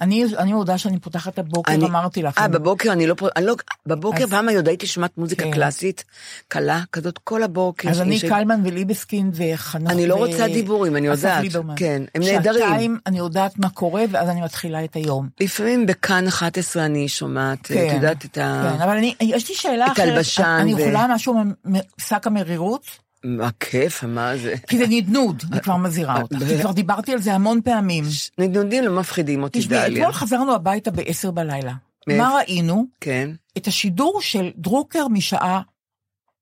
אני 0.00 0.24
אני 0.38 0.52
מודה 0.52 0.78
שאני 0.78 0.98
פותחת 1.00 1.32
את 1.34 1.38
הבוקר, 1.38 1.72
אני- 1.72 1.84
אמרתי 1.86 2.22
לך. 2.22 2.38
אה, 2.38 2.48
בבוקר 2.48 2.92
אני 2.92 3.06
לא... 3.06 3.14
אני 3.36 3.46
לא 3.46 3.54
בבוקר 3.86 4.24
אז- 4.24 4.30
פעם 4.30 4.48
עוד 4.48 4.68
הייתי 4.68 4.86
שומעת 4.86 5.18
מוזיקה 5.18 5.44
כן. 5.44 5.50
קלאסית, 5.52 6.04
קלה, 6.48 6.80
כזאת 6.92 7.18
כל 7.18 7.42
הבוקר. 7.42 7.90
אז 7.90 8.00
אני 8.00 8.18
ש- 8.18 8.24
קלמן 8.24 8.60
וליבסקין 8.64 9.30
וחנוך. 9.34 9.90
אני 9.92 10.06
לא 10.06 10.14
ו- 10.14 10.18
רוצה 10.18 10.46
דיבורים, 10.46 10.96
אני 10.96 11.06
יודעת. 11.06 11.42
ליברמן. 11.42 11.74
כן, 11.76 12.02
הם 12.14 12.22
נהדרים. 12.22 12.68
שעתיים 12.68 12.98
אני 13.06 13.18
יודעת 13.18 13.58
מה 13.58 13.68
קורה, 13.70 14.04
ואז 14.10 14.28
אני 14.28 14.40
מתחילה 14.42 14.84
את 14.84 14.96
היום. 14.96 15.28
לפעמים 15.40 15.86
בכאן 15.86 16.26
11 16.28 16.84
אני 16.86 17.08
שומעת, 17.08 17.58
את 17.64 17.92
יודעת, 17.94 18.24
את 18.24 18.38
ה... 18.38 18.70
כן, 18.76 18.82
אבל 18.82 18.96
אני, 18.96 19.14
יש 19.20 19.48
לי 19.48 19.54
שאלה 19.54 19.86
את 19.86 19.92
אחרת. 19.92 20.08
הלבשן 20.08 20.42
אני 20.60 20.74
ו- 20.74 20.80
יכולה 20.80 21.06
משהו 21.10 21.34
משק 21.64 22.26
המרירות? 22.26 23.05
מה 23.26 23.48
כיף, 23.60 24.04
מה 24.04 24.36
זה? 24.36 24.54
כי 24.68 24.78
זה 24.78 24.84
נדנוד, 24.88 25.42
אני 25.52 25.60
כבר 25.60 25.76
מזהירה 25.76 26.22
אותך, 26.22 26.36
כי 26.48 26.60
כבר 26.60 26.72
דיברתי 26.72 27.12
על 27.12 27.18
זה 27.18 27.34
המון 27.34 27.60
פעמים. 27.64 28.04
נדנודים 28.38 28.84
לא 28.84 29.00
מפחידים 29.00 29.42
אותי, 29.42 29.58
תשמעי, 29.58 29.80
דליה. 29.80 30.00
אתמול 30.00 30.12
חזרנו 30.12 30.54
הביתה 30.54 30.90
בעשר 30.90 31.30
בלילה. 31.30 31.72
מאיפה? 32.08 32.22
מה 32.22 32.34
ראינו? 32.36 32.86
כן. 33.00 33.30
את 33.58 33.66
השידור 33.66 34.20
של 34.22 34.50
דרוקר 34.56 35.08
משעה 35.08 35.60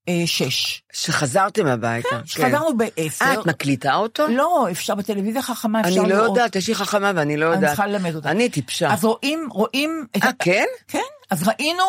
אה, 0.09 0.22
שש. 0.26 0.82
שחזרתם 0.93 1.66
הביתה. 1.66 2.09
כן. 2.11 2.16
שחזרנו 2.26 2.76
בעשר. 2.76 3.24
אה, 3.24 3.35
את 3.35 3.47
מקליטה 3.47 3.95
אותו? 3.95 4.26
לא, 4.28 4.66
אפשר 4.70 4.95
בטלוויזיה 4.95 5.43
חכמה, 5.43 5.80
אפשר 5.80 6.01
אני 6.01 6.09
לא 6.11 6.16
לראות. 6.16 6.28
יודעת, 6.28 6.57
יש 6.57 6.68
לי 6.68 6.74
חכמה 6.74 7.12
ואני 7.14 7.37
לא 7.37 7.47
אני 7.47 7.55
יודעת. 7.55 7.70
צריכה 7.70 7.87
ללמד 7.87 8.14
אותה. 8.14 8.30
אני 8.30 8.49
טיפשה. 8.49 8.93
אז 8.93 9.05
רואים, 9.05 9.49
רואים... 9.51 10.07
אה, 10.22 10.30
כן? 10.39 10.64
כן, 10.89 10.99
אז 11.30 11.49
ראינו, 11.49 11.82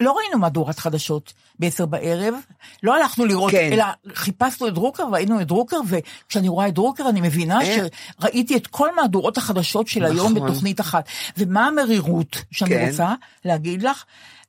לא 0.00 0.12
ראינו 0.12 0.38
מהדורת 0.38 0.78
חדשות 0.78 1.32
בעשר 1.58 1.86
בערב, 1.86 2.34
לא 2.82 2.96
הלכנו 2.96 3.24
לראות, 3.26 3.50
כן. 3.50 3.72
אלא 3.72 3.84
חיפשנו 4.14 4.68
את 4.68 4.74
דרוקר, 4.74 5.04
ראינו 5.12 5.40
את 5.40 5.46
דרוקר, 5.46 5.76
וכשאני 5.88 6.48
רואה 6.48 6.68
את 6.68 6.74
דרוקר 6.74 7.08
אני 7.08 7.20
מבינה 7.20 7.60
אה. 7.60 7.76
שראיתי 8.20 8.56
את 8.56 8.66
כל 8.66 8.94
מהדורות 8.96 9.36
החדשות 9.36 9.88
של 9.88 10.04
היום 10.04 10.32
נכון. 10.32 10.48
בתוכנית 10.48 10.80
אחת. 10.80 11.08
ומה 11.38 11.66
המרירות 11.66 12.36
שאני 12.50 12.70
כן. 12.70 12.88
רוצה 12.88 13.14
להגיד 13.44 13.82
לך, 13.82 14.04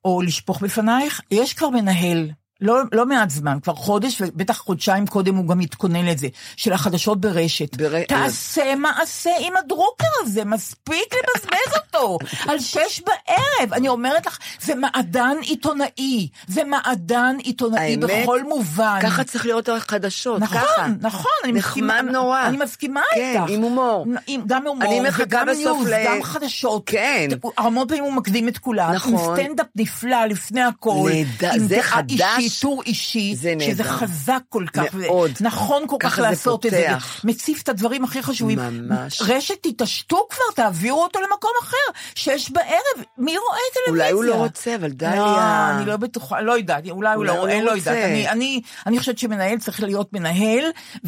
או 0.05 0.21
לשפוך 0.21 0.61
בפנייך? 0.61 1.21
יש 1.31 1.53
כבר 1.53 1.69
מנהל. 1.69 2.29
לא, 2.61 2.81
לא 2.91 3.05
מעט 3.05 3.29
זמן, 3.29 3.57
כבר 3.63 3.75
חודש, 3.75 4.21
ובטח 4.21 4.57
חודשיים 4.57 5.07
קודם 5.07 5.35
הוא 5.35 5.47
גם 5.47 5.59
התכונן 5.59 6.05
לזה, 6.05 6.27
של 6.55 6.73
החדשות 6.73 7.21
ברשת. 7.21 7.75
בר- 7.75 8.03
תעשה 8.07 8.75
מעשה 8.75 9.29
עם 9.39 9.53
הדרוקר 9.57 10.05
הזה, 10.21 10.45
מספיק 10.45 11.13
לבזבז 11.13 11.73
אותו, 11.75 12.17
על 12.49 12.59
שש 12.59 13.01
בערב. 13.05 13.73
אני 13.73 13.87
אומרת 13.89 14.25
לך, 14.25 14.37
זה 14.61 14.75
מעדן 14.75 15.35
עיתונאי, 15.41 16.27
זה 16.47 16.63
מעדן 16.63 17.35
עיתונאי 17.43 17.79
האמת, 17.93 18.23
בכל 18.23 18.43
מובן. 18.43 18.99
ככה 19.03 19.23
צריך 19.23 19.45
לראות 19.45 19.69
החדשות, 19.69 20.41
נכון, 20.41 20.57
ככה. 20.61 20.87
נכון, 21.01 21.31
מסכימה, 21.53 22.01
נחמד 22.01 22.11
נורא. 22.11 22.47
אני 22.47 22.57
מסכימה 22.57 23.01
כן, 23.15 23.35
איתך. 23.41 23.51
עם 23.53 23.61
הומור. 23.61 24.05
גם 24.47 24.67
הומור, 24.67 25.01
וגם 25.17 25.49
news, 25.49 25.88
ל- 25.87 26.05
גם 26.07 26.23
חדשות. 26.23 26.83
כן. 26.85 27.27
המון 27.57 27.87
פעמים 27.87 28.03
הוא 28.03 28.13
מקדים 28.13 28.47
את 28.47 28.57
כולם. 28.57 28.91
נכון. 28.93 29.13
עם 29.13 29.19
סטנדאפ 29.35 29.67
נפלא 29.75 30.25
לפני 30.25 30.61
הכל. 30.61 31.09
נהדר, 31.13 31.51
זה 31.57 31.77
חדש. 31.81 32.42
אישית, 32.43 32.61
טור 32.61 32.81
אישי. 32.85 33.35
זה 33.35 33.53
שזה 33.59 33.83
נהדר. 33.83 33.97
חזק 33.97 34.41
כל 34.49 34.65
כך. 34.73 34.93
מאוד. 34.93 35.31
נכון 35.41 35.83
כל 35.87 35.97
כך 35.99 36.19
לעשות 36.19 36.65
את 36.65 36.71
זה. 36.71 36.85
פותח. 36.87 37.21
מציף 37.23 37.61
את 37.61 37.69
הדברים 37.69 38.03
הכי 38.03 38.23
חשובים. 38.23 38.59
ממש. 38.59 39.21
רשת, 39.21 39.55
תתעשתו 39.61 40.27
כבר, 40.29 40.43
תעבירו 40.55 41.03
אותו 41.03 41.19
למקום 41.19 41.51
אחר. 41.63 41.77
שש 42.15 42.51
בערב, 42.51 43.05
מי 43.17 43.37
רואה 43.37 43.59
טלוויזיה? 43.73 44.09
אולי 44.09 44.11
הוא 44.11 44.23
לא 44.23 44.35
רוצה, 44.35 44.75
אבל 44.75 44.91
דליה... 44.91 45.15
לא, 45.15 45.77
אני 45.77 45.85
לא 45.85 45.97
בטוחה, 45.97 46.41
לא 46.41 46.57
יודעת, 46.57 46.89
אולי 46.89 47.15
הוא 47.15 47.25
לא 47.25 47.47
לא 47.47 47.61
לא. 47.61 47.71
יודעת. 47.71 47.87
אני, 47.87 48.29
אני, 48.29 48.61
אני 48.85 48.99
חושבת 48.99 49.17
שמנהל 49.17 49.57
צריך 49.57 49.83
להיות 49.83 50.13
מנהל, 50.13 50.63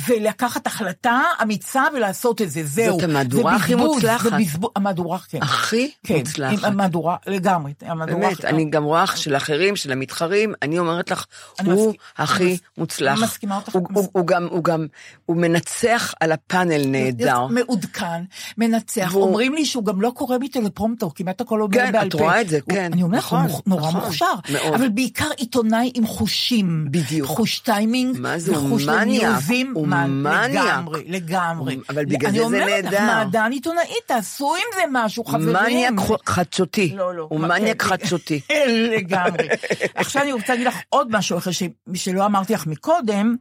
ולקחת 0.07 0.67
החלטה 0.67 1.21
אמיצה 1.41 1.83
ולעשות 1.95 2.41
את 2.41 2.51
זה, 2.51 2.61
זהו. 2.63 3.01
המהדורה 3.01 3.51
זה 3.51 3.63
הכי 3.63 3.75
מוצלחת. 3.75 4.29
המהדורה, 4.75 5.17
כן. 5.29 5.43
הכי 5.43 5.91
כן, 6.03 6.17
מוצלחת. 6.17 6.63
המהדורה, 6.63 7.15
לגמרי. 7.27 7.73
המהדורה, 7.81 8.19
באמת, 8.19 8.45
אני 8.45 8.69
גם 8.69 8.83
רואה 8.83 9.07
של 9.07 9.35
אחרים, 9.35 9.75
של 9.75 9.91
המתחרים, 9.91 10.53
אני 10.61 10.79
אומרת 10.79 11.11
לך, 11.11 11.24
אני 11.59 11.71
הוא 11.71 11.93
מסכ- 11.93 11.97
אני 12.19 12.23
הכי 12.25 12.53
מס- 12.53 12.59
מוצלח. 12.77 13.17
אני 13.17 13.23
מסכימה 13.23 13.55
אותך. 13.55 13.75
הוא- 13.75 13.87
הוא- 13.93 14.07
הוא 14.11 14.27
גם, 14.27 14.47
הוא 14.51 14.63
גם, 14.63 14.87
הוא 15.25 15.37
מנצח 15.37 16.13
על 16.19 16.31
הפאנל 16.31 16.81
נהדר. 16.85 17.47
מעודכן, 17.47 18.23
מנצח. 18.57 19.09
והוא- 19.11 19.23
אומרים 19.23 19.53
לי 19.53 19.65
שהוא 19.65 19.85
גם 19.85 20.01
לא 20.01 20.11
קורא 20.15 20.37
בטלפרומפטור, 20.37 21.11
כמעט 21.15 21.41
הכל 21.41 21.61
אומר 21.61 21.73
כן, 21.73 21.91
בעל 21.91 22.07
את 22.07 22.11
פה. 22.15 22.17
רואה 22.23 22.41
את 22.41 22.49
זה, 22.49 22.59
הוא- 22.65 22.73
כן, 22.75 22.89
אני 22.93 23.03
אומרת 23.03 23.19
לך, 23.19 23.29
הוא 23.31 23.39
נכון, 23.39 23.51
מוכ- 23.51 23.61
נורא 23.65 23.89
נכון, 23.89 24.01
מוכשר. 24.01 24.25
מאוד. 24.49 24.73
אבל 24.73 24.89
בעיקר 24.89 25.29
עיתונאי 25.37 25.91
עם 25.93 26.07
חושים. 26.07 26.85
בדיוק. 26.91 27.27
חוש 27.27 27.59
טיימינג, 27.59 28.17
מה 28.19 28.39
זה, 28.39 28.55
הוא 28.55 28.79
מניאק. 28.87 29.35
הוא 29.73 29.87
מניאק. 29.87 30.51
לגמרי, 30.65 31.03
לגמרי. 31.07 31.77
אבל 31.89 32.05
בגלל 32.05 32.29
אני 32.29 32.39
זה 32.39 32.39
זה 32.39 32.45
אומרת 32.45 32.83
לך, 32.85 32.93
נהדר. 32.93 33.05
מעדן 33.05 33.51
עיתונאי, 33.51 33.81
תעשו 34.05 34.55
עם 34.55 34.61
זה 34.75 34.81
משהו, 34.91 35.23
חברים. 35.23 35.53
מניאק 35.53 35.93
חדשותי. 36.25 36.93
לא, 36.95 37.15
לא. 37.15 37.27
הוא 37.29 37.39
מניאק 37.39 37.81
כן, 37.81 37.87
חדשותי. 37.89 38.41
לגמרי. 38.97 39.47
עכשיו 39.95 40.21
אני 40.21 40.31
רוצה 40.33 40.53
להגיד 40.53 40.67
לך 40.67 40.75
עוד 40.89 41.11
משהו 41.15 41.37
אחר 41.37 41.51
ש- 41.51 41.63
שלא 41.93 42.25
אמרתי 42.25 42.53
לך 42.53 42.67
מקודם, 42.67 43.35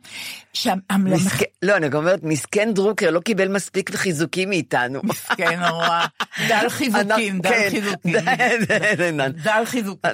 שהמלמח... 0.52 1.26
מסכן- 1.26 1.44
לא, 1.62 1.76
אני 1.76 1.88
גם 1.88 1.98
אומרת, 1.98 2.20
מסכן 2.22 2.74
דרוקר 2.74 3.10
לא 3.10 3.20
קיבל 3.20 3.48
מספיק 3.48 3.94
חיזוקים 3.94 4.48
מאיתנו. 4.48 5.00
כן, 5.36 5.60
נורא. 5.60 6.04
דל 6.48 6.68
חיזוקים, 6.68 7.38
דל 7.40 7.50
כן, 7.50 7.68
חיזוקים. 7.70 8.14
דל 9.44 9.64
חיזוקים. 9.64 10.10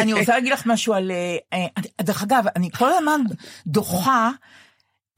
אני 0.00 0.12
רוצה 0.12 0.32
להגיד 0.32 0.52
לך 0.52 0.62
משהו 0.66 0.94
על... 0.94 1.10
אה, 1.52 1.58
אה, 1.58 1.66
דרך 2.02 2.22
אגב, 2.22 2.44
אני 2.56 2.70
כל 2.70 2.90
הזמן 2.98 3.20
דוחה 3.66 4.30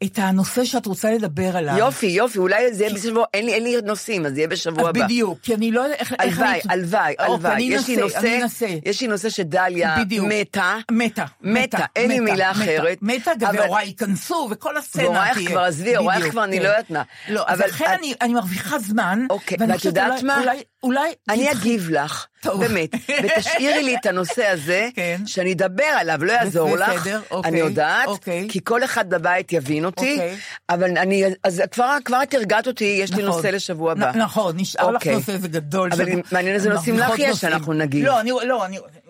את 0.04 0.18
הנושא 0.18 0.64
שאת 0.64 0.86
רוצה 0.86 1.10
לדבר 1.10 1.56
עליו. 1.56 1.76
יופי, 1.78 2.06
יופי, 2.06 2.38
אולי 2.38 2.74
זה 2.74 2.84
יהיה 2.84 2.94
בשבוע, 2.94 3.24
אין 3.34 3.46
לי- 3.46 3.54
אין 3.54 3.62
לי 3.64 3.76
נושאים, 3.84 4.26
אז 4.26 4.32
זה 4.32 4.38
יהיה 4.40 4.48
בשבוע 4.48 4.82
אז 4.82 4.88
הבא. 4.96 5.04
בדיוק, 5.04 5.38
כי 5.42 5.54
אני 5.54 5.70
לא 5.72 5.80
יודעת 5.80 6.00
איך... 6.00 6.14
הלוואי, 6.18 6.60
הלוואי, 6.68 7.12
אוקיי, 7.18 7.24
הלוואי. 7.34 7.52
אני 7.54 7.62
יש 7.62 7.88
לי 7.88 8.02
אנסה, 8.02 8.18
אני 8.18 8.38
נושא, 8.38 8.42
אנסה. 8.42 8.78
יש 8.84 9.00
לי 9.00 9.06
נושא 9.08 9.30
שדליה 9.30 9.96
בדיוק. 10.00 10.26
מתה. 10.30 10.76
מתה. 10.90 11.24
מתה, 11.40 11.78
אין 11.96 12.08
לי 12.10 12.20
מילה 12.20 12.50
אחרת. 12.50 12.98
מתה, 13.02 13.30
והוריי 13.52 13.86
ייכנסו, 13.86 14.48
וכל 14.50 14.76
הסצנה 14.76 15.02
תהיה. 15.02 15.10
והורייך 15.14 15.50
כבר, 15.50 15.60
עזבי, 15.60 15.96
הורייך 15.96 16.18
בדיוק, 16.20 16.32
כבר, 16.32 16.44
אני 16.44 16.56
כן. 16.56 16.62
לא 16.62 16.68
יודעת 16.68 16.90
מה. 16.90 17.02
לא, 17.28 17.44
אז 17.46 17.60
לכן 17.60 17.84
אני- 17.98 18.14
אני 18.20 18.34
מרוויחה 18.34 18.78
זמן. 18.78 19.26
אוקיי, 19.30 19.58
ואת 19.60 19.84
יודעת 19.84 20.22
מה? 20.22 20.42
אולי. 20.86 21.12
אני 21.28 21.52
אגיב 21.52 21.90
לך, 21.90 22.26
טוב. 22.40 22.60
באמת, 22.64 22.90
ותשאירי 23.24 23.82
לי 23.82 23.96
את 23.96 24.06
הנושא 24.06 24.46
הזה, 24.46 24.88
כן. 24.94 25.20
שאני 25.26 25.52
אדבר 25.52 25.84
עליו, 25.84 26.24
לא 26.24 26.32
יעזור 26.32 26.76
לך, 26.76 26.88
בסדר, 26.88 27.20
אוקיי, 27.30 27.50
אני 27.50 27.58
יודעת, 27.58 28.06
אוקיי. 28.08 28.46
כי 28.50 28.60
כל 28.64 28.84
אחד 28.84 29.10
בבית 29.10 29.52
יבין 29.52 29.84
אותי, 29.84 30.12
אוקיי. 30.12 30.36
אבל 30.70 30.98
אני, 30.98 31.24
אז 31.44 31.62
כבר 31.72 31.96
כבר 32.04 32.22
את 32.22 32.34
הרגעת 32.34 32.66
אותי, 32.66 32.98
יש 33.02 33.10
לי 33.10 33.22
נכון. 33.22 33.36
נושא 33.36 33.46
לשבוע 33.46 33.92
הבא. 33.92 34.12
נכון, 34.14 34.56
נשאר 34.56 34.90
לך 34.90 34.94
אוקיי. 34.94 35.14
נושא 35.14 35.32
איזה 35.32 35.48
גדול. 35.48 35.90
אבל. 35.92 36.04
מעניין 36.32 36.54
איזה 36.54 36.70
נושאים 36.70 36.98
לך 36.98 37.10
יש, 37.18 37.28
נושאים. 37.28 37.34
שאנחנו 37.34 37.72
נגיב. 37.72 38.06
לא, 38.06 38.22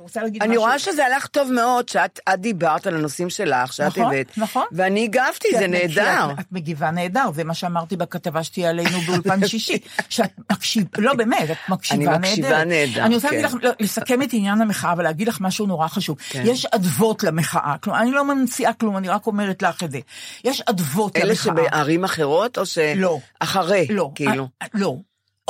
אני 0.07 0.12
אני 0.16 0.20
רוצה 0.22 0.22
להגיד 0.22 0.42
משהו. 0.42 0.50
אני 0.50 0.57
רואה 0.57 0.78
שזה 0.78 1.07
הלך 1.07 1.26
טוב 1.26 1.52
מאוד, 1.52 1.88
שאת 1.88 2.20
את 2.34 2.40
דיברת 2.40 2.86
על 2.86 2.94
הנושאים 2.94 3.30
שלך, 3.30 3.72
שאת 3.72 3.86
נכון, 3.86 4.04
הבאת, 4.04 4.38
נכון. 4.38 4.64
ואני 4.72 5.04
הגבתי, 5.04 5.48
כי 5.50 5.59
זה 5.59 5.66
נהדר. 5.66 6.30
את, 6.32 6.40
את 6.40 6.52
מגיבה 6.52 6.90
נהדר, 6.90 7.30
זה 7.34 7.44
מה 7.44 7.54
שאמרתי 7.54 7.96
בכתבה 7.96 8.44
שתהיה 8.44 8.70
עלינו 8.70 9.00
באולפן 9.00 9.46
שישי. 9.48 9.78
שאת 10.09 10.30
מקשיבה, 10.52 10.88
לא 10.98 11.14
באמת, 11.14 11.50
את 11.50 11.57
מקשיבה 11.68 12.02
אני 12.02 12.07
נהדר. 12.07 12.18
מקשיבה 12.18 12.64
נהדר, 12.64 13.04
אני 13.04 13.14
רוצה 13.14 13.28
כן. 13.28 13.42
לך, 13.42 13.54
לא, 13.62 13.70
לסכם 13.80 14.22
את 14.22 14.28
עניין 14.32 14.61
המחאה 14.61 14.94
ולהגיד 14.98 15.28
לך 15.28 15.40
משהו 15.40 15.66
נורא 15.66 15.88
חשוב. 15.88 16.16
כן. 16.28 16.42
יש 16.46 16.66
אדוות 16.66 17.22
למחאה, 17.22 17.74
כלומר, 17.80 18.00
אני 18.00 18.11
לא 18.11 18.24
ממציאה 18.24 18.72
כלום, 18.72 18.96
אני 18.96 19.09
רק 19.09 19.26
אומרת 19.26 19.62
לך 19.62 19.82
את 19.82 19.90
זה. 19.90 19.98
יש 20.44 20.61
אדוות 20.61 21.16
אלה 21.16 21.24
למחאה. 21.24 21.44
שבערים 21.44 22.04
אחרות, 22.04 22.59
או 22.59 22.66
ש... 22.66 22.78
לא. 22.78 23.18
אחרי, 23.40 23.86
לא, 23.90 24.11
כאילו. 24.14 24.48
לא. 24.74 24.96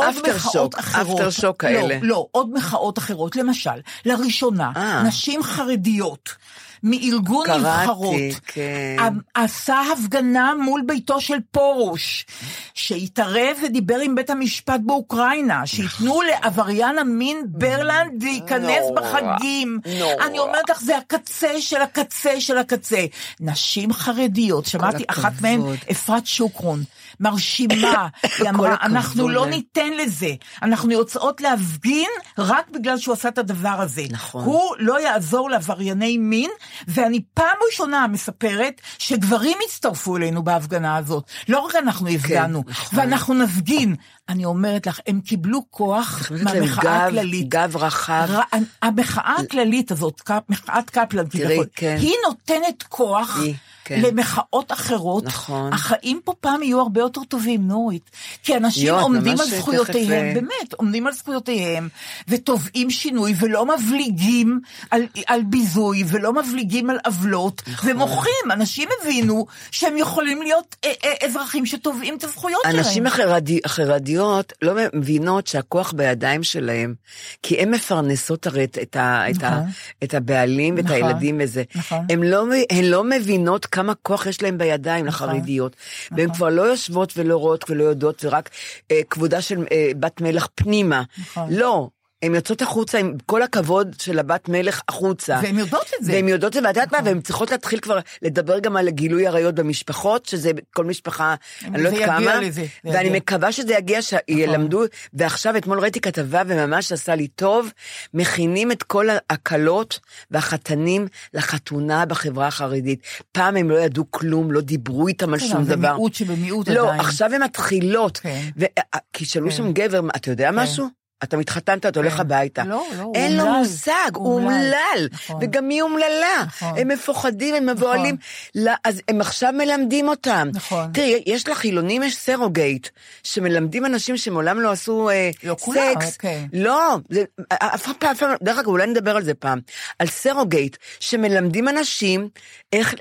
עוד 0.01 0.15
מחאות 0.35 0.53
שוק, 0.53 0.79
אחרות. 0.79 1.21
אפטר 1.21 1.31
שוק 1.31 1.61
כאלה. 1.61 1.99
לא, 2.03 2.09
לא, 2.09 2.27
עוד 2.31 2.53
מחאות 2.53 2.99
אחרות. 2.99 3.37
למשל, 3.37 3.71
לראשונה, 4.05 4.73
אה. 4.77 5.03
נשים 5.03 5.43
חרדיות 5.43 6.35
מארגון 6.83 7.47
קראתי, 7.47 7.81
נבחרות, 7.81 8.15
כן. 8.47 8.97
עשה 9.35 9.81
הפגנה 9.93 10.55
מול 10.55 10.83
ביתו 10.87 11.21
של 11.21 11.39
פרוש, 11.51 12.27
שהתערב 12.75 13.57
ודיבר 13.65 13.99
עם 13.99 14.15
בית 14.15 14.31
המשפט 14.31 14.81
באוקראינה, 14.85 15.67
שייתנו 15.67 16.23
לעבריין 16.23 16.99
המין 16.99 17.43
ברלנד 17.49 18.23
להיכנס 18.23 18.85
נורא, 18.89 19.01
בחגים. 19.01 19.79
נורא. 19.99 20.27
אני 20.27 20.39
אומרת 20.39 20.71
לך, 20.71 20.81
זה 20.81 20.97
הקצה 20.97 21.61
של 21.61 21.83
הקצה 21.83 22.41
של 22.41 22.59
הקצה. 22.59 23.05
נשים 23.41 23.93
חרדיות, 23.93 24.67
שמעתי 24.67 25.05
אחת 25.07 25.33
מהן. 25.41 25.61
אפרת 25.91 26.27
שוקרון, 26.27 26.85
מרשימה, 27.21 28.09
היא 28.39 28.49
אמרה, 28.49 28.77
אנחנו 28.83 29.29
לא 29.29 29.41
להם." 29.41 29.51
ניתן 29.51 29.93
לזה, 29.93 30.31
אנחנו 30.63 30.93
יוצאות 30.93 31.41
להפגין 31.41 32.11
רק 32.39 32.71
בגלל 32.71 32.99
שהוא 32.99 33.13
עשה 33.13 33.29
את 33.29 33.39
הדבר 33.39 33.69
הזה. 33.69 34.03
נכון. 34.11 34.45
הוא 34.45 34.75
לא 34.79 35.01
יעזור 35.01 35.51
לעברייני 35.51 36.19
מין, 36.19 36.51
ואני 36.89 37.21
פעם 37.35 37.57
ראשונה 37.67 38.07
מספרת 38.07 38.81
שגברים 38.99 39.59
הצטרפו 39.67 40.17
אלינו 40.17 40.45
בהפגנה 40.45 40.97
הזאת. 40.97 41.25
לא 41.49 41.59
רק 41.59 41.75
אנחנו 41.77 42.09
הפגנו, 42.09 42.63
נכון. 42.69 42.99
ואנחנו 42.99 43.35
נפגין. 43.35 43.95
אני 44.29 44.45
אומרת 44.45 44.87
לך, 44.87 45.01
הם 45.07 45.21
קיבלו 45.21 45.61
כוח 45.71 46.31
מהמחאה 46.43 47.07
הכללית. 47.07 47.49
גב 47.49 47.77
רחב. 47.77 48.27
ר- 48.31 48.57
המחאה 48.83 49.35
הכללית 49.45 49.91
הזאת, 49.93 50.31
מחאת 50.49 50.91
קפלן 50.91 51.27
תראי, 51.27 51.59
כן. 51.75 51.97
היא 52.01 52.15
נותנת 52.29 52.83
כוח 52.83 53.39
היא, 53.41 53.55
כן. 53.87 54.01
למחאות 54.01 54.73
אחרות. 54.73 55.25
נכון. 55.25 55.73
החיים 55.73 56.21
פה 56.25 56.33
פעם 56.41 56.63
יהיו 56.63 56.81
הרבה 56.81 57.01
יותר 57.01 57.21
טובים, 57.25 57.69
נורית. 57.69 58.11
כי 58.43 58.57
אנשים 58.57 58.87
יו, 58.87 59.01
עומדים 59.01 59.41
על 59.41 59.47
זכויותיהם, 59.47 60.27
אה, 60.27 60.35
באמת, 60.35 60.73
עומדים 60.77 61.07
על 61.07 61.13
זכויותיהם, 61.13 61.89
ותובעים 62.29 62.91
שינוי, 62.91 63.35
ולא 63.39 63.67
מבליגים 63.67 64.61
על, 64.91 65.07
על 65.27 65.43
ביזוי, 65.43 66.05
ולא 66.07 66.33
מבליגים 66.33 66.91
על 66.91 66.99
עוולות, 67.07 67.63
נכון. 67.67 67.91
ומוחים. 67.91 68.33
אנשים 68.53 68.89
הבינו 69.01 69.47
שהם 69.71 69.97
יכולים 69.97 70.43
להיות 70.43 70.77
אה, 70.85 70.93
אה, 71.05 71.27
אזרחים 71.27 71.67
שתובעים 71.67 72.17
את 72.17 72.25
הזכויות 72.25 72.61
שלהם. 72.63 72.77
הנשים 72.77 73.07
החרדי, 73.07 73.61
החרדיות 73.65 74.53
לא 74.63 74.75
מבינות 74.95 75.47
שהכוח 75.47 75.93
בידיים 75.93 76.43
שלהם, 76.43 76.95
כי 77.43 77.57
הן 77.61 77.71
מפרנסות 77.71 78.47
הרי 78.47 78.65
את, 78.65 78.97
ה, 78.97 79.31
את, 79.31 79.43
ה, 79.43 79.51
נכון. 79.51 79.71
את 80.05 80.15
הבעלים 80.15 80.75
ואת 80.75 80.85
נכון, 80.85 80.97
הילדים 80.97 81.39
וזה. 81.43 81.63
נכון. 81.75 82.07
הן 82.11 82.23
לא, 82.23 82.45
לא 82.83 83.05
מבינות 83.05 83.67
כמה 83.77 83.95
כוח 83.95 84.27
יש 84.27 84.43
להם 84.43 84.59
בידיים 84.59 85.07
נכון, 85.07 85.29
לחרדיות. 85.29 85.77
והן 86.11 86.35
כבר 86.35 86.49
לא 86.49 86.63
יושבות 86.63 87.13
ולא 87.17 87.37
רואות 87.37 87.71
ולא 87.71 87.85
יודעות, 87.85 88.25
ורק 88.25 88.51
אה, 88.91 89.01
כבודה 89.11 89.41
של 89.41 89.65
אה, 89.73 89.91
בת 90.01 90.21
מלך 90.21 90.47
פנימה. 90.55 91.03
נכון. 91.19 91.49
לא. 91.51 91.89
הן 92.27 92.35
יוצאות 92.35 92.63
החוצה 92.63 92.99
עם 92.99 93.15
כל 93.27 93.43
הכבוד 93.43 93.97
של 94.01 94.19
הבת 94.19 94.49
מלך 94.49 94.83
החוצה. 94.89 95.39
והן 95.43 95.59
יודעות 95.59 95.91
את 95.99 96.05
זה. 96.05 96.13
והן 96.13 96.29
יודעות 96.29 96.57
את 96.57 96.63
זה, 96.63 96.69
ואת 96.69 96.77
יודעת 96.77 96.93
מה, 96.93 96.99
נכון. 96.99 97.09
והן 97.09 97.21
צריכות 97.21 97.51
להתחיל 97.51 97.81
כבר 97.81 97.99
לדבר 98.23 98.59
גם 98.59 98.77
על 98.77 98.89
גילוי 98.91 99.27
עריות 99.27 99.55
במשפחות, 99.55 100.27
שזה 100.27 100.51
כל 100.75 100.85
משפחה, 100.85 101.35
אני 101.65 101.83
לא 101.83 101.91
זה 101.91 101.97
יודעת 101.97 102.21
כמה, 102.21 102.41
לזה, 102.41 102.61
זה 102.61 102.67
ואני 102.85 102.99
יגיע. 103.09 103.17
מקווה 103.17 103.53
שזה 103.53 103.75
יגיע, 103.75 104.03
שילמדו, 104.03 104.83
ועכשיו 105.15 105.57
אתמול 105.57 105.81
ראיתי 105.81 106.01
כתבה 106.01 106.43
וממש 106.47 106.93
עשה 106.93 107.15
לי 107.15 107.29
טוב, 107.29 107.69
מכינים 108.15 108.73
את 108.73 108.83
כל 108.83 109.07
הכלות 109.31 110.01
והחתנים 110.31 111.07
לחתונה 111.35 112.07
בחברה 112.07 112.47
החרדית. 112.47 113.01
פעם 113.33 113.57
הם 113.57 113.71
לא 113.71 113.77
ידעו 113.77 114.05
כלום, 114.11 114.53
לא 114.53 114.61
דיברו 114.61 115.09
איתם 115.09 115.35
על 115.35 115.41
כן, 115.41 115.47
שום 115.49 115.65
זה 115.65 115.77
דבר. 115.77 115.93
מיעוט 115.93 116.15
שבמיעוט 116.15 116.69
לא, 116.69 116.85
עדיין. 116.87 117.01
עכשיו 117.01 117.35
הן 117.35 117.43
מתחילות. 117.43 118.19
כן. 118.19 118.41
ו- 118.57 118.65
כי 119.13 119.25
שאלו 119.25 119.51
כן. 119.51 119.57
שם 119.57 119.73
גבר, 119.73 120.01
אתה 120.17 120.31
יודע 120.31 120.51
משהו? 120.51 120.89
אתה 121.23 121.37
מתחתנת, 121.37 121.87
אתה 121.87 122.01
הולך 122.01 122.15
כן. 122.15 122.21
הביתה. 122.21 122.65
לא, 122.65 122.87
לא, 122.97 123.03
הוא 123.03 123.15
אין 123.17 123.37
לו 123.37 123.43
אומלל. 123.43 123.59
מושג, 123.59 124.11
הוא 124.15 124.35
אומלל. 124.35 124.57
אומלל. 124.57 125.09
נכון. 125.13 125.39
וגם 125.43 125.69
היא 125.69 125.83
אומללה. 125.83 126.45
נכון. 126.47 126.79
הם 126.79 126.89
מפוחדים, 126.89 127.55
הם 127.55 127.67
מבוהלים. 127.67 128.17
לא, 128.55 128.73
אז 128.85 129.03
הם 129.09 129.21
עכשיו 129.21 129.53
מלמדים 129.53 130.09
אותם. 130.09 130.49
נכון. 130.55 130.93
תראי, 130.93 131.23
יש 131.27 131.49
לחילונים, 131.49 132.03
יש 132.03 132.17
surrogate, 132.17 132.89
שמלמדים 133.23 133.87
אנשים 133.87 134.17
שמעולם 134.17 134.61
לא 134.61 134.71
עשו 134.71 135.11
אה, 135.11 135.31
לא 135.45 135.57
כולם, 135.61 135.93
סקס. 135.95 136.15
אוקיי. 136.15 136.49
לא, 136.53 136.97
זה, 137.11 137.25
אף 137.53 137.89
פעם, 137.99 138.17
דרך 138.43 138.59
אגב, 138.59 138.69
אולי 138.69 138.87
נדבר 138.87 139.17
על 139.17 139.25
זה 139.25 139.35
פעם. 139.35 139.61
על 139.99 140.07
surrogate, 140.07 140.77
שמלמדים 141.01 141.69
אנשים 141.69 142.29
איך, 142.73 142.95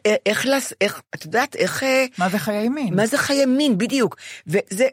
את 1.16 1.26
יודעת, 1.26 1.56
איך... 1.56 1.84
אה, 1.84 2.06
מה 2.18 2.30
זה 2.30 2.40
חיי 2.40 2.70
מין? 2.70 2.96
מה 2.96 3.06
זה 3.06 3.18
חיי 3.18 3.46
מין, 3.46 3.78
בדיוק. 3.78 4.16
וזה 4.48 4.88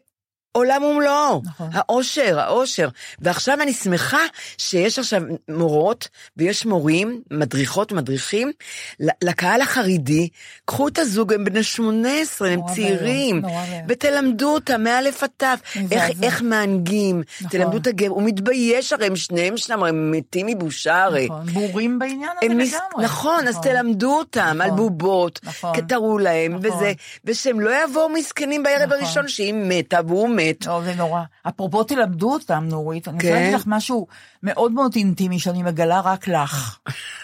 עולם 0.53 0.83
ומלואו. 0.83 1.43
נכון. 1.45 1.69
האושר, 1.73 2.41
האושר. 2.41 2.89
ועכשיו 3.19 3.63
אני 3.63 3.73
שמחה 3.73 4.21
שיש 4.59 4.99
עכשיו 4.99 5.23
מורות 5.49 6.09
ויש 6.37 6.67
מורים, 6.67 7.23
מדריכות, 7.31 7.93
מדריכים, 7.93 8.53
לקהל 9.01 9.61
החרדי, 9.61 10.29
קחו 10.65 10.89
את 10.89 10.99
הזוג, 10.99 11.33
הם 11.33 11.45
בני 11.45 11.63
18, 11.63 12.49
הם 12.51 12.61
צעירים, 12.75 13.41
נורא. 13.41 13.63
ותלמדו 13.89 14.55
אותם 14.55 14.85
מאלף 14.85 15.23
עד 15.23 15.31
תו, 15.37 15.47
איך. 15.91 16.05
איך 16.23 16.43
מהנגים, 16.43 17.23
נכון. 17.41 17.51
תלמדו 17.51 17.77
את 17.77 17.87
הגבר, 17.87 18.09
הוא 18.09 18.23
מתבייש 18.23 18.93
הרי, 18.93 19.07
הם 19.07 19.17
שניהם 19.17 19.57
שם, 19.57 19.83
הם 19.83 20.11
מתים 20.11 20.47
מבושה 20.47 21.05
הרי. 21.05 21.25
נכון, 21.25 21.47
בורים 21.47 21.99
בעניין 21.99 22.31
הזה 22.43 22.47
לגמרי. 22.47 22.65
מס... 22.65 22.75
נכון, 22.99 23.49
אז 23.49 23.59
תלמדו 23.63 24.19
אותם 24.19 24.59
על 24.61 24.71
נכון. 24.71 24.77
בובות, 24.77 25.41
נכון. 25.45 25.81
תראו 25.81 26.19
להם, 26.19 26.55
נכון. 26.55 26.77
וזה, 26.77 26.93
ושהם 27.25 27.61
לא 27.61 27.85
יבואו 27.85 28.09
מסכנים 28.09 28.63
בערב 28.63 28.83
נכון. 28.83 28.99
הראשון 28.99 29.29
שהיא 29.29 29.55
מתה 29.55 30.01
והוא 30.07 30.29
מת. 30.29 30.42
לא, 30.67 30.83
זה 30.85 30.95
נורא. 30.95 31.23
אפרופו 31.49 31.85
תלמדו 31.85 32.33
אותם, 32.33 32.65
נורית, 32.69 33.09
אני 33.09 33.17
רוצה 33.17 33.29
כן. 33.29 33.35
להגיד 33.35 33.55
לך 33.55 33.63
משהו 33.67 34.07
מאוד 34.43 34.73
מאוד 34.73 34.93
אינטימי 34.97 35.39
שאני 35.39 35.63
מגלה 35.63 36.01
רק 36.01 36.29
לך. 36.29 36.79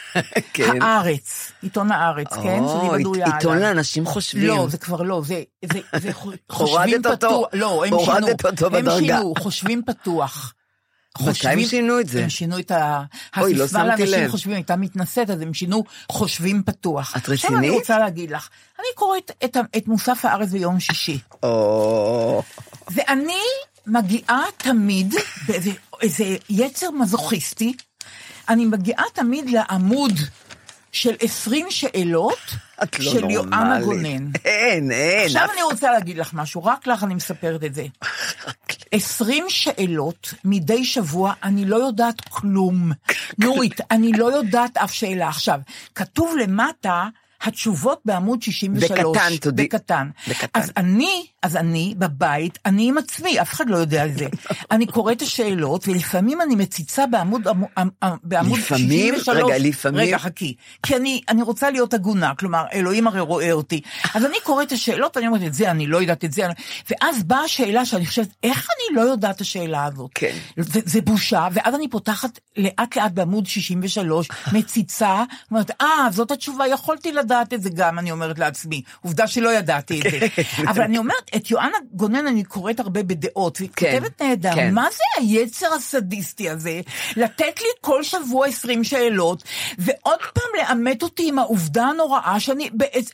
כן. 0.53 0.83
הארץ, 0.83 1.53
עיתון 1.63 1.93
הארץ, 1.93 2.33
כן? 2.43 2.59
או, 2.63 2.89
שלי 2.91 2.99
בדויה 3.01 3.27
עית- 3.27 3.35
עיתון 3.35 3.57
עליו. 3.57 3.69
לאנשים 3.69 4.07
חושבים. 4.07 4.49
לא, 4.49 4.67
זה 4.71 4.79
כבר 4.79 5.03
לא, 5.03 5.23
זה, 5.27 5.43
זה, 5.73 5.79
זה 5.97 6.13
חו- 6.13 6.25
הורדת 6.31 6.47
חושבים 6.53 7.01
אותו. 7.07 7.17
פתוח. 7.17 7.49
לא, 7.53 7.85
הם 7.87 7.93
הורדת 7.93 8.15
שינו. 8.25 8.29
אותו 8.51 8.67
הם 8.67 8.73
בדרגה. 8.73 8.99
שינו, 8.99 9.35
חושבים 9.39 9.83
פתוח. 9.87 10.55
מתי 11.29 11.49
הם 11.49 11.61
שינו 11.65 12.01
את 12.01 12.09
זה? 12.09 12.23
הם 12.23 12.31
שינו 12.31 12.59
את 12.59 12.71
ה... 12.71 13.03
אוי, 13.39 13.55
לא 13.55 13.65
הסיסמה 13.65 13.81
שמתי 13.91 14.03
לאנשים 14.03 14.25
לב. 14.25 14.31
חושבים 14.31 14.55
הייתה 14.55 14.77
מתנשאת, 14.77 15.31
אז 15.31 15.41
הם 15.41 15.55
שינו 15.55 15.85
חושבים 16.13 16.63
פתוח. 16.67 17.17
את 17.17 17.29
עכשיו 17.29 17.51
אני 17.51 17.57
רצינית? 17.59 17.81
רוצה 17.81 17.99
להגיד 17.99 18.31
לך, 18.31 18.49
אני 18.79 18.87
קוראת 18.95 19.31
את, 19.45 19.57
ה- 19.57 19.61
את 19.77 19.89
מוסף 19.89 20.25
הארץ 20.25 20.51
ביום 20.51 20.81
שישי. 20.81 21.19
או... 21.43 22.43
ואני 22.91 23.41
מגיעה 23.87 24.45
תמיד 24.57 25.15
באיזה 25.49 25.71
איזה 26.03 26.25
יצר 26.51 26.91
מזוכיסטי, 26.91 27.73
אני 28.49 28.65
מגיעה 28.65 29.05
תמיד 29.15 29.51
לעמוד 29.51 30.13
של 30.93 31.15
20 31.21 31.67
שאלות 31.71 32.39
לא 32.99 33.13
של 33.13 33.31
יואנה. 33.31 33.81
גונן. 33.85 34.31
אין, 34.45 34.91
אין. 34.91 35.27
עכשיו 35.27 35.45
אף- 35.45 35.51
אני 35.53 35.63
רוצה 35.63 35.91
להגיד 35.91 36.19
לך 36.19 36.35
משהו, 36.35 36.65
רק 36.65 36.87
לך 36.87 37.05
אני 37.05 37.15
מספרת 37.15 37.65
את 37.65 37.75
זה. 37.75 37.87
20 38.93 39.45
שאלות 39.49 40.35
מדי 40.45 40.85
שבוע, 40.85 41.33
אני 41.43 41.65
לא 41.65 41.77
יודעת 41.77 42.21
כלום. 42.29 42.93
נורית, 43.39 43.81
אני 43.91 44.13
לא 44.13 44.37
יודעת 44.37 44.77
אף 44.77 44.93
שאלה. 44.93 45.29
עכשיו, 45.29 45.61
כתוב 45.95 46.35
למטה, 46.43 47.07
התשובות 47.43 48.01
בעמוד 48.05 48.43
63. 48.43 48.91
בקטן, 49.17 49.37
תודי. 49.37 49.65
בקטן. 49.65 50.09
בקטן. 50.29 50.61
אז 50.61 50.73
אני, 50.77 51.27
אז 51.43 51.57
אני 51.57 51.95
בבית, 51.99 52.59
אני 52.67 52.89
עם 52.89 52.99
עצמי, 52.99 53.41
אף 53.41 53.53
אחד 53.53 53.71
לא 53.71 53.77
יודע 53.77 54.03
על 54.03 54.11
זה. 54.13 54.27
אני 54.71 54.87
קוראת 54.87 55.17
את 55.17 55.23
השאלות, 55.23 55.89
ולפעמים 55.89 56.43
אני 56.43 56.55
מציצה 56.55 57.07
בעמוד, 57.07 57.49
עמו- 57.49 57.69
עמ- 57.79 58.05
עמ- 58.05 58.09
בעמוד 58.23 58.59
לפעמים? 58.59 59.15
63. 59.15 59.37
רגע, 59.45 59.59
לפעמים? 59.59 60.01
רגע, 60.01 60.19
חכי. 60.19 60.55
כי 60.83 60.97
אני, 60.97 61.21
אני 61.29 61.43
רוצה 61.43 61.71
להיות 61.71 61.95
הגונה, 61.95 62.33
כלומר, 62.35 62.65
אלוהים 62.73 63.07
הרי 63.07 63.21
רואה 63.21 63.53
אותי. 63.53 63.81
אז 64.15 64.25
אני 64.25 64.37
קוראת 64.45 64.67
את 64.67 64.73
השאלות, 64.73 65.17
ואני 65.17 65.27
אומרת, 65.27 65.43
את 65.43 65.55
זה 65.55 65.71
אני 65.71 65.87
לא 65.87 65.99
יודעת, 65.99 66.25
את 66.25 66.33
זה 66.33 66.47
אני... 66.47 66.55
ואז 66.91 67.23
באה 67.23 67.41
השאלה 67.41 67.85
שאני 67.85 68.07
חושבת, 68.07 68.29
איך 68.43 68.69
אני 68.89 68.97
לא 68.97 69.01
יודעת 69.01 69.37
את 69.37 69.41
השאלה 69.41 69.85
הזאת? 69.85 70.11
כן. 70.15 70.37
זה, 70.57 70.81
זה 70.85 71.01
בושה, 71.01 71.49
ואז 71.53 71.75
אני 71.75 71.89
פותחת 71.89 72.39
לאט 72.57 72.97
לאט 72.97 73.13
בעמוד 73.13 73.47
63, 73.47 74.29
מציצה, 74.53 75.25
אומרת, 75.51 75.71
אה, 75.81 76.09
זאת 76.13 76.31
התשובה, 76.31 76.67
יכולתי 76.67 77.13
לדעת 77.13 77.55
את 77.55 77.63
זה 77.63 77.71
גם, 77.75 77.99
אני 77.99 78.11
אומרת 78.11 78.39
לעצמי. 78.39 78.83
עובדה 79.01 79.27
שלא 79.27 79.53
ידעתי 79.53 80.01
את 80.01 80.11
זה. 80.11 80.27
אבל 80.71 80.83
אני 80.83 80.99
אומרת, 80.99 81.28
את 81.37 81.51
יואנה 81.51 81.77
גונן 81.93 82.27
אני 82.27 82.45
קוראת 82.45 82.81
הרבה 82.81 83.03
בדעות, 83.03 83.59
והיא 83.61 83.71
כן, 83.77 83.99
כותבת 84.01 84.23
נהדר. 84.23 84.55
כן. 84.55 84.75
מה 84.75 84.87
זה 84.93 85.23
היצר 85.23 85.73
הסדיסטי 85.75 86.51
הזה? 86.51 86.81
לתת 87.17 87.61
לי 87.61 87.69
כל 87.81 88.03
שבוע 88.03 88.47
20 88.47 88.85
שאלות, 88.85 89.43
ועוד 89.79 90.19
פעם 90.35 90.45
לאמת 90.59 91.03
אותי 91.03 91.29
עם 91.29 91.39
העובדה 91.39 91.85
הנוראה 91.85 92.41
שאני... 92.41 92.71
בעצ... 92.73 93.11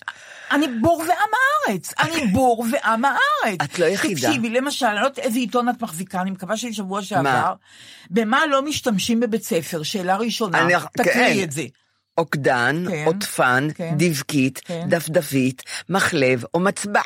אני 0.52 0.66
בור 0.80 0.98
ועם 1.08 1.30
הארץ, 1.68 1.92
אני 2.00 2.26
בור 2.26 2.64
ועם 2.72 3.04
הארץ. 3.04 3.58
את 3.64 3.78
לא 3.78 3.86
יחידה. 3.86 4.28
תקשיבי, 4.28 4.50
למשל, 4.50 4.86
אני 4.86 4.94
לא 4.94 5.00
יודעת 5.00 5.18
איזה 5.18 5.38
עיתון 5.38 5.68
את 5.68 5.82
מחזיקה, 5.82 6.20
אני 6.20 6.30
מקווה 6.30 6.56
שבשבוע 6.56 7.02
שעבר. 7.02 7.54
במה 8.10 8.46
לא 8.46 8.62
משתמשים 8.62 9.20
בבית 9.20 9.44
ספר? 9.44 9.82
שאלה 9.82 10.16
ראשונה, 10.16 10.62
אני- 10.62 10.74
תקריאי 10.96 11.34
כן. 11.38 11.42
את 11.42 11.52
זה. 11.52 11.62
עוקדן, 12.14 12.84
כן, 12.88 13.04
עוטפן, 13.06 13.68
כן, 13.74 13.94
דבקית, 13.98 14.60
כן. 14.64 14.86
דפדפית, 14.88 15.62
מחלב 15.88 16.44
או 16.54 16.60
מצבע. 16.60 17.00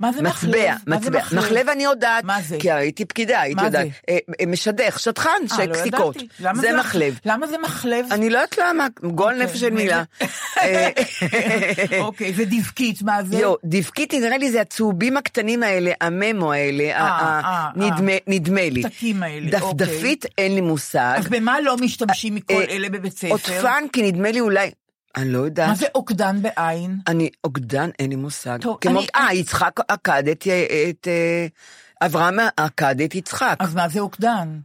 מה 0.00 0.12
זה 0.12 0.22
מחלב? 0.22 0.50
מצבע, 0.86 1.00
זה 1.00 1.10
מצבע. 1.10 1.38
מחלב 1.38 1.68
אני 1.68 1.84
יודעת. 1.84 2.24
מה 2.24 2.42
זה? 2.42 2.56
כי 2.60 2.70
הייתי 2.72 3.04
פקידה, 3.04 3.40
הייתי 3.40 3.64
יודעת. 3.64 3.86
זה? 3.86 3.92
אה, 4.08 4.18
אה, 4.40 4.46
משדך, 4.46 4.98
שטחן, 5.00 5.28
אה, 5.30 5.66
לא 5.66 5.74
שקסיקות. 5.74 6.16
למה 6.40 6.60
זה 6.60 6.76
מחלב. 6.78 7.18
למה 7.24 7.46
זה 7.46 7.58
מחלב? 7.58 8.06
אני 8.10 8.30
לא 8.30 8.38
יודעת 8.38 8.58
למה, 8.58 8.86
גועל 9.02 9.34
אוקיי, 9.34 9.46
נפש 9.46 9.60
של 9.60 9.70
מילה. 9.70 10.02
אוקיי, 12.00 12.32
ודבקית, 12.36 13.02
מה 13.02 13.24
זה? 13.24 13.36
יו, 13.36 13.54
דבקית, 13.64 14.14
נראה 14.14 14.38
לי 14.38 14.50
זה 14.50 14.60
הצהובים 14.60 15.16
הקטנים 15.16 15.62
האלה, 15.62 15.92
הממו 16.00 16.52
האלה, 16.52 16.84
נדמה- 18.26 18.60
לי. 18.70 18.82
פתקים 18.82 19.22
האלה, 19.22 19.50
דפדפית, 19.50 20.24
אין 20.38 20.54
לי 20.54 20.60
מושג. 20.60 21.14
אז 21.18 21.28
במה 21.28 21.60
לא 21.60 21.76
משתמשים 21.76 22.34
מכל 22.34 22.62
אלה 22.70 22.88
בבית 22.88 23.12
ספר? 23.18 23.28
עוטפן, 23.28 23.84
כי 23.92 24.02
נדמה 24.02 24.30
לי 24.30 24.40
אולי, 24.40 24.70
אני 25.16 25.30
לא 25.32 25.38
יודעת. 25.38 25.68
מה 25.68 25.74
זה 25.74 25.86
אוקדן 25.94 26.42
בעין? 26.42 26.98
אני, 27.06 27.30
אוגדן, 27.44 27.90
אין 27.98 28.10
לי 28.10 28.16
מושג. 28.16 28.58
טוב, 28.60 28.78
כמו, 28.80 28.98
אני- 28.98 29.06
אה, 29.16 29.34
יצחק 29.34 29.80
עקד 29.88 30.28
את, 30.28 30.46
את, 30.90 31.08
אה, 31.08 31.46
אברהם 32.06 32.36
עקד 32.56 33.00
את 33.00 33.14
יצחק. 33.14 33.56
אז 33.60 33.74
מה 33.74 33.88
זה 33.88 34.00
אוקדן? 34.00 34.60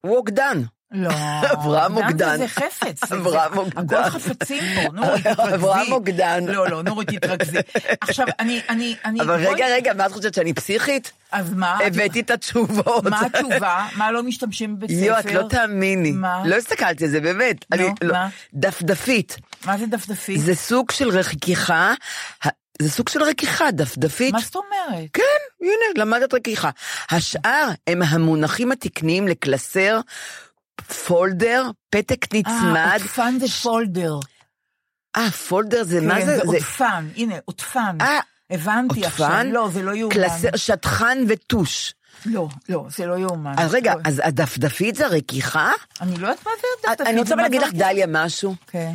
הוא 0.00 0.16
אוגדן. 0.16 0.62
לא. 0.92 1.10
אברהם 1.52 1.96
אוגדן. 1.96 2.36
זה 2.36 2.48
חפץ. 2.48 3.12
אברהם 3.12 3.58
אוגדן. 3.58 3.96
הכל 4.02 4.10
חפצים 4.10 4.62
פה, 4.74 4.92
נורית, 4.92 5.26
תתרכזי. 5.26 5.54
אברהם 5.54 5.92
אוגדן. 5.92 6.44
לא, 6.46 6.68
לא, 6.70 6.82
נורית, 6.82 7.10
תתרכזי. 7.10 7.58
עכשיו, 8.00 8.26
אני, 8.38 8.60
אני, 8.68 8.96
אני... 9.04 9.20
אבל 9.20 9.46
רגע, 9.46 9.66
רגע, 9.74 9.94
מה 9.94 10.06
את 10.06 10.12
חושבת, 10.12 10.34
שאני 10.34 10.52
פסיכית? 10.54 11.12
אז 11.32 11.54
מה? 11.54 11.78
הבאתי 11.86 12.20
את 12.20 12.30
התשובות. 12.30 13.04
מה 13.04 13.20
התשובה? 13.26 13.86
מה 13.96 14.12
לא 14.12 14.22
משתמשים 14.22 14.76
בבית 14.76 14.90
ספר? 14.90 15.04
יו, 15.04 15.18
את 15.18 15.24
לא 15.24 15.48
תאמיני. 15.48 16.10
מה? 16.12 16.42
לא 16.46 16.56
הסתכלתי 16.56 17.04
על 17.04 17.10
זה, 17.10 17.20
באמת. 17.20 17.64
אני- 17.72 17.88
לא. 18.02 18.12
מה? 18.12 18.28
דפדפית. 18.54 19.36
מה 19.64 19.78
זה 19.78 19.86
דפדפית? 19.86 20.40
זה 20.40 20.54
סוג 20.54 20.90
של 20.90 21.08
רכיכה, 21.08 21.94
זה 22.82 22.90
סוג 22.90 23.08
של 23.08 23.22
רכיכה, 23.22 23.70
דפדפית. 23.70 24.32
מה 24.32 24.40
זאת 24.40 24.56
אומרת? 24.56 25.04
כן, 25.12 25.22
הנה, 25.60 26.04
למדת 26.04 26.34
רכיכה. 26.34 26.70
השאר 27.10 27.68
הם 27.86 28.02
המונחים 28.02 28.72
התקניים 28.72 29.28
לקלסר, 29.28 30.00
folder, 30.80 31.70
פתק 31.90 32.34
אה, 32.34 32.38
נצמד. 32.38 32.98
עוטפן 33.02 33.38
זה 33.40 33.48
folder. 33.48 34.14
אה, 35.16 35.30
פולדר 35.30 35.84
זה, 35.84 36.00
מה 36.00 36.14
כן, 36.14 36.26
זה? 36.26 36.36
זה 36.36 36.42
זה 36.46 36.56
עוטפן, 36.56 37.08
הנה, 37.16 37.34
עוטפן. 37.44 37.96
אה, 38.00 38.20
הבנתי 38.50 39.06
עכשיו. 39.06 39.26
עוטפן? 39.26 39.46
לא, 39.46 39.68
זה 39.72 39.82
לא 39.82 39.94
יאומן. 39.94 40.14
קלסר, 40.14 40.56
שטחן 40.56 41.18
וטוש. 41.28 41.94
לא, 42.26 42.48
לא, 42.68 42.86
זה 42.96 43.06
לא 43.06 43.18
יאומן. 43.18 43.54
אז 43.58 43.74
רגע, 43.74 43.92
בואי. 43.92 44.02
אז 44.06 44.20
הדפדפית 44.24 44.94
זה 44.94 45.06
רכיכה? 45.06 45.72
אני 46.00 46.18
לא 46.18 46.28
יודעת 46.28 46.46
מה 46.46 46.52
זה 46.60 46.88
דפדפית. 46.88 47.06
אני 47.06 47.20
רוצה 47.20 47.34
להגיד 47.34 47.62
לך. 47.62 47.72
דליה, 47.72 48.06
משהו. 48.08 48.54
כן. 48.66 48.92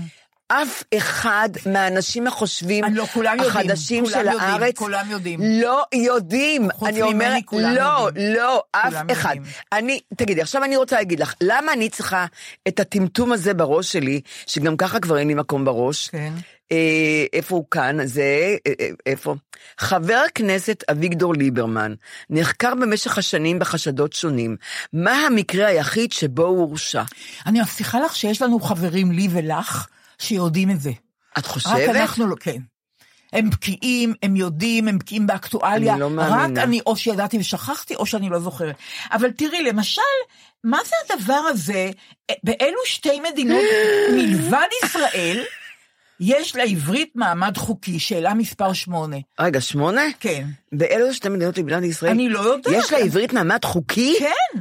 אף 0.48 0.84
אחד 0.98 1.50
מהאנשים 1.66 2.28
החושבים 2.28 2.84
לא, 2.92 3.06
כולם 3.06 3.38
יודעים, 3.38 3.50
החדשים 3.52 4.04
כולם 4.04 4.14
של 4.14 4.26
יודעים, 4.26 4.40
הארץ 4.40 4.78
כולם 4.78 5.12
יודעים. 5.12 5.40
לא 5.44 5.84
יודעים. 5.94 6.72
חוץ 6.72 6.88
אני 6.88 7.02
אומרת, 7.02 7.44
לא, 7.52 7.58
יודעים. 7.58 8.34
לא, 8.34 8.64
אף 8.72 8.94
אחד. 9.12 9.36
יודעים. 9.36 9.54
אני, 9.72 10.00
תגידי, 10.18 10.42
עכשיו 10.42 10.64
אני 10.64 10.78
רוצה 10.78 10.96
להגיד 10.96 11.20
לך, 11.20 11.34
למה 11.42 11.74
אני 11.74 11.90
צריכה 11.90 12.26
את 12.68 12.80
הטמטום 12.80 13.32
הזה 13.32 13.54
בראש 13.54 13.92
שלי, 13.92 14.22
שגם 14.48 14.78
ככה 14.78 15.00
כבר 15.00 15.18
אין 15.18 15.28
לי 15.28 15.34
מקום 15.34 15.66
בראש? 15.66 16.08
כן. 16.08 16.34
אה, 16.72 17.26
איפה 17.34 17.56
הוא 17.56 17.66
כאן? 17.72 18.06
זה, 18.06 18.56
אה, 18.68 18.74
אה, 18.80 18.90
איפה? 19.06 19.36
חבר 19.78 20.22
הכנסת 20.28 20.84
אביגדור 20.92 21.34
ליברמן 21.34 21.94
נחקר 22.30 22.76
במשך 22.76 23.18
השנים 23.18 23.60
בחשדות 23.60 24.14
שונים. 24.14 24.58
מה 24.94 25.12
המקרה 25.12 25.68
היחיד 25.68 26.12
שבו 26.12 26.44
הוא 26.44 26.60
הורשע? 26.60 27.04
אני 27.46 27.62
מבטיחה 27.62 28.00
לך 28.00 28.16
שיש 28.16 28.42
לנו 28.42 28.60
חברים, 28.60 29.12
לי 29.12 29.28
ולך, 29.32 29.88
שיודעים 30.20 30.72
את 30.72 30.82
זה. 30.82 30.92
את 31.38 31.38
רק 31.38 31.46
חושבת? 31.46 31.90
אנחנו 31.96 32.28
לא, 32.28 32.36
כן. 32.40 32.62
הם 33.34 33.50
בקיאים, 33.50 34.14
הם 34.24 34.36
יודעים, 34.36 34.88
הם 34.88 34.98
בקיאים 34.98 35.28
באקטואליה. 35.28 35.94
אני 35.94 36.02
לא 36.02 36.10
מאמינה. 36.10 36.44
רק 36.44 36.64
אני 36.64 36.80
או 36.86 36.96
שידעתי 36.96 37.38
ושכחתי, 37.38 37.96
או 37.96 38.06
שאני 38.06 38.30
לא 38.30 38.40
זוכרת. 38.40 38.76
אבל 39.12 39.32
תראי, 39.32 39.64
למשל, 39.64 40.02
מה 40.64 40.78
זה 40.86 41.14
הדבר 41.14 41.34
הזה, 41.34 41.92
באילו 42.44 42.78
שתי 42.86 43.20
מדינות 43.32 43.64
מלבד 44.16 44.68
ישראל, 44.84 45.44
יש 46.20 46.56
לעברית 46.56 47.12
מעמד 47.16 47.58
חוקי? 47.58 48.00
שאלה 48.00 48.34
מספר 48.34 48.74
שמונה. 48.74 49.18
רגע, 49.40 49.62
שמונה? 49.62 50.02
כן. 50.20 50.48
באילו 50.72 51.14
שתי 51.14 51.30
מדינות 51.30 51.60
במדינת 51.60 51.84
ישראל? 51.84 52.12
אני 52.12 52.30
לא 52.30 52.40
יודעת. 52.40 52.74
יש 52.78 52.92
לעברית 52.92 53.34
מעמד 53.34 53.66
חוקי? 53.66 54.16
כן. 54.20 54.60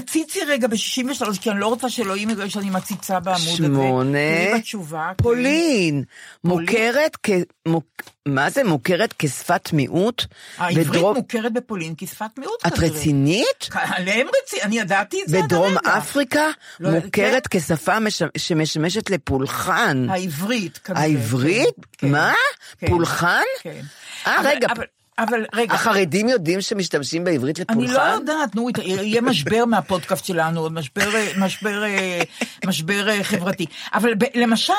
תציצי 0.00 0.40
רגע 0.44 0.68
ב-63, 0.68 1.38
כי 1.40 1.50
אני 1.50 1.60
לא 1.60 1.66
רוצה 1.66 1.88
שאלוהים 1.90 2.30
יראה 2.30 2.50
שאני 2.50 2.70
מציצה 2.70 3.20
בעמוד 3.20 3.40
הזה. 3.40 3.56
שמונה. 3.56 4.18
בתשובה. 4.58 5.10
כן. 5.18 5.22
פולין, 5.24 6.04
מוכרת 6.44 7.16
כ... 7.22 7.30
מוק... 7.68 7.84
מה 8.28 8.50
זה 8.50 8.64
מוכרת 8.64 9.14
כשפת 9.18 9.72
מיעוט? 9.72 10.24
העברית 10.58 10.86
בדרום- 10.88 11.16
מוכרת 11.16 11.52
בפולין 11.52 11.94
כשפת 11.98 12.30
מיעוט 12.38 12.66
את 12.66 12.74
כנראה. 12.74 12.90
רצינית? 12.96 13.68
עליהם 13.72 14.26
רציני, 14.42 14.62
אני 14.62 14.78
ידעתי 14.78 15.22
את 15.22 15.28
זה 15.28 15.42
בדרום. 15.42 15.78
אפריקה 15.78 16.46
לא, 16.80 16.90
מוכרת 16.90 17.48
כשפה 17.50 17.98
מש... 18.00 18.22
שמשמשת 18.36 19.10
לפולחן. 19.10 20.06
העברית 20.10 20.78
כנראה. 20.84 21.02
העברית? 21.02 21.74
כן. 21.98 22.10
מה? 22.10 22.32
כן. 22.78 22.86
פולחן? 22.86 23.42
כן. 23.62 23.80
אה, 24.26 24.40
רגע, 24.44 24.66
אבל- 24.70 24.84
אבל 25.18 25.44
רגע, 25.54 25.74
החרדים 25.74 26.28
יודעים 26.28 26.60
שמשתמשים 26.60 27.24
בעברית 27.24 27.58
אני 27.58 27.84
לפולחן? 27.84 27.94
לא 27.94 28.14
יודעת, 28.14 28.54
נו, 28.54 28.68
יהיה 28.84 29.20
משבר 29.20 29.64
מהפודקאסט 29.64 30.24
שלנו, 30.24 30.60
עוד 30.60 30.72
משבר, 30.72 31.10
משבר, 31.38 31.84
אה, 31.84 32.22
משבר 32.66 33.08
אה, 33.08 33.24
חברתי. 33.24 33.66
אבל 33.94 34.14
ב, 34.14 34.24
למשל, 34.34 34.72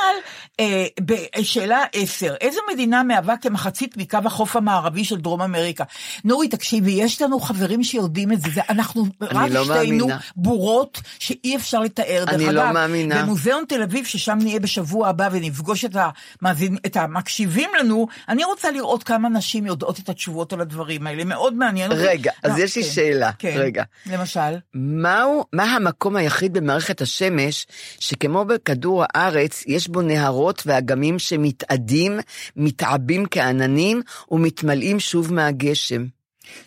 אה, 0.59 0.85
בשאלה 1.01 1.83
10, 1.93 2.33
איזו 2.41 2.59
מדינה 2.73 3.03
מהווה 3.03 3.37
כמחצית 3.37 3.97
מקו 3.97 4.17
החוף 4.25 4.55
המערבי 4.55 5.03
של 5.03 5.17
דרום 5.17 5.41
אמריקה? 5.41 5.83
נורי, 6.23 6.47
תקשיבי, 6.47 6.91
יש 6.91 7.21
לנו 7.21 7.39
חברים 7.39 7.83
שיודעים 7.83 8.31
את 8.31 8.41
זה, 8.41 8.49
זה 8.53 8.61
אנחנו 8.69 9.05
רק 9.21 9.51
לא 9.51 9.63
שתינו 9.63 9.75
מאמינה. 9.75 10.17
בורות 10.35 11.01
שאי 11.19 11.55
אפשר 11.55 11.79
לתאר. 11.79 12.23
דרך 12.25 12.33
אני 12.33 12.53
לא 12.53 12.61
אגב, 12.61 12.71
מאמינה. 12.71 13.23
במוזיאון 13.23 13.63
תל 13.67 13.81
אביב, 13.81 14.05
ששם 14.05 14.37
נהיה 14.41 14.59
בשבוע 14.59 15.07
הבא 15.07 15.29
ונפגוש 15.31 15.85
את, 15.85 15.95
המאזין, 16.41 16.77
את 16.85 16.97
המקשיבים 16.97 17.69
לנו, 17.79 18.07
אני 18.29 18.43
רוצה 18.43 18.71
לראות 18.71 19.03
כמה 19.03 19.29
נשים 19.29 19.65
יודעות 19.65 19.99
את 19.99 20.09
התשובות 20.25 20.53
על 20.53 20.61
הדברים 20.61 21.07
האלה, 21.07 21.23
מאוד 21.23 21.53
מעניין 21.53 21.91
אותי. 21.91 22.03
רגע, 22.03 22.31
אז 22.43 22.57
לא, 22.57 22.63
יש 22.63 22.75
לי 22.75 22.83
כן, 22.83 22.89
שאלה, 22.89 23.31
כן. 23.39 23.53
רגע. 23.57 23.83
למשל? 24.05 24.57
מהו, 24.73 25.45
מה 25.53 25.63
המקום 25.63 26.15
היחיד 26.15 26.53
במערכת 26.53 27.01
השמש 27.01 27.67
שכמו 27.99 28.45
בכדור 28.45 29.03
הארץ 29.09 29.63
יש 29.67 29.87
בו 29.87 30.01
נהרות 30.01 30.63
ואגמים 30.65 31.19
שמתאדים, 31.19 32.19
מתעבים 32.55 33.25
כעננים 33.31 34.01
ומתמלאים 34.31 34.99
שוב 34.99 35.33
מהגשם? 35.33 36.05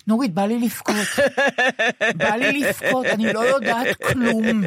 נורית, 0.07 0.35
בא 0.35 0.45
לי 0.47 0.59
לבכות. 0.59 1.07
בא 2.19 2.35
לי 2.35 2.53
לבכות, 2.61 3.07
אני 3.07 3.33
לא 3.33 3.41
יודעת 3.41 3.97
כלום. 3.97 4.63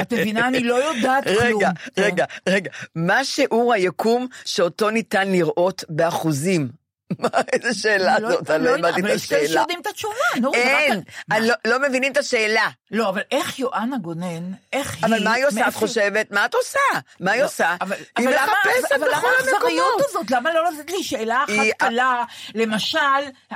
את 0.00 0.12
מבינה? 0.12 0.48
אני 0.48 0.60
לא 0.60 0.74
יודעת 0.74 1.24
כלום. 1.24 1.38
רגע, 1.40 1.70
כן. 1.94 2.02
רגע, 2.02 2.24
רגע, 2.48 2.70
מה 2.94 3.24
שיעור 3.24 3.72
היקום 3.72 4.26
שאותו 4.44 4.90
ניתן 4.90 5.28
לראות 5.32 5.84
באחוזים? 5.88 6.83
מה, 7.18 7.28
איזה 7.52 7.74
שאלה 7.82 8.18
לא- 8.18 8.30
זאת? 8.30 8.50
אני 8.50 8.64
לא 8.64 8.70
הבנתי 8.70 9.00
את 9.00 9.04
אבל 9.04 9.14
יש 9.14 9.26
כאלה 9.26 9.40
השאלה. 9.42 9.58
שיודעים 9.60 9.80
את 9.80 9.86
התשובה, 9.86 10.14
נורית. 10.40 10.60
אין, 10.64 11.02
לא- 11.42 11.54
לא 11.64 11.88
מבינים 11.88 12.12
את 12.12 12.16
השאלה. 12.16 12.68
לא, 12.90 13.08
אבל 13.08 13.20
איך 13.30 13.58
יואנה 13.58 13.96
גונן, 13.98 14.52
איך 14.72 14.94
היא... 14.94 15.04
אבל 15.04 15.24
מה 15.24 15.32
היא 15.32 15.46
עושה, 15.46 15.68
את 15.68 15.74
חושבת? 15.74 16.30
מה 16.30 16.44
את 16.44 16.54
עושה? 16.54 16.78
מה 17.20 17.30
היא 17.32 17.40
לא, 17.40 17.46
עושה? 17.46 17.76
היא 17.80 18.28
אבל 18.28 18.34
למה- 18.36 18.46
מחפשת 18.66 18.92
אבל 18.92 19.08
למה 19.08 19.18
בכל 19.18 19.26
האכזריות 19.38 19.62
המקומות. 19.64 20.02
הזאת? 20.10 20.30
למה 20.30 20.54
לא 20.54 20.64
לתת 20.70 20.90
לי 20.90 21.02
שאלה 21.04 21.44
אחת 21.44 21.52
קלה? 21.78 22.24
למשל, 22.54 22.98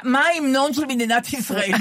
מה 0.02 0.20
ההמנון 0.26 0.74
של 0.74 0.84
מדינת 0.84 1.32
ישראל? 1.32 1.72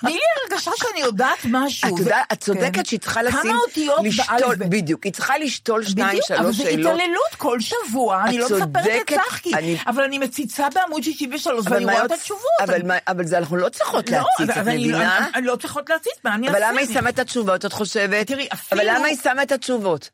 תני 0.00 0.12
לי, 0.12 0.18
הרגשה 0.50 0.70
שאני 0.76 1.00
יודעת 1.00 1.38
משהו. 1.44 1.94
את 1.94 1.98
יודעת, 1.98 2.32
את 2.32 2.40
צודקת 2.40 2.74
כן. 2.74 2.84
שהיא 2.84 3.00
צריכה 3.00 3.22
לשים, 3.22 3.40
כמה 3.42 3.54
אותיות 3.58 4.00
באלף-בית? 4.28 4.68
בדיוק, 4.70 5.04
היא 5.04 5.12
צריכה 5.12 5.38
לשתול 5.38 5.84
שניים, 5.84 6.08
בדיוק, 6.08 6.30
אבל 6.30 6.42
שלוש 6.42 6.56
זה 6.56 6.62
שאלות. 6.62 6.94
התעללות 6.94 7.34
כל 7.36 7.58
שבוע, 7.60 8.22
אני 8.24 8.38
לא 8.38 8.44
מספרת 8.44 8.86
את 9.10 9.18
צחקי, 9.28 9.52
אבל 9.86 10.02
אני 10.02 10.18
מציצה 10.18 10.66
בעמוד 10.74 11.04
63 11.14 11.66
אבל 11.66 11.74
ואני 11.74 11.84
מה 11.84 11.92
רואה 11.92 12.04
את 12.04 12.12
התשובות. 12.12 12.42
אבל 12.60 12.74
אני- 12.74 12.84
מה- 12.84 12.94
אבל 13.08 13.26
זה 13.26 13.38
אנחנו 13.38 13.56
לא 13.56 13.68
צריכות 13.68 14.10
לא, 14.10 14.16
להציץ, 14.18 14.56
אבל 14.56 14.62
את 14.62 14.68
אני 14.68 14.88
לא- 14.92 14.98
מבינה? 14.98 15.18
אני- 15.18 15.26
אני 15.34 15.46
לא 15.46 15.56
צריכות 15.56 15.90
להציץ, 15.90 16.12
מה 16.24 16.34
אני 16.34 16.48
אבל 16.48 16.56
אעשה? 16.56 16.70
למה 16.72 16.80
היא 16.80 16.94
שמה 16.94 17.08
את 17.10 17.18
התשובות, 17.18 17.64
את 17.64 17.72
חושבת? 17.72 18.26
תראי, 18.26 18.48
אפילו- 18.52 18.82
אבל 18.82 18.90
למה 18.96 19.06
היא 19.06 19.16
שמה 19.22 19.42
את 19.42 19.52
התשובות? 19.52 20.10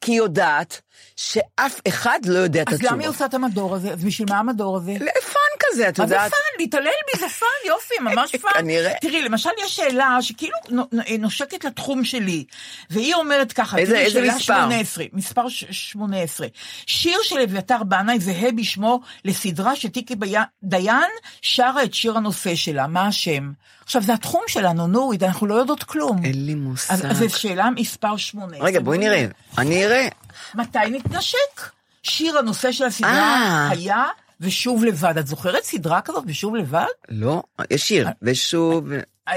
כי 0.00 0.12
היא 0.12 0.18
יודעת 0.18 0.80
שאף 1.16 1.80
אחד 1.88 2.18
לא 2.26 2.38
יודע 2.38 2.62
את 2.62 2.68
אז 2.68 2.74
התשובות. 2.74 2.92
למה 2.92 3.02
היא 3.02 3.10
עושה 3.10 3.24
את 3.24 3.34
המדור 3.34 3.74
הזה? 3.74 3.92
אז 3.92 4.04
בשביל 4.04 4.26
מה 4.30 4.38
המדור 4.38 4.76
הזה? 4.76 4.92
fun 4.98 5.40
כזה, 5.72 5.88
את 5.88 6.00
מה 6.00 6.06
זה 6.06 6.14
יודעת. 6.14 6.30
fun? 6.30 6.38
להתעלל 6.58 6.84
בי 7.14 7.20
זה 7.20 7.28
fun, 7.28 7.48
יופי, 7.66 7.94
ממש 8.14 8.36
fun. 8.36 8.50
כנראה. 8.54 8.92
תראי, 9.00 9.22
למשל 9.22 9.50
יש 9.64 9.76
שאלה 9.76 10.18
שכאילו 10.20 10.56
נו- 10.68 10.86
נושקת 11.18 11.64
לתחום 11.64 12.04
שלי, 12.04 12.44
והיא 12.90 13.14
אומרת 13.14 13.52
ככה, 13.52 13.78
איזה- 13.78 13.98
איזה 13.98 14.22
מספר? 14.22 14.38
18, 14.44 15.04
מספר 15.12 15.48
ש- 15.48 15.64
18. 15.70 16.46
שיר 16.86 17.18
של 17.22 17.40
אביתר 17.40 17.82
בנאי 17.82 18.20
זהה 18.20 18.52
בשמו 18.52 19.00
לסדרה 19.24 19.76
שטיקי 19.76 20.14
דיין 20.62 21.10
שרה 21.42 21.82
את 21.84 21.94
שיר 21.94 22.16
הנושא 22.16 22.54
שלה, 22.54 22.86
מה 22.86 23.06
השם? 23.06 23.50
עכשיו, 23.88 24.02
זה 24.02 24.14
התחום 24.14 24.42
שלנו, 24.48 24.86
נורית, 24.86 25.22
אנחנו 25.22 25.46
לא 25.46 25.54
יודעות 25.54 25.82
כלום. 25.82 26.24
אין 26.24 26.46
לי 26.46 26.54
מושג. 26.54 27.06
אז 27.06 27.18
זו 27.18 27.38
שאלה 27.38 27.70
מספר 27.70 28.16
18. 28.16 28.66
רגע, 28.66 28.80
בואי 28.80 28.98
נראה. 28.98 29.26
אני 29.58 29.84
אראה. 29.86 30.08
מתי 30.54 30.78
נתנשק? 30.90 31.70
שיר 32.02 32.38
הנושא 32.38 32.72
של 32.72 32.84
הסדרה 32.84 33.10
אה. 33.10 33.68
היה 33.70 34.04
ושוב 34.40 34.84
לבד. 34.84 35.18
את 35.18 35.26
זוכרת 35.26 35.64
סדרה 35.64 36.00
כזאת 36.00 36.24
ושוב 36.26 36.56
לבד? 36.56 36.84
לא, 37.08 37.42
יש 37.70 37.88
שיר, 37.88 38.08
ושוב... 38.22 38.88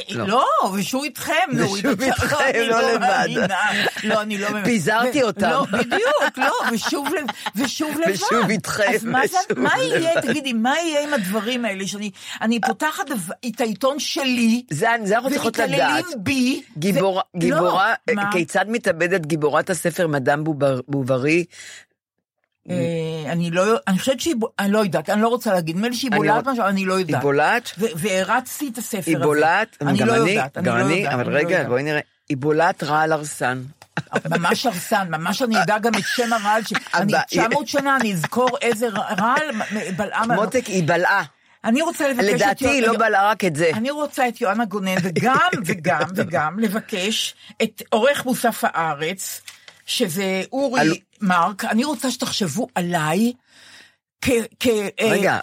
לא. 0.09 0.27
לא, 0.27 0.45
ושוב 0.73 1.03
איתכם, 1.03 1.33
נו. 1.51 1.71
ושוב 1.73 1.85
את- 1.91 2.01
איתכם, 2.01 2.35
אני 2.49 2.67
לא 2.67 2.91
לבד. 2.93 3.27
לא, 4.03 4.21
אני 4.21 4.37
לא 4.37 4.47
מאמינה. 4.49 4.65
פיזרתי 4.65 5.23
אותם. 5.23 5.49
לא, 5.49 5.65
בדיוק, 5.71 6.37
לא, 6.37 6.51
ושוב 6.71 7.07
לב- 7.07 7.25
ושוב 7.55 7.89
לבד. 7.99 8.11
ושוב 8.13 8.49
איתכם, 8.49 8.83
אז 8.95 9.05
מה 9.57 9.69
יהיה, 9.77 9.99
לבד. 10.11 10.21
תגידי, 10.21 10.53
מה 10.53 10.73
יהיה 10.79 11.03
עם 11.03 11.13
הדברים 11.13 11.65
האלה, 11.65 11.87
שאני 11.87 12.11
אני 12.41 12.61
פותחת 12.61 13.05
את 13.47 13.61
העיתון 13.61 13.99
שלי, 13.99 14.63
זה 14.69 14.95
אנחנו 14.95 15.29
צריכות 15.29 15.57
לדעת. 15.57 16.05
בי. 16.17 16.61
גיבורה, 16.77 17.21
לא? 18.15 18.23
כיצד 18.31 18.65
מתאבדת 18.67 19.25
גיבורת 19.25 19.69
הספר 19.69 20.07
מדאם 20.07 20.43
בובר- 20.43 20.79
בוברי? 20.87 21.45
אה, 22.69 22.75
אני 23.31 23.51
לא, 23.51 23.63
אני 23.87 23.99
חושבת 23.99 24.19
שהיא, 24.19 24.35
אני 24.59 24.71
לא 24.71 24.79
יודעת, 24.79 25.09
אני 25.09 25.21
לא 25.21 25.27
רוצה 25.27 25.53
להגיד, 25.53 25.75
נדמה 25.75 25.89
לי 25.89 25.95
שהיא 25.95 26.11
בולעת 26.11 26.47
משהו, 26.47 26.65
אני 26.65 26.85
לא 26.85 26.93
יודעת. 26.93 27.15
היא 27.15 27.21
בולעת? 27.21 27.71
והרצתי 27.77 28.69
את 28.73 28.77
הספר 28.77 29.01
היא 29.05 29.15
הזה. 29.15 29.25
בולעת? 29.25 29.77
אני 29.81 29.97
גם 29.97 30.09
אני 30.09 30.37
גם 30.63 30.77
אני. 30.77 31.13
אבל 31.13 31.35
רגע. 31.35 31.63
בואי 31.67 31.83
נראה. 31.83 31.99
היא 32.29 32.37
בולעת 32.37 32.83
רעל 32.83 33.11
הרסן. 33.11 33.61
ממש 34.29 34.65
הרסן, 34.65 35.07
ממש 35.09 35.41
אני 35.41 35.61
אדע 35.63 35.79
גם 35.79 35.91
את 35.95 36.03
שם 36.05 36.33
הרעל, 36.33 36.61
אני 36.93 37.13
הבא- 37.13 37.23
900 37.27 37.67
שנה, 37.67 37.95
אני 37.95 38.13
אזכור 38.13 38.49
איזה 38.61 38.87
רעל 38.89 39.41
בלעה. 39.97 40.27
מותק, 40.27 40.65
היא 40.67 40.83
בלעה. 40.87 41.23
אני 41.63 41.81
רוצה 41.81 42.09
לבקש 42.09 42.25
את... 42.29 42.33
לדעתי 42.35 42.67
היא 42.67 42.81
לא 42.81 42.97
בלעה 42.97 43.29
רק 43.29 43.45
את 43.45 43.55
זה. 43.55 43.71
אני 43.73 43.91
רוצה 43.91 44.27
את 44.27 44.41
יואנה 44.41 44.65
גונן, 44.65 44.95
וגם, 45.03 45.37
וגם, 45.65 46.03
וגם, 46.15 46.59
לבקש 46.59 47.35
את 47.63 47.81
עורך 47.89 48.25
מוסף 48.25 48.63
הארץ, 48.63 49.41
שזה 49.85 50.43
אורי 50.51 51.01
מרק, 51.21 51.65
אני 51.65 51.83
רוצה 51.83 52.11
שתחשבו 52.11 52.67
עליי 52.75 53.33
אה, 54.29 54.85
רגע, 55.01 55.39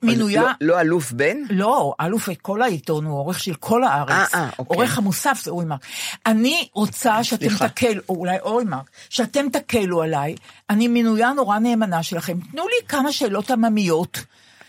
כמינויה... 0.00 0.42
לא- 0.42 0.48
לא 0.60 0.80
אלוף 0.80 1.12
בן? 1.12 1.36
לא, 1.50 1.94
אלוף 2.00 2.28
כל 2.42 2.62
העיתון, 2.62 3.04
הוא 3.04 3.18
עורך 3.18 3.40
של 3.40 3.54
כל 3.54 3.84
הארץ. 3.84 4.34
אה, 4.34 4.40
אה, 4.40 4.48
אוקיי. 4.58 4.76
עורך 4.76 4.98
המוסף 4.98 5.40
זה 5.44 5.50
אורי 5.50 5.64
מרק. 5.64 5.80
אני 6.26 6.68
רוצה 6.72 7.24
שאתם. 7.24 7.68
תקלו, 7.68 8.02
או 8.08 8.14
אולי 8.14 8.38
אורי 8.40 8.64
מרק, 8.64 8.90
שאתם 9.10 9.48
תקלו 9.52 10.02
עליי, 10.02 10.34
אני 10.70 10.88
מינויה 10.88 11.32
נורא 11.32 11.58
נאמנה 11.58 12.02
שלכם. 12.02 12.38
תנו 12.52 12.68
לי 12.68 12.86
כמה 12.88 13.12
שאלות 13.12 13.50
עממיות. 13.50 14.24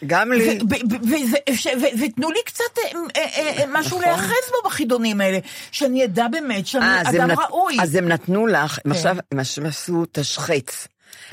גם 0.07 0.31
לי. 0.31 0.59
ותנו 2.01 2.31
לי 2.31 2.39
קצת 2.45 2.63
אה, 2.77 2.99
אה, 3.15 3.23
אה, 3.57 3.65
משהו 3.67 3.97
נכון. 3.97 4.01
להיאחז 4.01 4.51
בו 4.51 4.69
בחידונים 4.69 5.21
האלה, 5.21 5.39
שאני 5.71 6.05
אדע 6.05 6.27
באמת 6.27 6.67
שאני 6.67 7.01
אז 7.01 7.15
אדם 7.15 7.31
ראוי. 7.31 7.77
אז 7.81 7.95
הם 7.95 8.07
נתנו 8.07 8.47
לך, 8.47 8.79
הם 8.85 8.91
כן. 8.93 8.97
עכשיו, 8.97 9.17
הם 9.31 9.65
עשו 9.65 10.05
תשחץ. 10.11 10.87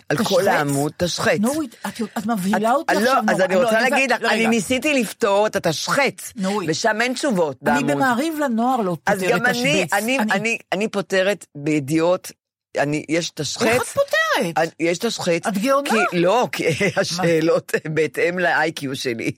על 0.08 0.16
תשחץ? 0.16 0.28
כל 0.28 0.48
העמוד, 0.48 0.92
תשחץ. 0.96 1.38
נורית, 1.40 1.76
את, 1.86 2.00
את 2.18 2.26
מבהילה 2.26 2.72
אותי 2.72 2.94
לא, 2.94 2.98
עכשיו 2.98 3.22
אז 3.28 3.36
נורא. 3.36 3.44
אני 3.44 3.56
רוצה 3.56 3.72
לא, 3.72 3.88
להגיד 3.88 4.12
לך, 4.12 4.22
לא, 4.22 4.28
אני 4.28 4.40
רגע. 4.40 4.48
ניסיתי 4.48 4.94
לפתור 4.94 5.46
את 5.46 5.56
התשחץ, 5.56 6.32
נורית. 6.36 6.70
ושם 6.70 7.00
אין 7.00 7.14
תשובות 7.14 7.56
אני 7.66 7.74
בעמוד. 7.74 7.90
במעריב 7.90 8.38
לנוער 8.38 8.80
לא 8.80 8.96
אז 9.06 9.18
פותרת 9.20 9.40
גם 9.40 9.46
אני, 9.46 9.84
תשבץ. 9.84 9.92
אני, 9.92 10.18
אני, 10.18 10.58
אני 10.72 10.88
פותרת 10.88 11.46
בידיעות, 11.54 12.32
אני, 12.78 13.04
יש 13.08 13.30
תשחץ. 13.30 13.62
איך 13.62 13.82
את 13.82 13.88
פותרת? 13.88 14.25
אני- 14.38 14.52
יש 14.80 14.98
תשחץ. 14.98 15.46
את 15.48 15.58
גאונה. 15.58 15.90
כי, 16.10 16.18
לא, 16.18 16.48
כי 16.52 16.64
השאלות 16.96 17.72
בהתאם 17.88 18.38
ל-IQ 18.38 18.94
שלי. 18.94 19.30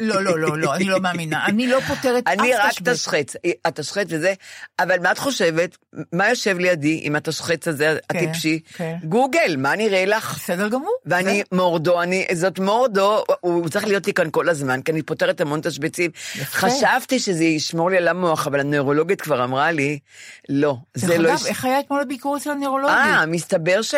לא, 0.00 0.22
לא, 0.24 0.38
לא, 0.38 0.58
לא, 0.58 0.74
אני 0.74 0.84
לא 0.84 1.00
מאמינה. 1.00 1.46
אני 1.46 1.66
לא 1.66 1.80
פותרת 1.80 2.28
אף 2.28 2.32
אני 2.32 2.54
רק 2.54 2.70
תשבץ. 2.72 2.88
תשחץ, 2.94 3.32
התשחץ 3.64 4.06
וזה, 4.10 4.34
אבל 4.78 4.98
מה 5.02 5.12
את 5.12 5.18
חושבת? 5.18 5.76
מה 6.12 6.28
יושב 6.28 6.58
לידי 6.58 7.00
עם 7.02 7.16
התשחץ 7.16 7.68
הזה 7.68 7.96
כן, 8.08 8.18
הטיפשי? 8.18 8.60
כן. 8.74 8.94
גוגל, 9.04 9.54
מה 9.58 9.76
נראה 9.76 10.04
לך? 10.04 10.34
בסדר 10.38 10.68
גמור. 10.68 10.94
ואני 11.06 11.42
מורדו, 11.52 12.02
אני, 12.02 12.26
זאת 12.32 12.58
מורדו, 12.58 13.24
הוא 13.40 13.68
צריך 13.68 13.86
להיות 13.86 14.06
לי 14.06 14.12
כאן 14.12 14.28
כל 14.30 14.48
הזמן, 14.48 14.82
כי 14.82 14.92
אני 14.92 15.02
פותרת 15.02 15.40
המון 15.40 15.60
תשבצים. 15.60 16.10
חשבתי 16.44 17.18
שזה 17.18 17.44
ישמור 17.44 17.90
לי 17.90 17.96
על 17.96 18.08
המוח, 18.08 18.46
אבל 18.46 18.60
הנוירולוגית 18.60 19.20
כבר 19.20 19.44
אמרה 19.44 19.70
לי, 19.72 19.98
לא, 20.48 20.76
דרך 20.98 21.06
זה 21.08 21.18
לא... 21.18 21.28
אגב, 21.28 21.34
יש- 21.40 21.46
איך 21.46 21.64
היה 21.64 21.80
אתמול 21.80 22.00
הביקור 22.00 22.36
אצל 22.36 22.50
הנוירולוגית? 22.50 22.96
אה, 22.96 23.26
מסתבר 23.26 23.82
ש... 23.82 23.94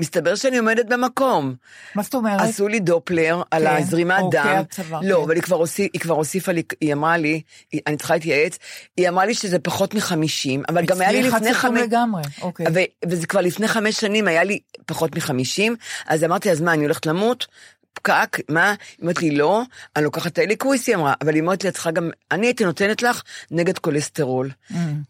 מסתבר 0.00 0.34
שאני 0.34 0.58
עומדת 0.58 0.86
במקום. 0.86 1.54
מה 1.94 2.02
זאת 2.02 2.14
אומרת? 2.14 2.40
עשו 2.40 2.68
לי 2.68 2.80
דופלר 2.80 3.42
על 3.50 3.62
כן, 3.68 3.76
הזרימת 3.76 4.20
אוקיי, 4.22 4.40
דם. 4.42 4.48
הצוואר, 4.70 5.00
לא, 5.02 5.16
כן. 5.16 5.22
אבל 5.22 5.34
היא 5.34 5.42
כבר, 5.42 5.56
הוסיף, 5.56 5.88
היא 5.92 6.00
כבר 6.00 6.14
הוסיפה 6.14 6.52
לי, 6.52 6.62
היא 6.80 6.92
אמרה 6.92 7.16
לי, 7.16 7.42
היא- 7.72 7.80
אני 7.86 7.96
צריכה 7.96 8.14
להתייעץ, 8.14 8.58
היא 8.96 9.08
אמרה 9.08 9.26
לי 9.26 9.34
שזה 9.34 9.58
פחות 9.58 9.94
מחמישים, 9.94 10.62
אבל 10.68 10.84
גם 10.84 11.00
היה 11.00 11.12
לי 11.12 11.22
לפני 11.22 11.54
חמש... 11.54 11.80
לגמרי, 11.80 12.22
אוקיי. 12.42 12.66
ו- 12.74 13.08
וזה 13.08 13.26
כבר 13.26 13.40
לפני 13.40 13.68
חמש 13.68 13.94
שנים, 14.00 14.28
היה 14.28 14.44
לי 14.44 14.58
פחות 14.86 15.16
מחמישים, 15.16 15.76
אז 16.06 16.24
אמרתי, 16.24 16.50
אז 16.50 16.60
מה, 16.60 16.72
אני 16.72 16.82
הולכת 16.84 17.06
למות? 17.06 17.46
פקק, 17.94 18.36
מה? 18.48 18.68
היא 18.70 18.76
אומרת 19.02 19.22
לי, 19.22 19.30
לא, 19.30 19.62
אני 19.96 20.04
לוקחת 20.04 20.32
את 20.32 20.38
האליקוויס, 20.38 20.88
היא 20.88 20.96
אמרה, 20.96 21.14
אבל 21.20 21.34
היא 21.34 21.40
אומרת 21.42 21.62
לי, 21.64 21.68
את 21.68 21.74
צריכה 21.74 21.90
גם, 21.90 22.10
אני 22.30 22.46
הייתי 22.46 22.64
נותנת 22.64 23.02
לך 23.02 23.22
נגד 23.50 23.78
כולסטרול. 23.78 24.50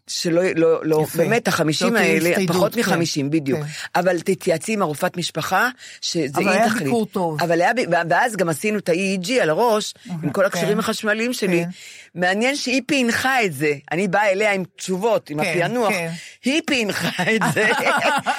שלא, 0.06 0.42
לא, 0.56 0.84
לא, 0.84 1.06
Mm. 1.14 1.16
באמת, 1.16 1.48
החמישים 1.48 1.94
לא 1.94 1.98
האלה, 1.98 2.30
פחות 2.48 2.74
כן. 2.74 2.80
מחמישים, 2.80 3.30
בדיוק. 3.30 3.60
כן. 3.60 3.66
אבל 4.00 4.20
תתייעצי 4.20 4.72
עם 4.72 4.82
הרופאת 4.82 5.16
משפחה, 5.16 5.68
שזה 6.00 6.26
אבל 6.34 6.48
היא 6.48 6.58
היה 6.58 6.66
תחליט. 6.68 6.82
ביקור 6.84 7.06
טוב. 7.06 7.42
אבל 7.42 7.60
היה, 7.60 7.74
ב- 7.74 7.80
ואז 8.10 8.36
גם 8.36 8.48
עשינו 8.48 8.78
את 8.78 8.88
ה-EEG 8.88 9.32
על 9.42 9.50
הראש, 9.50 9.94
עם 10.22 10.30
כל 10.30 10.44
הקשרים 10.44 10.72
כן. 10.72 10.78
החשמליים 10.78 11.32
שלי. 11.32 11.64
כן. 12.14 12.20
מעניין 12.20 12.56
שהיא 12.56 12.82
פענחה 12.86 13.44
את 13.44 13.52
זה. 13.52 13.72
אני 13.92 14.08
באה 14.08 14.30
אליה 14.30 14.52
עם 14.52 14.62
תשובות, 14.76 15.30
עם 15.30 15.42
כן, 15.44 15.50
הפענוח. 15.58 15.88
כן. 15.92 16.10
היא 16.44 16.60
פענחה 16.66 17.22
את 17.36 17.40
זה. 17.54 17.66
היא 17.86 17.92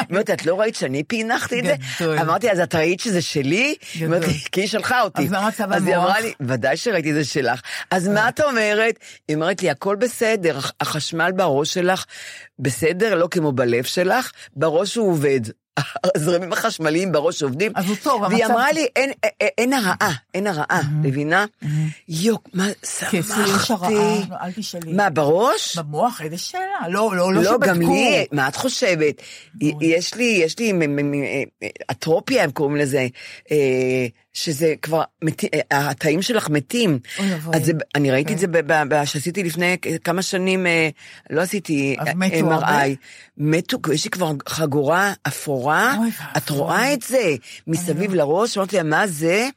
אומרת, 0.09 0.29
את 0.29 0.45
לא 0.45 0.59
ראית 0.59 0.75
שאני 0.75 1.03
פענחתי 1.03 1.59
את 1.59 1.65
זה? 1.65 1.75
אמרתי, 2.21 2.51
אז 2.51 2.59
את 2.59 2.75
ראית 2.75 2.99
שזה 2.99 3.21
שלי? 3.21 3.75
היא 3.93 4.05
אומרת 4.05 4.23
כי 4.51 4.61
היא 4.61 4.67
שלחה 4.67 5.01
אותי. 5.01 5.21
אז 5.21 5.31
מה 5.31 5.47
מצב 5.47 5.73
אז 5.73 5.87
היא? 5.87 5.95
אמרה 5.95 6.19
לי, 6.19 6.33
ודאי 6.41 6.77
שראיתי 6.77 7.13
זה 7.13 7.25
שלך. 7.25 7.61
אז 7.91 8.07
מה 8.07 8.29
את 8.29 8.39
אומרת? 8.39 8.95
היא 9.27 9.35
אומרת 9.35 9.61
לי, 9.63 9.69
הכל 9.69 9.95
בסדר, 9.95 10.57
הח- 10.57 10.71
החשמל 10.81 11.31
בראש 11.35 11.73
שלך 11.73 12.05
בסדר, 12.59 13.15
לא 13.15 13.27
כמו 13.31 13.51
בלב 13.51 13.83
שלך, 13.83 14.31
בראש 14.55 14.95
הוא 14.95 15.09
עובד. 15.11 15.39
הזרמים 16.15 16.53
החשמליים 16.53 17.11
בראש 17.11 17.43
עובדים. 17.43 17.71
אז 17.75 17.85
הוא 17.87 17.95
טוב, 18.03 18.21
והיא 18.21 18.43
המצב- 18.43 18.51
אמרה 18.53 18.71
לי, 18.71 18.87
אין, 18.95 19.11
אין, 19.23 19.49
אין 19.57 19.73
הרעה, 19.73 20.11
אין 20.33 20.47
הרעה, 20.47 20.81
מבינה? 21.01 21.45
יוק, 22.09 22.49
מה, 22.53 22.67
שמחתי. 22.85 23.93
לא, 23.93 24.17
אל 24.41 24.51
תשאלי. 24.51 24.93
מה, 24.93 25.09
בראש? 25.09 25.77
במוח, 25.77 26.21
איזה 26.21 26.37
שאלה. 26.37 26.63
לא, 26.89 27.15
לא, 27.15 27.33
לא 27.33 27.41
לא, 27.43 27.51
שבדקו. 27.51 27.67
גם 27.67 27.81
לי, 27.81 28.25
מה 28.31 28.47
את 28.47 28.55
חושבת? 28.55 29.21
יש 29.81 30.13
לי, 30.13 30.23
יש 30.43 30.59
לי 30.59 30.71
אה, 30.73 31.67
אטרופיה, 31.91 32.43
הם 32.43 32.51
קוראים 32.51 32.75
לזה, 32.75 33.07
אה, 33.51 33.57
שזה 34.33 34.73
כבר, 34.81 35.01
מתי- 35.21 35.47
אה, 35.71 35.89
התאים 35.89 36.21
שלך 36.21 36.49
מתים. 36.49 36.99
אוי. 37.19 37.27
אז 37.53 37.65
זה- 37.65 37.71
אני 37.95 38.11
ראיתי 38.11 38.27
כן. 38.29 38.33
את 38.33 38.39
זה, 38.39 38.47
ב- 38.47 38.57
ב- 38.73 38.93
ב- 38.93 39.05
שעשיתי 39.05 39.43
לפני 39.43 39.77
כמה 40.03 40.21
שנים, 40.21 40.67
אה, 40.67 40.89
לא 41.29 41.41
עשיתי 41.41 41.95
אה? 41.99 42.11
MRI. 42.11 42.95
מתו, 43.37 43.77
יש 43.93 44.05
לי 44.05 44.11
כבר 44.11 44.31
חגורה 44.49 45.13
אפורה, 45.27 45.95
אוי 45.99 46.09
את. 46.37 46.49
רואה 46.49 46.93
את 46.93 47.01
זה 47.01 47.35
מסביב 47.67 48.13
לראש, 48.13 48.57
אמרתי 48.57 48.75
לה, 48.75 48.83
מה 48.83 49.07
זה? 49.07 49.47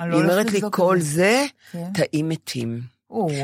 לא 0.00 0.04
היא 0.16 0.22
אומרת 0.24 0.50
לי, 0.52 0.60
כל 0.72 0.96
זה." 1.00 1.06
זה 1.12 1.46
כן. 1.72 1.92
תאים 1.94 2.28
מתים. 2.28 2.95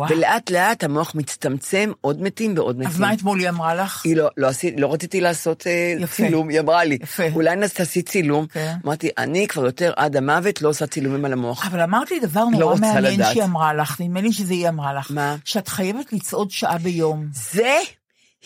ולאט 0.08 0.50
לאט 0.50 0.84
המוח 0.84 1.14
מצטמצם, 1.14 1.92
עוד 2.00 2.22
מתים 2.22 2.54
ועוד 2.56 2.78
מתים. 2.78 2.88
אז 2.88 3.00
מה 3.00 3.12
אתמול 3.12 3.38
היא 3.40 3.48
אמרה 3.48 3.74
לך? 3.74 4.04
היא 4.04 4.16
לא, 4.16 4.28
לא, 4.36 4.46
עשית, 4.46 4.74
לא 4.78 4.92
רציתי 4.92 5.20
לעשות 5.20 5.66
אה, 5.66 5.94
יפה. 6.00 6.16
צילום, 6.16 6.48
היא 6.48 6.60
אמרה 6.60 6.84
לי, 6.84 6.98
יפה. 7.02 7.22
אולי 7.32 7.68
תעשי 7.74 8.02
צילום. 8.02 8.46
כן. 8.46 8.74
אמרתי, 8.84 9.10
אני 9.18 9.48
כבר 9.48 9.64
יותר 9.64 9.92
עד 9.96 10.16
המוות 10.16 10.62
לא 10.62 10.68
עושה 10.68 10.86
צילומים 10.86 11.24
על 11.24 11.32
המוח. 11.32 11.66
אבל 11.66 11.80
אמרת 11.80 12.10
לי 12.10 12.20
דבר 12.20 12.44
לא 12.44 12.58
נורא 12.58 12.72
רוצה 12.72 12.80
מעניין 12.80 13.14
לדעת. 13.14 13.32
שהיא 13.32 13.44
אמרה 13.44 13.74
לך, 13.74 14.00
נדמה 14.00 14.20
לי 14.20 14.32
שזה 14.32 14.52
היא 14.52 14.68
אמרה 14.68 14.94
לך. 14.94 15.10
מה? 15.10 15.36
שאת 15.44 15.68
חייבת 15.68 16.12
לצעוד 16.12 16.50
שעה 16.50 16.78
ביום. 16.78 17.26
זה, 17.32 17.78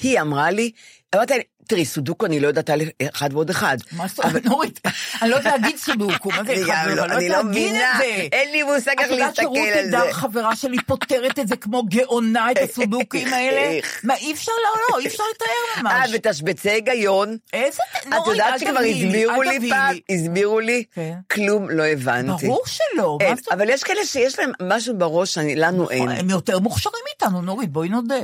היא 0.02 0.20
אמרה 0.20 0.50
לי, 0.50 0.70
אמרתי, 1.14 1.34
תראי, 1.68 1.84
סודוקו 1.84 2.26
אני 2.26 2.40
לא 2.40 2.48
יודעת 2.48 2.70
על 2.70 2.80
אחד 3.14 3.28
ועוד 3.32 3.50
אחד. 3.50 3.76
מה 3.92 4.06
זאת 4.08 4.18
אומרת, 4.24 4.44
נורית? 4.44 4.80
אני 5.22 5.30
לא 5.30 5.36
יודעת 5.36 5.60
להגיד 5.60 5.76
סודוקו, 5.76 6.28
מה 6.30 6.44
זה 6.44 6.52
אני 6.52 6.62
אחד 6.64 6.84
ועוד? 6.86 6.98
לא- 6.98 7.04
אני 7.04 7.16
אני 7.16 7.28
לא 7.28 7.34
לא 7.34 7.38
יודעת 7.38 7.44
להגיד 7.44 7.68
מבינה, 7.70 7.92
את 7.92 7.98
זה. 7.98 8.28
אין 8.32 8.52
לי 8.52 8.62
מושג 8.62 8.94
איך 8.98 9.06
את 9.06 9.12
יודעת 9.12 9.38
להסתכל 9.38 9.58
על 9.78 10.06
זה. 10.06 10.12
חברה 10.12 10.56
שלי, 10.56 10.76
פותרת 10.86 11.38
את 11.38 11.48
זה 11.48 11.56
כמו 11.56 11.82
גאונה, 11.82 12.50
את 12.52 12.56
הסודוקים 12.70 13.32
האלה? 13.32 13.80
מה, 14.04 14.14
אי 14.14 14.32
אפשר, 14.32 14.52
לא, 14.64 14.80
לא, 14.92 14.98
אי 15.00 15.06
אפשר 15.06 15.22
לתאר 15.34 15.46
אה, 15.76 15.82
ממש. 15.82 16.10
ותשבצי 16.14 16.70
היגיון. 16.70 17.36
איזה, 17.52 17.78
את 17.98 18.06
נורית, 18.06 18.26
יודעת 18.26 18.52
אל 18.54 18.58
שכבר 18.58 18.78
הסבירו 18.78 19.42
לי 19.42 19.70
פעם. 19.70 19.96
הסבירו 20.10 20.60
לי, 20.60 20.84
כן. 20.94 21.12
כלום 21.32 21.70
לא 21.70 21.82
הבנתי. 21.84 22.46
ברור 22.46 22.62
שלא, 22.66 23.18
מה 23.28 23.34
זאת 23.36 23.46
אומרת? 23.46 23.52
אבל 23.52 23.70
יש 23.70 23.84
כאלה 23.84 24.04
שיש 24.04 24.38
להם 24.38 24.52
משהו 24.62 24.98
בראש 24.98 25.34
שלנו 25.34 25.90
אין. 25.90 26.08
הם 26.10 26.30
יותר 26.30 26.58
מוכשרים 26.58 27.02
מאיתנו, 27.08 27.42
נורית, 27.42 27.70
בואי 27.72 27.88
נודה. 27.88 28.14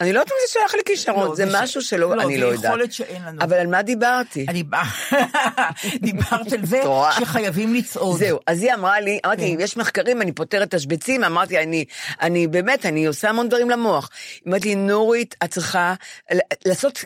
אני 0.00 0.12
לא 0.12 0.20
יודעת 0.20 0.32
אם 0.32 0.36
זה 0.46 0.52
שייך 0.52 0.74
לא, 0.74 0.80
לכישרון, 0.80 1.36
זה 1.36 1.46
ש- 1.46 1.54
משהו 1.54 1.82
שלא, 1.82 2.16
לא, 2.16 2.22
אני 2.22 2.34
זה 2.34 2.40
לא 2.40 2.46
יודעת. 2.46 2.72
יכולת 2.86 2.92
שאין 2.92 3.22
לנו. 3.22 3.42
אבל 3.42 3.56
על 3.56 3.66
מה 3.66 3.82
דיברתי? 3.82 4.46
אני 4.48 4.62
דיברת 6.06 6.52
על 6.52 6.66
זה? 6.66 6.82
שחייבים 7.20 7.74
לצעוד. 7.74 8.18
זהו, 8.18 8.38
אז 8.46 8.62
היא 8.62 8.74
אמרה 8.74 9.00
לי, 9.00 9.18
אמרתי, 9.26 9.54
כן. 9.56 9.60
יש 9.60 9.76
מחקרים, 9.76 10.22
אני 10.22 10.32
פותרת 10.32 10.74
תשבצים, 10.74 11.24
אמרתי, 11.24 11.62
אני, 11.62 11.84
אני 12.20 12.46
באמת, 12.46 12.86
אני 12.86 13.06
עושה 13.06 13.28
המון 13.28 13.48
דברים 13.48 13.70
למוח. 13.70 14.10
לי, 14.64 14.74
נורית, 14.74 15.36
את 15.44 15.50
צריכה 15.50 15.94
לעשות, 16.66 17.04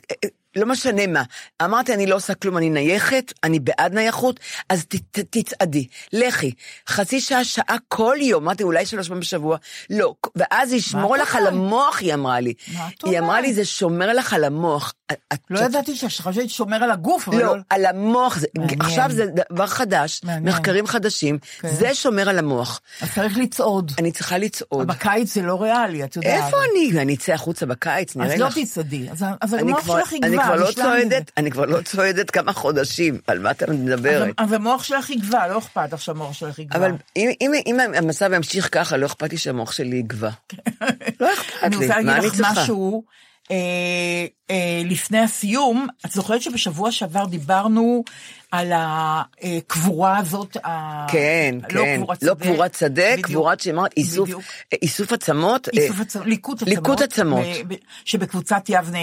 לא 0.56 0.66
משנה 0.66 1.06
מה. 1.06 1.22
אמרתי, 1.64 1.94
אני 1.94 2.06
לא 2.06 2.14
עושה 2.16 2.34
כלום, 2.34 2.56
אני 2.56 2.70
נייחת, 2.70 3.32
אני 3.44 3.60
בעד 3.60 3.94
נייחות, 3.94 4.40
אז 4.68 4.84
ת, 4.84 4.94
ת, 5.10 5.18
תצעדי, 5.30 5.86
לכי. 6.12 6.52
חצי 6.88 7.20
שעה, 7.20 7.44
שעה 7.44 7.76
כל 7.88 8.16
יום, 8.20 8.42
אמרתי, 8.44 8.62
אולי 8.62 8.86
שלוש 8.86 9.06
פעמים 9.08 9.20
בשבוע. 9.20 9.56
לא, 9.90 10.14
ואז 10.36 10.72
ישמור 10.72 11.16
לך 11.16 11.36
על 11.36 11.46
אומרת? 11.46 11.52
המוח, 11.54 12.00
היא 12.00 12.14
אמרה 12.14 12.40
לי. 12.40 12.54
מה 12.74 12.88
את 12.98 13.04
היא 13.04 13.18
אמרה 13.18 13.28
אומרת? 13.28 13.42
לי, 13.44 13.54
זה 13.54 13.64
שומר 13.64 14.12
לך 14.12 14.32
על 14.32 14.44
המוח. 14.44 14.94
את- 15.12 15.18
את- 15.32 15.38
לא 15.50 15.60
ידעתי 15.60 15.96
שחשבתי 15.96 16.48
שומר 16.48 16.84
על 16.84 16.90
הגוף, 16.90 17.28
אבל 17.28 17.38
לא, 17.38 17.44
לא... 17.56 17.62
על 17.70 17.86
המוח, 17.86 18.38
זה. 18.38 18.46
עכשיו 18.80 19.06
זה 19.10 19.26
דבר 19.52 19.66
חדש, 19.66 20.20
מעניין. 20.24 20.44
מחקרים 20.48 20.86
חדשים, 20.86 21.38
כן. 21.60 21.68
זה 21.68 21.94
שומר 21.94 22.28
על 22.28 22.38
המוח. 22.38 22.80
אז 23.00 23.08
צריך 23.14 23.38
לצעוד. 23.38 23.92
אני 23.98 24.12
צריכה 24.12 24.38
לצעוד. 24.38 24.86
בקיץ 24.86 25.34
זה 25.34 25.42
לא 25.42 25.62
ריאלי, 25.62 26.04
את 26.04 26.16
יודעת. 26.16 26.44
איפה 26.44 26.56
אני? 26.72 27.00
אני 27.02 27.14
אצא 27.14 27.32
החוצה 27.32 27.66
בקיץ, 27.66 28.16
נראה 28.16 28.34
אז 28.34 28.40
לא 28.40 28.46
לך. 28.46 28.58
תצעדי. 28.58 29.08
אז 29.10 29.24
אז 29.40 29.52
המוח 29.52 29.86
שלך 29.98 30.12
יגבר. 30.12 30.39
אני 30.40 30.56
כבר 30.56 30.66
לא. 30.66 30.72
צועדת, 30.72 31.30
אני 31.36 31.50
כבר 31.50 31.66
לא 31.66 31.82
צועדת 31.82 32.30
כמה 32.30 32.52
חודשים, 32.52 33.18
על 33.26 33.38
מה 33.38 33.50
את 33.50 33.62
מדברת? 33.62 34.34
אז 34.38 34.52
המוח 34.52 34.82
שלך 34.84 35.10
יגבה, 35.10 35.48
לא 35.48 35.58
אכפת 35.58 35.92
לך 35.92 36.00
שהמוח 36.00 36.32
שלך 36.32 36.58
יגבה. 36.58 36.76
אבל 36.76 36.92
אם, 37.16 37.30
אם, 37.40 37.52
אם 37.66 37.80
המצב 37.94 38.32
ימשיך 38.32 38.68
ככה, 38.72 38.96
לא 38.96 39.06
אכפת 39.06 39.30
לי 39.30 39.38
שהמוח 39.38 39.72
שלי 39.72 39.96
יגבה. 39.96 40.30
לא 41.20 41.34
אכפת 41.34 41.62
אני 41.62 41.76
לי, 41.76 41.86
רוצה 41.86 42.00
מה 42.02 42.12
להגיד 42.12 42.16
אני 42.18 42.26
לך 42.26 42.34
צריכה? 42.36 42.52
משהו, 42.62 43.04
אה, 43.50 43.56
אה, 44.50 44.56
לפני 44.84 45.18
הסיום, 45.18 45.86
את 46.06 46.10
זוכרת 46.10 46.42
שבשבוע 46.42 46.92
שעבר 46.92 47.24
דיברנו 47.24 48.04
על 48.52 48.72
הקבורה 48.74 50.18
הזאת, 50.18 50.56
ה- 50.64 51.06
כן, 51.08 51.54
לא 51.72 51.82
כן, 51.84 51.96
קבורת 51.96 52.22
לא 52.22 52.34
שדה. 52.34 52.44
קבורת 52.44 52.74
שדה, 52.74 53.02
בדיוק. 53.12 53.26
קבורת 53.26 53.60
שאמרת, 53.60 53.90
איסוף, 53.96 54.24
בדיוק. 54.28 54.42
איסוף 54.82 55.12
עצמות, 55.12 55.68
אה, 55.68 55.82
איסוף 55.82 56.00
עצמות, 56.00 56.26
ליקוט 56.26 56.62
עצמות. 56.62 56.68
ליקוט 56.76 57.00
עצמות. 57.00 57.46
שבקבוצת 58.04 58.62
יבנה 58.68 58.98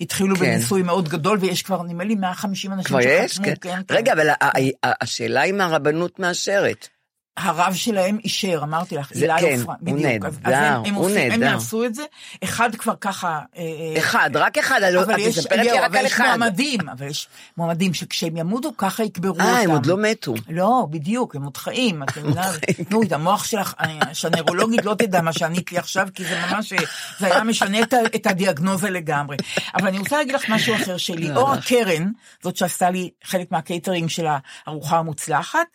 התחילו 0.00 0.36
כן. 0.36 0.40
בניסוי 0.44 0.82
מאוד 0.82 1.08
גדול, 1.08 1.38
ויש 1.40 1.62
כבר, 1.62 1.82
נדמה 1.82 2.04
לי, 2.04 2.14
150 2.14 2.72
אנשים 2.72 2.88
כבר 2.88 3.00
יש? 3.00 3.32
שחתמו. 3.32 3.44
כן. 3.44 3.54
כן, 3.60 3.80
כן. 3.88 3.94
רגע, 3.94 4.12
אבל 4.12 4.28
ה- 4.28 4.34
ה- 4.40 4.48
ה- 4.86 4.92
השאלה 5.00 5.42
אם 5.44 5.60
הרבנות 5.60 6.18
מאשרת. 6.18 6.88
הרב 7.36 7.74
שלהם 7.74 8.18
אישר, 8.24 8.60
אמרתי 8.62 8.96
לך, 8.96 9.10
זה 9.14 9.24
אילי 9.24 9.40
כן, 9.40 9.60
הוא 9.66 9.74
בדיוק. 9.82 10.24
אז- 10.24 10.34
אז 10.44 10.52
נהדר, 10.52 10.56
הם- 10.76 10.84
הם 10.84 10.94
הוא 10.94 11.04
עושים- 11.04 11.32
הם 11.32 11.40
נהדר. 11.40 11.52
יעשו 11.52 11.84
את 11.84 11.94
זה, 11.94 12.02
אחד 12.44 12.74
כבר 12.76 12.94
ככה... 13.00 13.28
אה, 13.56 13.62
אה, 13.62 13.98
אחד, 13.98 14.30
רק 14.34 14.58
אחד, 14.58 14.80
לא- 14.92 15.02
אבל 15.02 15.14
את 15.14 15.18
יש, 15.18 15.38
מספרת 15.38 15.58
לי 15.58 15.70
רק 15.70 15.84
אבל 15.84 15.96
על 15.98 16.06
יש 16.06 16.12
אחד. 16.12 16.24
מועמדים, 16.26 16.88
אבל 16.88 17.06
יש 17.06 17.28
מועמדים 17.56 17.94
שכשהם 17.94 18.36
ימותו 18.36 18.70
ככה 18.78 19.02
יקברו 19.04 19.30
אותם. 19.32 19.42
אה, 19.44 19.60
הם 19.62 19.70
עוד 19.70 19.86
לא 19.86 19.96
מתו. 19.98 20.34
לא, 20.48 20.86
בדיוק, 20.90 21.36
הם 21.36 21.42
עוד 21.42 21.56
חיים, 21.56 22.02
את 22.02 22.08
מבינה? 22.18 22.42
חיים. 22.42 22.86
נו, 22.90 23.02
את 23.02 23.12
המוח 23.12 23.44
שלך, 23.44 23.74
שהנוירולוגית 24.12 24.84
לא 24.84 24.94
תדע 24.94 25.20
מה 25.20 25.32
שענית 25.32 25.72
לי 25.72 25.78
עכשיו, 25.78 26.08
כי 26.14 26.24
זה 26.24 26.40
ממש, 26.50 26.72
זה 27.18 27.26
היה 27.26 27.44
משנה 27.44 27.78
את 28.16 28.26
הדיאגנוזה 28.26 28.90
לגמרי. 28.90 29.36
אבל 29.74 29.88
אני 29.88 29.98
רוצה 29.98 30.16
להגיד 30.16 30.34
לך 30.34 30.48
משהו 30.48 30.74
אחר 30.74 30.96
שלי. 30.96 31.28
לא, 31.28 31.40
אורה 31.40 31.56
קרן, 31.60 32.10
זאת 32.42 32.56
שעשתה 32.56 32.90
לי 32.90 33.10
חלק 33.24 33.52
מהקייטרינג 33.52 34.08
של 34.08 34.26
הארוחה 34.66 34.98
המוצלחת, 34.98 35.66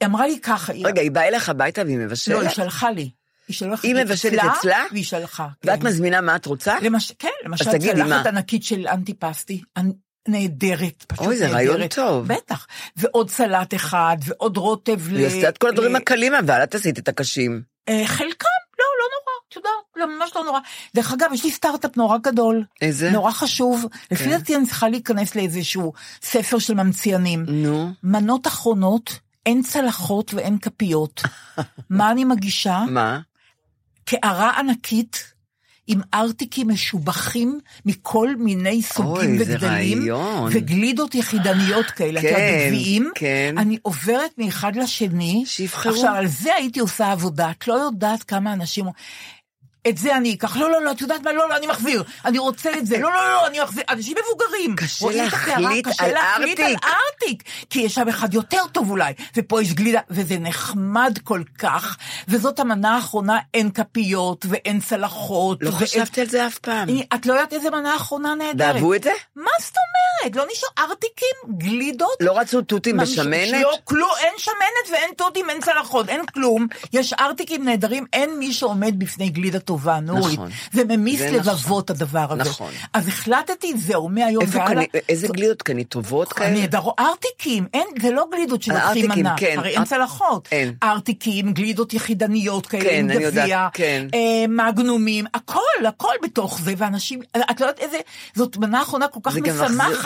היא 0.00 0.06
אמרה 0.08 0.26
לי 0.26 0.38
ככה, 0.40 0.72
רגע, 0.84 1.00
היא 1.02 1.10
באה 1.10 1.28
אליך 1.28 1.48
הביתה 1.48 1.82
והיא 1.82 1.96
לא, 1.96 2.00
היא 2.00 2.06
מבשלת? 2.06 2.54
שלחה 2.54 2.90
לי. 2.90 3.10
היא 3.48 3.56
שלחה 3.56 3.86
היא 3.88 3.94
לי 3.94 4.04
מבשלת 4.04 4.40
אצלה? 4.58 4.84
והיא 4.92 5.04
שלחה. 5.04 5.48
ואת 5.64 5.80
כן. 5.80 5.86
מזמינה 5.86 6.20
מה 6.20 6.36
את 6.36 6.46
רוצה? 6.46 6.74
למש... 6.82 7.12
כן, 7.18 7.28
למשל 7.44 7.78
צלחת? 7.78 8.26
ענקית 8.26 8.64
של 8.64 8.88
אנטיפסטי, 8.88 9.62
אנ- 9.78 9.92
נהדרת, 10.28 11.04
פשוט 11.08 11.26
אוי, 11.26 11.36
זה 11.36 11.44
נהדרת. 11.44 11.56
רעיון 11.56 11.86
טוב. 11.88 12.26
בטח. 12.28 12.66
ועוד 12.96 13.30
סלט 13.30 13.74
אחד, 13.74 14.16
ועוד 14.24 14.56
רוטב 14.56 15.12
ל... 15.12 15.16
היא 15.16 15.26
עשתה 15.26 15.48
את 15.48 15.58
כל 15.58 15.68
הדברים 15.68 15.92
ל- 15.92 15.96
הקלים, 15.96 16.34
אבל 16.34 16.62
את 16.62 16.74
עשית 16.74 16.98
את 16.98 17.08
הקשים. 17.08 17.62
אה, 17.88 18.02
חלקם, 18.06 18.46
לא, 18.78 18.84
לא 19.00 19.06
נורא, 19.12 19.34
את 19.48 19.56
יודעת, 19.56 19.72
לא, 19.96 20.18
ממש 20.18 20.30
לא 20.36 20.44
נורא. 20.44 20.60
דרך 20.94 21.12
אגב, 21.12 21.30
יש 21.32 21.44
לי 21.44 21.50
סטארט-אפ 21.50 21.96
נורא 21.96 22.18
גדול. 22.18 22.64
איזה? 22.80 23.10
נורא 23.10 23.30
חשוב. 23.32 23.86
לפי 24.10 24.24
כן. 24.24 24.30
דעתי 24.30 24.56
אני 24.56 24.66
צריכה 24.66 24.88
להיכנס 24.88 25.34
לאיזשהו 25.36 25.92
ספר 26.22 26.58
של 26.58 26.74
ממציאנים. 26.74 27.44
נו, 27.48 27.90
מנות 28.02 28.46
אחרונות, 28.46 29.18
אין 29.50 29.62
צלחות 29.62 30.34
ואין 30.34 30.58
כפיות. 30.58 31.22
מה 31.90 32.10
אני 32.10 32.24
מגישה? 32.24 32.84
מה? 32.88 33.20
קערה 34.04 34.58
ענקית 34.58 35.32
עם 35.86 36.00
ארטיקים 36.14 36.68
משובחים 36.68 37.60
מכל 37.86 38.36
מיני 38.36 38.82
סוגים 38.82 39.36
אוי, 39.36 39.42
וגדלים. 39.42 40.08
וגלידות 40.50 41.14
יחידניות 41.14 41.86
כאלה, 41.86 42.20
את 42.20 42.24
יודעת, 42.24 42.38
כן, 42.38 42.64
בגביעים. 42.66 43.10
כן. 43.14 43.54
אני 43.58 43.78
עוברת 43.82 44.30
מאחד 44.38 44.76
לשני. 44.76 45.42
שיבחרו. 45.46 45.92
עכשיו, 45.92 46.14
על 46.14 46.26
זה 46.26 46.54
הייתי 46.54 46.80
עושה 46.80 47.12
עבודה, 47.12 47.50
את 47.50 47.68
לא 47.68 47.74
יודעת 47.74 48.22
כמה 48.22 48.52
אנשים... 48.52 48.84
את 49.88 49.98
זה 49.98 50.16
אני 50.16 50.34
אקח, 50.34 50.56
לא, 50.56 50.70
לא, 50.70 50.82
לא, 50.84 50.90
את 50.92 51.00
יודעת 51.00 51.22
מה, 51.22 51.32
לא, 51.32 51.48
לא, 51.48 51.56
אני 51.56 51.66
מחזיר, 51.66 52.02
אני 52.24 52.38
רוצה 52.38 52.70
את 52.78 52.86
זה, 52.86 52.98
לא, 52.98 53.10
לא, 53.12 53.32
לא, 53.32 53.46
אני 53.46 53.60
מחזיר, 53.60 53.82
אנשים 53.88 54.16
מבוגרים. 54.24 54.76
קשה 54.76 55.04
רואים 55.04 55.28
את 55.28 55.32
הקערה, 55.34 55.60
להחליט 55.60 55.88
קשה 55.88 56.04
על 56.04 56.12
להחליט 56.12 56.60
על 56.60 56.66
ארטיק. 56.66 56.84
ארטיק, 57.22 57.42
כי 57.70 57.80
יש 57.80 57.94
שם 57.94 58.08
אחד 58.08 58.34
יותר 58.34 58.62
טוב 58.72 58.90
אולי, 58.90 59.12
ופה 59.36 59.62
יש 59.62 59.72
גלידה, 59.72 60.00
וזה 60.10 60.36
נחמד 60.40 61.18
כל 61.24 61.42
כך, 61.58 61.96
וזאת 62.28 62.60
המנה 62.60 62.94
האחרונה, 62.96 63.38
אין 63.54 63.70
כפיות 63.70 64.46
ואין 64.48 64.80
צלחות. 64.80 65.58
לא 65.62 65.68
ואין- 65.68 65.80
חשבתי 65.80 66.20
על 66.20 66.26
זה 66.28 66.46
אף 66.46 66.58
פעם. 66.58 66.88
את 67.14 67.26
לא 67.26 67.32
יודעת 67.32 67.52
איזה 67.52 67.70
מנה 67.70 67.96
אחרונה 67.96 68.34
נהדרת. 68.34 68.74
ואהבו 68.74 68.94
את 68.94 69.02
זה? 69.02 69.10
מה 69.36 69.50
זאת 69.60 69.74
אומרת? 69.76 69.99
לא 70.34 70.44
נשאר 70.52 70.68
ארטיקים, 70.78 71.58
גלידות? 71.58 72.16
לא 72.20 72.38
רצו 72.38 72.62
תותים 72.62 72.96
בשמנת? 72.96 73.62
לא, 73.62 73.72
כלום, 73.84 74.10
אין 74.20 74.32
שמנת 74.38 74.56
ואין 74.92 75.10
תותים, 75.16 75.50
אין 75.50 75.60
צלחות, 75.60 76.08
אין 76.08 76.26
כלום. 76.26 76.66
יש 76.92 77.12
ארטיקים 77.12 77.64
נהדרים, 77.64 78.04
אין 78.12 78.38
מי 78.38 78.52
שעומד 78.52 78.98
בפני 78.98 79.28
גלידה 79.28 79.58
טובה, 79.58 80.00
נורית. 80.00 80.34
נכון. 80.34 80.48
זה 80.72 80.82
ממיס 80.84 81.20
לבבות 81.20 81.90
הדבר 81.90 82.26
הזה. 82.32 82.42
נכון. 82.50 82.70
אז 82.92 83.08
החלטתי, 83.08 83.72
זהו, 83.76 84.08
מהיום 84.08 84.44
והלאה. 84.48 84.84
איזה 85.08 85.28
גלידות 85.28 85.62
קנית? 85.62 85.88
טובות 85.88 86.32
כאלה? 86.32 86.50
נהדרות, 86.60 86.94
ארטיקים, 86.98 87.66
אין, 87.74 87.86
זה 88.02 88.10
לא 88.10 88.26
גלידות 88.32 88.62
שלוקחים 88.62 88.86
ארטיקים, 88.88 89.10
מנה, 89.10 89.34
כן, 89.38 89.54
הרי 89.58 89.70
אין 89.70 89.78
אר- 89.78 89.84
צלחות. 89.84 90.48
אין. 90.52 90.74
ארטיקים, 90.82 91.52
גלידות 91.52 91.94
יחידניות 91.94 92.66
כאלה, 92.66 92.84
כן, 92.84 93.10
עם 93.10 93.20
גביע, 93.22 93.68
כן. 93.72 94.06
אה, 94.14 94.18
מגנומים, 94.48 95.24
הכל, 95.34 95.60
הכל 95.88 96.14
בתוך 96.22 96.60
זה, 96.60 96.74
ואנשים, 96.76 97.20
את 97.50 97.60
לא 97.60 97.66
יודעת 97.66 97.80
איזה, 97.80 97.98
זאת 98.34 98.56
מנה 98.56 98.82
אחרונה 98.82 99.08
כל 99.08 99.20
כך 99.22 99.32
זה 99.32 99.40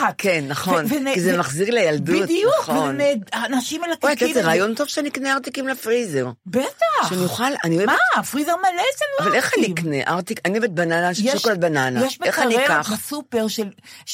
משמחת. 0.05 0.15
כן, 0.17 0.43
נכון, 0.47 0.85
כי 1.13 1.21
זה 1.21 1.37
מחזיר 1.37 1.73
לילדות, 1.73 2.23
בדיוק, 2.23 2.53
נכון. 2.61 2.95
וואי, 2.95 3.13
את 3.13 4.03
מלקקים. 4.03 4.33
זה 4.33 4.41
רעיון 4.41 4.75
טוב 4.75 4.87
שאני 4.87 5.09
אקנה 5.09 5.33
ארטיקים 5.33 5.67
לפריזר. 5.67 6.29
בטח. 6.45 7.09
שאני 7.09 7.23
אוכל, 7.23 7.43
אני 7.63 7.77
אוהבת... 7.77 7.93
מה, 8.17 8.23
פריזר 8.23 8.51
מלא 8.55 8.67
אצלנו 8.95 9.27
אבל 9.29 9.35
איך 9.35 9.51
אני. 9.57 9.73
אקנה 9.73 9.97
ארטיק? 10.07 10.39
אני 10.45 10.57
אוהבת 10.59 10.69
בננה, 10.69 11.11
יש- 11.11 11.19
שוקולד 11.27 11.61
בננה. 11.61 12.05
יש 12.05 12.19
איך 12.23 12.39
אני 12.39 12.55
מקרר 12.57 12.65
אקח? 12.81 12.91
בסופר 12.93 13.47
של, 13.47 13.69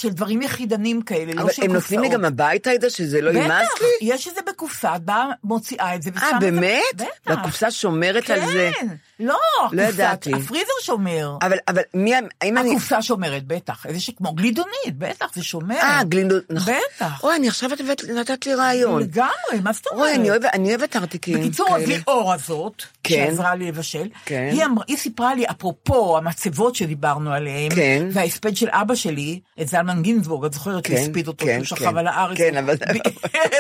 דברים 0.09 0.41
יחידנים 0.41 1.01
כאלה, 1.01 1.33
לא 1.33 1.41
אבל 1.41 1.51
של 1.51 1.63
הם 1.63 1.73
נותנים 1.73 1.99
לי 1.99 2.07
קופסאות. 2.07 2.21
גם 2.21 2.33
הביתה 2.33 2.75
את 2.75 2.81
זה, 2.81 2.89
שזה 2.89 3.21
לא 3.21 3.29
ימאס 3.29 3.67
בטח, 3.75 3.81
לי? 3.81 4.07
יש 4.13 4.27
את 4.27 4.35
זה 4.35 4.41
בקופסה, 4.47 4.95
את 4.95 5.01
באה, 5.03 5.25
מוציאה 5.43 5.95
את 5.95 6.01
זה 6.01 6.09
אה. 6.21 6.39
באמת? 6.39 6.81
בטח. 6.95 7.05
והקופסה 7.25 7.71
שומרת 7.71 8.29
על 8.29 8.45
זה? 8.45 8.71
כן, 8.79 8.87
לא, 9.21 9.37
לא 9.71 9.81
ידעתי. 9.81 10.31
הפריזר 10.33 10.71
שומר. 10.81 11.37
אבל, 11.41 11.57
אבל 11.67 11.81
מי, 11.93 12.13
האם 12.41 12.57
אני... 12.57 12.69
הקופסה 12.71 13.01
שומרת, 13.01 13.43
בטח. 13.47 13.85
איזה 13.85 13.99
שכמו 13.99 14.33
גלידונית, 14.33 14.97
בטח, 14.97 15.25
זה 15.35 15.43
שומר. 15.43 15.75
אה, 15.75 16.03
גלינדות, 16.03 16.43
נכון. 16.49 16.73
בטח. 16.95 17.23
אוי, 17.23 17.35
אני 17.35 17.47
עכשיו 17.47 17.73
את 17.73 17.81
נתת 18.15 18.45
לי 18.45 18.53
רעיון. 18.55 19.01
לגמרי, 19.01 19.29
מה 19.63 19.73
זאת 19.73 19.87
אומרת? 19.87 20.01
אוי, 20.07 20.15
אני 20.15 20.29
אוהבת, 20.29 20.49
אני 20.53 20.69
אוהבת 20.69 20.95
ארטיקים 20.95 21.39
בקיצור, 21.39 21.75
אז. 21.77 21.87
ליאור 21.87 22.33
הזאת, 22.33 22.83
כן. 23.03 23.25
שעזרה 23.27 23.55
לי 23.55 23.67
לבשל, 23.67 24.07
כן. 24.25 24.49
היא, 24.51 24.65
אמר, 24.65 24.81
היא 24.87 24.97
סיפרה 24.97 25.35
לי, 25.35 25.45
אפרופו 25.51 26.17
המצבות 26.17 26.75
שדיברנו 26.75 27.33
עליהן, 27.33 27.75
כן. 27.75 28.07
וההספד 28.11 28.55
של 28.55 28.67
אבא 28.71 28.95
שלי, 28.95 29.39
את 29.61 29.67
זלמן 29.67 30.01
גינזבורג, 30.01 30.45
את 30.45 30.53
זוכרת 30.53 30.85
שהוא 30.85 30.97
כן, 30.97 31.03
הספיד 31.03 31.27
אותו, 31.27 31.45
כן, 31.45 31.63
שהוא 31.63 31.77
כן. 31.77 31.85
שכב 31.85 31.97
על 31.97 32.07
הארץ, 32.07 32.37
כן, 32.37 32.57
אבל- 32.57 32.75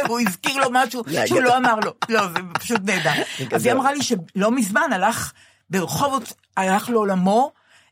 והוא 0.05 0.19
הזכיר 0.27 0.57
לו 0.57 0.67
משהו 0.71 1.03
זה 1.07 1.27
שהוא. 1.27 1.41
לא 1.41 1.57
אמר 1.57 1.75
לו, 1.85 1.91
לא, 2.09 2.27
זה 2.27 2.39
פשוט 2.53 2.81
נהדר. 2.85 3.11
אז 3.55 3.65
היא 3.65 3.73
אמרה 3.73 3.93
לי 3.93 4.03
שלא 4.03 4.51
מזמן 4.51 4.89
הלך, 4.93 5.31
ברחובות, 5.71 6.33
הלך 6.57 6.89
לעולמו, 6.89 7.51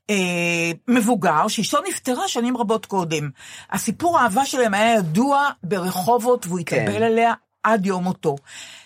אה, 0.10 0.72
מבוגר, 0.88 1.48
שאשתו 1.48 1.78
נפטרה 1.90 2.28
שנים 2.28 2.58
רבות 2.58 2.86
קודם. 2.86 3.30
הסיפור 3.72 4.20
האהבה 4.20 4.46
שלהם 4.46 4.74
היה 4.74 4.96
ידוע 4.96 5.50
ברחובות, 5.64 6.48
והוא 6.48 6.60
כן. 6.66 6.82
התאבל 6.82 7.04
עליה 7.04 7.34
עד 7.64 7.86
יום 7.86 8.04
מותו. 8.04 8.36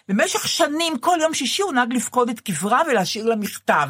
במשך 0.09 0.47
שנים, 0.47 0.97
כל 0.97 1.17
יום 1.21 1.33
שישי 1.33 1.61
הוא 1.61 1.73
נהג 1.73 1.93
לפקוד 1.93 2.29
את 2.29 2.39
קברה 2.39 2.81
ולהשאיר 2.89 3.25
לה 3.25 3.35
מכתב. 3.35 3.89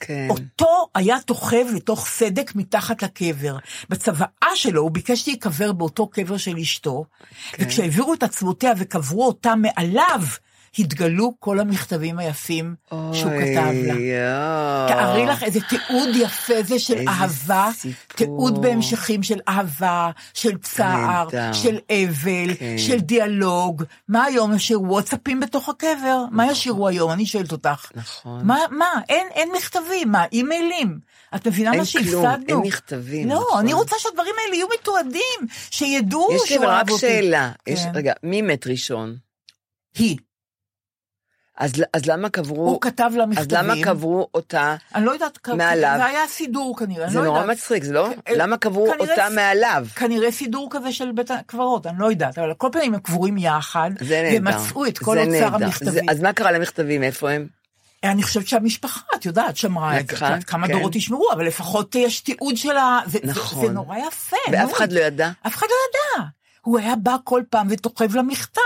כן. 0.00 0.26
אותו 0.30 0.88
היה 0.94 1.16
תוכב 1.26 1.66
לתוך 1.74 2.06
סדק 2.06 2.54
מתחת 2.54 3.02
לקבר. 3.02 3.56
בצוואה 3.88 4.50
שלו 4.54 4.82
הוא 4.82 4.90
ביקש 4.90 5.28
להיקבר 5.28 5.72
באותו 5.72 6.06
קבר 6.06 6.36
של 6.36 6.56
אשתו, 6.56 7.04
כן. 7.52 7.64
וכשהעבירו 7.64 8.14
את 8.14 8.22
עצמותיה 8.22 8.72
וקברו 8.76 9.26
אותה 9.26 9.54
מעליו, 9.54 10.20
התגלו 10.78 11.32
כל 11.38 11.60
המכתבים 11.60 12.18
היפים 12.18 12.74
שהוא 12.90 13.12
כתב 13.12 13.72
לה. 13.86 13.94
יואו. 13.94 14.88
תארי 14.88 15.26
לך 15.26 15.42
איזה 15.42 15.60
תיעוד 15.68 16.08
יפה 16.16 16.62
זה 16.62 16.78
של 16.78 17.08
אהבה, 17.08 17.68
סיפור. 17.74 18.16
תיעוד 18.16 18.62
בהמשכים 18.62 19.22
של 19.22 19.38
אהבה, 19.48 20.10
של 20.34 20.58
צער, 20.58 21.24
נהדר. 21.24 21.52
של 21.52 21.78
אבל, 21.90 22.54
כן. 22.58 22.78
של 22.78 23.00
דיאלוג. 23.00 23.82
מה 24.08 24.24
היום 24.24 24.54
ישירו? 24.54 24.84
וואטסאפים 24.88 25.40
בתוך 25.40 25.68
הקבר? 25.68 26.24
מה 26.30 26.50
ישירו 26.52 26.88
היום? 26.88 27.10
אני 27.12 27.26
שואלת 27.26 27.52
אותך. 27.52 27.90
נכון. 27.94 28.46
מה, 28.46 28.58
מה? 28.70 28.86
אין, 29.08 29.26
אין 29.34 29.48
מכתבים, 29.56 30.12
מה? 30.12 30.24
אימיילים. 30.32 30.98
את 31.34 31.46
מבינה 31.46 31.70
אין 31.72 31.80
מה 31.80 31.86
כלום, 31.92 32.04
שהפסדנו? 32.04 32.44
אין 32.48 32.66
מכתבים, 32.66 33.28
לא, 33.28 33.34
נכון. 33.34 33.58
אני 33.60 33.72
רוצה 33.72 33.96
שהדברים 33.98 34.34
האלה 34.44 34.56
יהיו 34.56 34.66
מתועדים, 34.80 35.40
שידעו 35.70 36.28
יש 36.34 36.42
לי 36.42 36.48
שהוא 36.48 36.58
אבל 36.64 36.74
אהב 36.74 36.82
רק 36.86 36.90
אותי. 36.90 37.00
שאלה. 37.00 37.52
יש- 37.66 37.80
כן. 37.84 37.90
רגע, 37.94 38.12
מי 38.22 38.42
מת 38.42 38.66
ראשון? 38.66 39.16
היא. 39.98 40.16
אז 41.60 41.72
אז 41.92 42.06
למה 42.06 42.28
קברו... 42.28 42.68
הוא 42.68 42.80
כתב 42.80 43.10
לה 43.16 43.22
אז 43.22 43.28
מכתבים. 43.28 43.58
למה 43.58 43.74
קברו 43.84 44.28
אותה? 44.34 44.76
אני 44.94 45.04
לא 45.04 45.10
יודעת, 45.10 45.38
כ- 45.42 45.48
מעליו? 45.48 45.94
זה 45.98 46.04
היה 46.04 46.20
סידור 46.28 46.76
כנראה, 46.78 47.10
זה 47.10 47.18
לא 47.18 47.24
נורא 47.24 47.38
יודעת. 47.40 47.56
מצחיק, 47.56 47.84
זה 47.84 47.92
לא? 47.92 48.08
אה, 48.28 48.32
למה 48.36 48.56
קברו 48.56 48.86
כנראה 48.92 49.10
אותה 49.12 49.28
ס- 49.30 49.34
מעליו? 49.34 49.86
כנראה 49.96 50.32
סידור 50.32 50.68
כזה 50.70 50.92
של 50.92 51.12
בית 51.12 51.30
הקברות, 51.30 51.86
אני 51.86 51.98
לא 51.98 52.10
יודעת, 52.10 52.38
אבל 52.38 52.48
על 52.48 52.54
כל 52.54 52.68
פנים 52.72 52.94
הם 52.94 53.00
קבורים 53.00 53.38
יחד. 53.38 53.90
ומצאו 54.32 54.86
את 54.86 54.98
כל 54.98 55.18
אוצר 55.18 55.30
נהדר. 55.30 55.54
המכתבים. 55.64 55.92
זה- 55.92 56.00
אז 56.08 56.20
מה 56.20 56.32
קרה 56.32 56.52
למכתבים? 56.52 57.02
איפה 57.02 57.30
הם? 57.30 57.46
אני 58.04 58.22
חושבת 58.22 58.46
שהמשפחה, 58.48 59.00
את 59.14 59.24
יודעת, 59.26 59.56
שמרה 59.56 60.00
את 60.00 60.06
זה, 60.08 60.16
כמה 60.46 60.66
כן. 60.66 60.72
דורות 60.72 60.96
ישמרו, 60.96 61.32
אבל 61.32 61.46
לפחות 61.46 61.94
יש 61.94 62.20
תיעוד 62.20 62.56
של 62.56 62.76
ה... 62.76 62.98
זה, 63.06 63.18
נכון. 63.24 63.60
זה, 63.60 63.66
זה 63.66 63.72
נורא 63.72 63.96
יפה, 64.08 64.36
ואף. 64.52 64.72
אחד 64.72 64.92
לא 64.92 65.00
ידע? 65.00 65.30
אף 65.46 65.54
אחד 65.56 65.66
לא 65.70 65.76
ידע. 66.20 66.26
הוא 66.70 66.78
היה 66.78 66.96
בא 66.96 67.16
כל 67.24 67.42
פעם 67.50 67.66
ותוכב 67.70 68.14
לה 68.16 68.22
מכתב. 68.22 68.60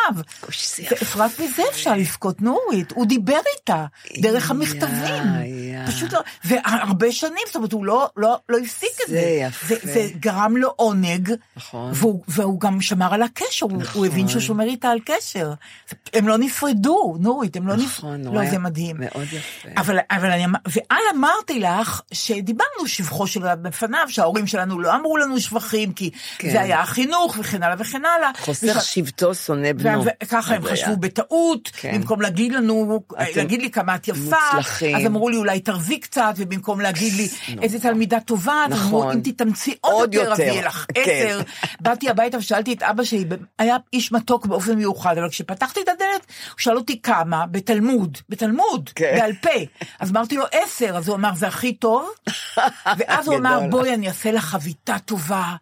רק 1.16 1.30
בזה 1.40 1.62
אפשר 1.70 1.94
לבכות, 1.94 2.42
נורית, 2.42 2.92
הוא 2.92 3.07
דיבר 3.07 3.38
איתה, 3.59 3.84
דרך 4.22 4.50
המכתבים. 4.50 5.22
פשוט 5.86 6.12
לא, 6.12 6.20
והרבה 6.44 7.12
שנים, 7.12 7.38
זאת 7.46 7.57
אומרת, 7.57 7.72
הוא 7.72 7.84
לא, 7.84 8.09
לא, 8.16 8.38
לא 8.48 8.59
הפסיק 8.59 8.90
את 9.05 9.09
זה 9.11 9.14
זה. 9.14 9.20
יפה. 9.20 9.66
זה, 9.66 9.76
זה 9.94 10.09
גרם 10.20 10.57
לו 10.57 10.72
עונג, 10.76 11.32
נכון. 11.57 11.90
והוא, 11.94 12.22
והוא 12.28 12.61
גם 12.61 12.80
שמר 12.80 13.14
על 13.14 13.22
הקשר, 13.22 13.66
הוא, 13.66 13.82
הוא 13.92 14.07
הבין 14.07 14.28
שהוא 14.28 14.40
שומר 14.40 14.64
איתה 14.64 14.88
על 14.88 14.98
קשר. 15.05 15.52
הם 16.14 16.28
לא 16.28 16.38
נפרדו, 16.38 17.16
נורית, 17.20 17.57
הם 17.57 17.66
לא 17.68 17.74
נכון, 17.76 17.84
נפרדו. 18.14 18.30
נורא 18.30 18.44
לא, 18.44 18.50
זה 18.50 18.59
מדהים. 18.59 18.96
מאוד 18.98 19.26
יפה. 19.32 19.68
אבל, 19.76 19.98
אבל 20.11 20.30
אני, 20.30 20.44
אמר- 20.44 20.59
ואז 20.66 21.02
אמרתי 21.16 21.61
לך 21.61 22.00
שדיברנו 22.12 22.86
שבחו 22.86 23.26
של 23.26 23.55
בפניו, 23.55 24.07
שההורים 24.09 24.46
שלנו 24.46 24.80
לא 24.80 24.94
אמרו 24.94 25.16
לנו 25.16 25.40
שבחים, 25.40 25.92
כי 25.92 26.11
כן. 26.38 26.50
זה 26.50 26.61
היה 26.61 26.80
החינוך 26.80 27.36
וכן 27.38 27.62
הלאה 27.62 27.76
וכן 27.78 27.93
הלאה. 28.05 28.30
חוסך 28.38 28.76
וש- 28.76 28.95
שבטו 28.95 29.34
שונא 29.34 29.72
בנו. 29.72 30.05
וככה 30.22 30.55
הם 30.55 30.62
אז 30.62 30.66
היה. 30.68 30.76
חשבו 30.76 30.97
בטעות, 30.97 31.68
כן. 31.72 31.95
במקום 31.95 32.20
להגיד 32.20 32.53
לנו, 32.53 33.01
אתם 33.12 33.22
להגיד 33.36 33.62
לי 33.62 33.70
כמה 33.70 33.95
את 33.95 34.09
יפה, 34.09 34.20
מוצלחים. 34.55 34.97
אז 34.97 35.07
אמרו 35.07 35.28
לי 35.28 35.36
אולי 35.36 35.61
תרזי 35.61 36.01
קצת, 36.01 36.34
ובמקום 36.36 36.80
להגיד 36.80 37.12
לי 37.12 37.28
איזה 37.62 37.80
תלמידה 37.80 38.20
טובה, 38.20 38.64
אז 38.66 38.72
אמרו 38.72 38.99
נכון. 39.01 39.12
אם 39.16 39.20
תתאמצי 39.24 39.74
עוד 39.80 40.14
יותר, 40.14 40.32
אז. 40.32 40.40
יהיה 40.40 40.66
לך 40.66 40.86
כן. 40.95 41.01
עשר. 41.07 41.40
באתי 41.80 42.11
הביתה 42.11 42.38
ושאלתי 42.38 42.72
את 42.72 42.82
אבא 42.82 43.05
שלי, 43.05 43.24
היה 43.59 43.76
איש 43.92 44.12
מתוק 44.12 44.47
באופן 44.47 44.74
מיוחד, 44.74 45.18
אבל 45.18 45.28
כשפתחתי 45.28 45.80
את 45.80 45.88
הדלת, 45.88 46.26
הוא 46.51 46.59
שאל 46.59 46.76
אותי 46.76 47.03
כמה, 47.03 47.47
בתלמוד, 47.47 48.18
בתלמוד, 48.28 48.90
כן. 48.95 49.16
בעל 49.20 49.32
פה. 49.42 49.51
אז 50.01 50.11
אמרתי 50.11 50.36
לו 50.36 50.45
עשר, 50.53 50.97
אז 50.97 51.09
הוא 51.09 51.16
אמר 51.16 51.30
זה 51.34 51.49
הכי 51.49 51.72
טוב, 51.74 52.09
ואז 52.99 53.28
הוא 53.28 53.36
אמר. 53.36 53.61
בואי 53.70 53.95
אני 53.95 54.09
אעשה 54.09 54.32
לך 54.32 54.45
חביתה 54.45 54.97
טובה, 55.05 55.53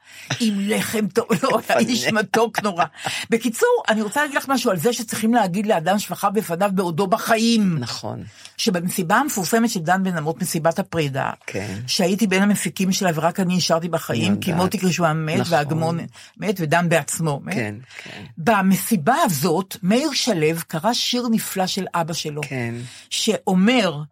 עם 0.40 0.54
לחם 0.60 1.06
טוב, 1.06 1.26
לא, 1.42 1.60
איש 1.78 2.11
מתוק 2.20 2.62
נורא. 2.62 2.84
בקיצור, 3.30 3.82
אני 3.88 4.02
רוצה 4.02 4.20
להגיד 4.20 4.36
לך 4.36 4.48
משהו 4.48 4.70
על 4.70 4.76
זה 4.76 4.92
שצריכים 4.92 5.34
להגיד 5.34 5.66
לאדם 5.66 5.98
שבחה 5.98 6.30
בפניו 6.30 6.70
בעודו 6.74 7.06
בחיים. 7.06 7.78
נכון. 7.78 8.24
שבמסיבה 8.56 9.16
המפורסמת 9.16 9.70
של 9.70 9.80
דן 9.80 10.04
בן 10.04 10.16
אמות, 10.16 10.42
מסיבת 10.42 10.78
הפרידה, 10.78 11.30
כן. 11.46 11.74
שהייתי 11.86 12.26
בין 12.26 12.42
המפיקים 12.42 12.92
שלה 12.92 13.10
ורק 13.14 13.40
אני 13.40 13.56
נשארתי 13.56 13.88
בחיים, 13.88 14.40
כי. 14.40 14.52
מוטי 14.52 14.78
קרישואן 14.78 15.26
מת 15.26 15.38
נכון. 15.38 15.54
והגמון 15.54 15.98
מת 16.36 16.56
ודן 16.58 16.88
בעצמו 16.88 17.40
מת. 17.44 17.54
כן, 17.54 17.74
כן. 18.04 18.24
במסיבה 18.38 19.16
הזאת, 19.24 19.76
מאיר 19.82 20.12
שלו 20.12 20.46
קרא 20.68 20.92
שיר 20.92 21.28
נפלא 21.30 21.66
של 21.66 21.86
אבא 21.94 22.12
שלו, 22.12 22.40
כן. 22.48 22.74
שאומר 23.10 24.02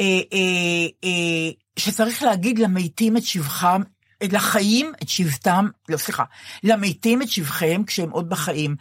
אה, 0.00 0.20
אה, 0.32 0.86
אה, 1.04 1.50
שצריך 1.76 2.22
להגיד 2.22 2.58
למתים 2.58 3.16
את 3.16 3.22
שבחם, 3.24 3.82
לחיים 4.22 4.92
את 5.02 5.08
שבטם, 5.08 5.68
לא 5.88 5.96
סליחה, 5.96 6.24
למתים 6.62 7.22
את 7.22 7.28
שבחיהם 7.28 7.84
כשהם 7.84 8.10
עוד 8.10 8.28
בחיים. 8.28 8.76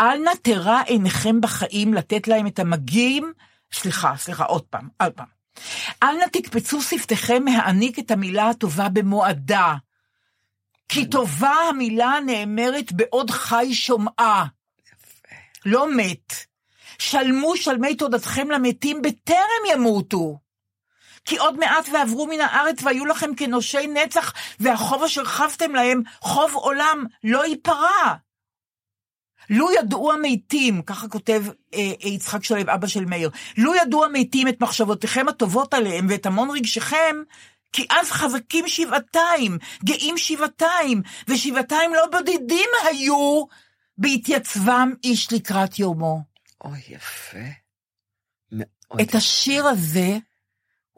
אל 0.00 0.18
נא 0.18 0.30
תרע 0.42 0.80
עיניכם 0.80 1.40
בחיים 1.40 1.94
לתת 1.94 2.28
להם 2.28 2.46
את 2.46 2.58
המגיעים, 2.58 3.32
סליחה, 3.72 4.16
סליחה, 4.16 4.44
עוד 4.44 4.62
פעם, 4.62 4.88
עוד 5.02 5.12
פעם. 5.12 5.26
אל 6.02 6.16
נא 6.16 6.24
תקפצו 6.32 6.82
שפתיכם 6.82 7.44
מהעניק 7.44 7.98
את 7.98 8.10
המילה 8.10 8.48
הטובה 8.48 8.88
במועדה. 8.88 9.74
כי 10.88 11.06
טובה 11.06 11.54
המילה 11.68 12.08
הנאמרת 12.08 12.92
בעוד 12.92 13.30
חי 13.30 13.74
שומעה. 13.74 14.46
לא 15.66 15.96
מת. 15.96 16.34
שלמו 16.98 17.56
שלמי 17.56 17.94
תודתכם 17.94 18.50
למתים 18.50 19.02
בטרם 19.02 19.62
ימותו. 19.74 20.38
כי 21.24 21.36
עוד 21.36 21.58
מעט 21.58 21.88
ועברו 21.92 22.26
מן 22.26 22.40
הארץ 22.40 22.82
והיו 22.82 23.06
לכם 23.06 23.34
כנושי 23.34 23.86
נצח, 23.86 24.32
והחוב 24.60 25.02
אשר 25.02 25.24
חבתם 25.24 25.74
להם, 25.74 26.02
חוב 26.20 26.54
עולם, 26.54 27.04
לא 27.24 27.46
ייפרע. 27.46 28.14
לו 29.50 29.72
ידעו 29.72 30.12
המתים, 30.12 30.82
ככה 30.82 31.08
כותב 31.08 31.44
אה, 31.74 32.08
יצחק 32.08 32.44
שלו, 32.44 32.60
אבא 32.60 32.86
של 32.86 33.04
מאיר, 33.04 33.30
לו 33.56 33.74
ידעו 33.74 34.04
המתים 34.04 34.48
את 34.48 34.60
מחשבותיכם 34.60 35.28
הטובות 35.28 35.74
עליהם 35.74 36.06
ואת 36.10 36.26
המון 36.26 36.50
רגשיכם, 36.50 37.16
כי 37.72 37.86
אז 37.90 38.10
חזקים 38.10 38.68
שבעתיים, 38.68 39.58
גאים 39.84 40.18
שבעתיים, 40.18 41.02
ושבעתיים 41.28 41.94
לא 41.94 42.06
בודדים 42.12 42.68
היו 42.84 43.44
בהתייצבם 43.98 44.92
איש 45.04 45.32
לקראת 45.32 45.78
יומו. 45.78 46.22
אוי, 46.64 46.80
יפה. 46.88 47.38
מאוד 48.52 49.00
את 49.00 49.14
השיר 49.14 49.66
הזה 49.66 50.18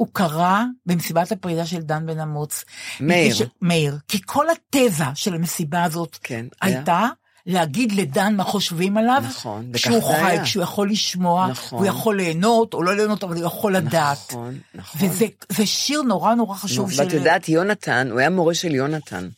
הוא 0.03 0.09
קרא 0.13 0.63
במסיבת 0.87 1.33
הפרידה 1.33 1.67
של 1.67 1.81
דן 1.83 2.07
בן 2.07 2.21
אמוץ. 2.21 2.65
מאיר. 3.01 3.35
ש- 3.35 3.43
מאיר. 3.63 3.99
כי 4.09 4.19
כל 4.27 4.47
התזה 4.51 5.05
של 5.15 5.35
המסיבה 5.35 5.85
הזאת 5.85 6.19
כן, 6.23 6.47
היה. 6.61 6.77
הייתה 6.77 7.09
להגיד 7.47 7.93
לדן 7.93 8.35
מה 8.37 8.45
חושבים 8.45 8.97
עליו, 8.97 9.23
נכון, 9.27 9.73
זה 9.73 9.79
חי, 9.79 10.15
היה. 10.15 10.45
כשהוא 10.45 10.63
יכול 10.63 10.91
לשמוע, 10.91 11.49
נכון. 11.49 11.79
הוא 11.79 11.87
יכול 11.87 12.17
ליהנות 12.17 12.75
או 12.75 12.83
לא 12.83 12.97
ליהנות, 12.97 13.25
אבל 13.25 13.37
הוא 13.37 13.47
יכול 13.47 13.77
לדעת. 13.77 14.19
נכון, 14.31 14.59
נכון. 14.75 15.09
וזה 15.09 15.27
זה 15.49 15.67
שיר 15.67 16.03
נורא 16.03 16.35
נורא 16.35 16.57
חשוב 16.57 16.91
נו, 16.91 16.97
ואת 16.97 17.13
יודעת, 17.13 17.49
יונתן, 17.49 18.09
הוא 18.11 18.21
היה 18.21 18.31
מורה 18.31 18.55
של 18.55 18.75
יונתן. 18.75 19.29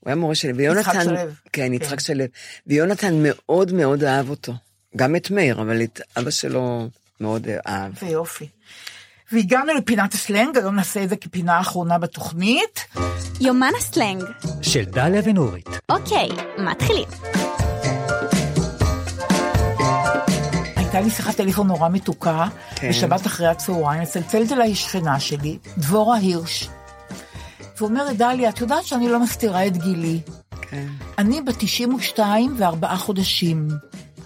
הוא 0.00 0.10
היה 0.10 0.16
מורה 0.16 0.34
שלי, 0.34 0.52
ויונתן... 0.52 1.04
שלו. 1.04 1.16
כן, 1.16 1.28
כן. 1.52 1.72
יצחק 1.72 2.00
שלו. 2.00 2.24
ויונתן 2.66 3.14
מאוד 3.22 3.72
מאוד 3.72 4.04
אהב 4.04 4.30
אותו. 4.30 4.52
גם 4.96 5.16
את 5.16 5.30
מאיר, 5.30 5.60
אבל 5.60 5.82
את 5.82 6.00
אבא 6.16 6.30
שלו 6.30 6.88
מאוד 7.20 7.46
אהב. 7.66 7.92
ויופי. 8.02 8.48
והגענו 9.32 9.74
לפינת 9.74 10.14
הסלנג, 10.14 10.56
היום 10.56 10.74
נעשה 10.74 11.02
את 11.02 11.08
זה 11.08 11.16
כפינה 11.16 11.56
האחרונה 11.56 11.98
בתוכנית. 11.98 12.86
יומן 13.40 13.70
הסלנג. 13.78 14.24
של 14.62 14.84
דליה 14.84 15.22
ונורית. 15.24 15.68
אוקיי, 15.88 16.28
מתחילים. 16.58 17.08
הייתה 20.76 21.00
לי 21.00 21.10
שיחת 21.10 21.36
טלפון 21.36 21.66
נורא 21.66 21.88
מתוקה, 21.88 22.46
כן. 22.76 22.88
בשבת 22.88 23.26
אחרי 23.26 23.46
הצהריים, 23.46 24.02
מצלצלת 24.02 24.52
אליי 24.52 24.74
שכנה 24.74 25.20
שלי, 25.20 25.58
דבורה 25.78 26.16
הירש. 26.16 26.68
ואומרת, 27.80 28.16
דליה, 28.16 28.48
את 28.48 28.60
יודעת 28.60 28.84
שאני 28.84 29.08
לא 29.08 29.20
מסתירה 29.20 29.66
את 29.66 29.76
גילי. 29.76 30.20
כן. 30.62 30.86
אני 31.18 31.42
בת 31.42 31.54
92 31.58 32.54
וארבעה 32.58 32.96
חודשים. 32.96 33.68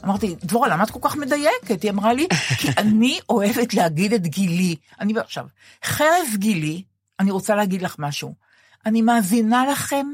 אמרתי, 0.04 0.34
דבורה, 0.44 0.68
למה 0.68 0.84
את 0.84 0.90
כל 0.90 0.98
כך 1.02 1.16
מדייקת? 1.16 1.82
היא 1.82 1.90
אמרה 1.90 2.12
לי, 2.12 2.28
כי 2.58 2.68
אני 2.78 3.18
אוהבת 3.28 3.74
להגיד 3.74 4.12
את 4.12 4.26
גילי. 4.26 4.76
אני 5.00 5.12
עכשיו, 5.18 5.46
חרף 5.84 6.34
גילי, 6.34 6.82
אני 7.20 7.30
רוצה 7.30 7.54
להגיד 7.54 7.82
לך 7.82 7.96
משהו. 7.98 8.34
אני 8.86 9.02
מאזינה 9.02 9.66
לכם 9.66 10.06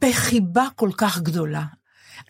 בחיבה 0.00 0.66
כל 0.76 0.90
כך 0.96 1.18
גדולה. 1.18 1.64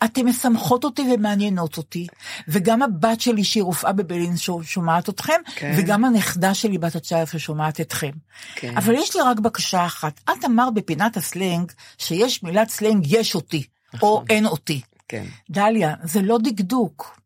אתן 0.03 0.25
משמחות 0.25 0.83
אותי 0.83 1.01
ומעניינות 1.01 1.77
אותי, 1.77 2.07
וגם 2.47 2.81
הבת 2.81 3.21
שלי 3.21 3.43
שהיא 3.43 3.63
רופאה 3.63 3.93
בבלינסון 3.93 4.63
שומעת 4.63 5.09
אתכם, 5.09 5.41
כן. 5.55 5.75
וגם 5.77 6.05
הנכדה 6.05 6.53
שלי 6.53 6.77
בת 6.77 6.95
ה-19 6.95 7.39
שומעת 7.39 7.81
אתכם. 7.81 8.11
כן. 8.55 8.77
אבל 8.77 8.93
יש 8.93 9.15
לי 9.15 9.21
רק 9.21 9.39
בקשה 9.39 9.85
אחת, 9.85 10.19
את 10.23 10.45
אמרת 10.45 10.73
בפינת 10.73 11.17
הסלנג 11.17 11.71
שיש 11.97 12.43
מילת 12.43 12.69
סלנג 12.69 13.05
יש 13.07 13.35
אותי, 13.35 13.63
או 14.01 14.23
אין 14.29 14.45
אותי. 14.45 14.81
כן. 15.11 15.25
דליה, 15.49 15.93
זה 16.03 16.21
לא 16.21 16.37
דקדוק, 16.43 17.19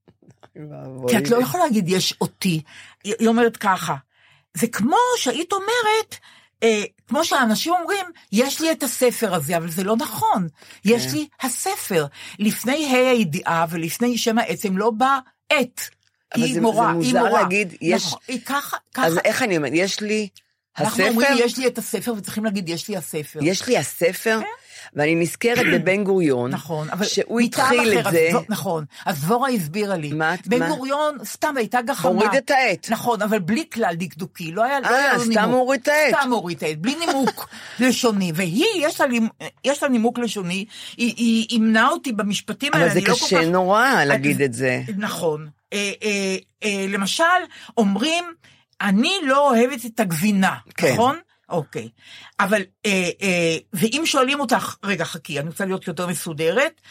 כי 1.07 1.17
את 1.17 1.29
לא 1.29 1.41
יכולה 1.41 1.63
להגיד 1.63 1.89
יש 1.89 2.13
אותי. 2.21 2.61
היא 3.03 3.27
אומרת 3.27 3.57
ככה, 3.57 3.95
זה 4.53 4.67
כמו 4.67 4.95
שהיית 5.17 5.53
אומרת, 5.53 6.15
אה, 6.63 6.83
כמו 7.07 7.25
שאנשים 7.25 7.73
אומרים, 7.73 8.05
יש 8.31 8.61
לי 8.61 8.71
את 8.71 8.83
הספר 8.83 9.33
הזה, 9.35 9.57
אבל 9.57 9.71
זה 9.71 9.83
לא 9.83 9.95
נכון. 9.97 10.47
יש 10.85 11.13
לי 11.13 11.27
הספר. 11.41 12.05
לפני 12.39 12.85
ה' 12.95 13.09
הידיעה 13.09 13.65
ולפני 13.69 14.17
שם 14.17 14.37
העצם 14.37 14.77
לא 14.77 14.89
בא. 14.91 15.19
אבל 15.51 15.63
היא 16.43 16.53
זה- 16.53 16.61
מורה, 16.61 16.85
זה 16.85 16.89
היא 16.91 16.95
מוזר 16.97 17.19
מורה. 17.19 17.41
להגיד, 17.41 17.73
יש- 17.81 18.05
נכון, 18.05 18.19
היא 18.27 18.39
ככה, 18.45 18.77
ככה. 18.93 19.07
אז 19.07 19.17
איך 19.25 19.41
אני 19.43 19.57
אומרת, 19.57 19.71
יש 19.75 19.99
לי 20.01 20.27
אנחנו 20.79 20.93
הספר, 21.03 21.09
אומרים, 21.09 21.31
יש 21.39 21.57
לי 21.57 21.67
את 21.67 21.77
הספר, 21.77 22.13
וצריכים 22.17 22.45
להגיד, 22.45 22.69
יש 22.69 22.87
לי 22.87 22.97
הספר. 22.97 23.39
יש 23.43 23.67
לי 23.67 23.77
הספר, 23.77 24.39
ואני 24.95 25.15
נזכרת 25.15 25.65
בבן 25.73 26.03
גוריון, 26.03 26.51
נכון, 26.51 26.89
אבל 26.89 27.05
שהוא 27.05 27.39
התחיל 27.39 27.99
אחר, 27.99 27.99
את 27.99 28.11
זה, 28.11 28.29
אז 28.33 28.43
נכון, 28.49 28.85
אז 29.05 29.21
דבורה 29.21 29.49
הסבירה 29.49 29.97
לי. 29.97 30.13
מה- 30.13 30.35
בן 30.45 30.59
מה? 30.59 30.69
גוריון, 30.69 31.17
סתם 31.23 31.57
הייתה 31.57 31.81
גחמה. 31.81 32.11
הוריד 32.11 32.29
את 32.37 32.51
העט. 32.51 32.87
נכון, 32.89 33.21
אבל 33.21 33.39
בלי 33.39 33.63
כלל 33.73 33.95
דקדוקי, 33.97 34.51
לא 34.51 34.63
היה, 34.63 34.79
לא 34.79 34.85
אה, 34.87 34.95
היה 34.95 35.13
לו 35.13 35.19
סתם 35.19 35.29
נימוק. 35.31 35.55
הוריד 35.55 35.81
את 35.81 35.87
העט. 35.87 36.15
סתם 36.21 36.31
הוריד 36.31 36.57
את 36.57 36.63
העט, 36.63 36.77
בלי 36.77 36.95
נימוק 36.95 37.49
לשוני. 37.79 38.31
והיא, 38.35 38.65
יש 38.79 39.01
לה, 39.01 39.07
יש 39.65 39.83
לה 39.83 39.89
נימוק 39.89 40.19
לשוני, 40.19 40.65
היא, 40.97 41.13
היא 41.17 41.45
אימנה 41.49 41.87
אותי 41.89 42.11
במשפטים 42.11 42.73
האלה, 42.73 42.85
אבל 42.85 42.93
זה 42.93 42.99
אני 42.99 43.07
לא 43.07 43.13
כל 43.13 43.25
קשה 43.25 43.41
כך... 43.41 43.47
נורא 43.47 44.03
להגיד 44.03 44.41
את 44.41 44.53
זה. 44.53 44.81
נכון. 44.97 45.47
אה, 45.73 45.91
אה, 46.03 46.35
אה, 46.63 46.85
למשל, 46.89 47.23
אומרים, 47.77 48.23
אני 48.81 49.11
לא 49.23 49.49
אוהבת 49.49 49.85
את 49.85 49.99
הגבינה, 49.99 50.55
כן. 50.77 50.93
נכון? 50.93 51.15
אוקיי. 51.49 51.89
אבל, 52.39 52.61
אה, 52.85 53.09
אה, 53.21 53.57
ואם 53.73 54.01
שואלים 54.05 54.39
אותך, 54.39 54.75
רגע, 54.83 55.05
חכי, 55.05 55.39
אני 55.39 55.47
רוצה 55.47 55.65
להיות 55.65 55.87
יותר 55.87 56.07
מסודרת, 56.07 56.81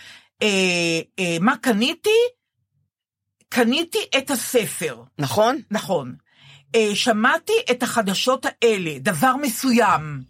אה, 0.43 1.01
אה, 1.19 1.37
מה 1.41 1.57
קניתי? 1.57 2.11
קניתי 3.49 3.99
את 4.19 4.31
הספר, 4.31 5.03
נכון? 5.19 5.61
נכון. 5.71 6.15
אה, 6.75 6.91
שמעתי 6.95 7.53
את 7.71 7.83
החדשות 7.83 8.47
האלה, 8.47 8.99
דבר 8.99 9.37
מסוים, 9.37 10.23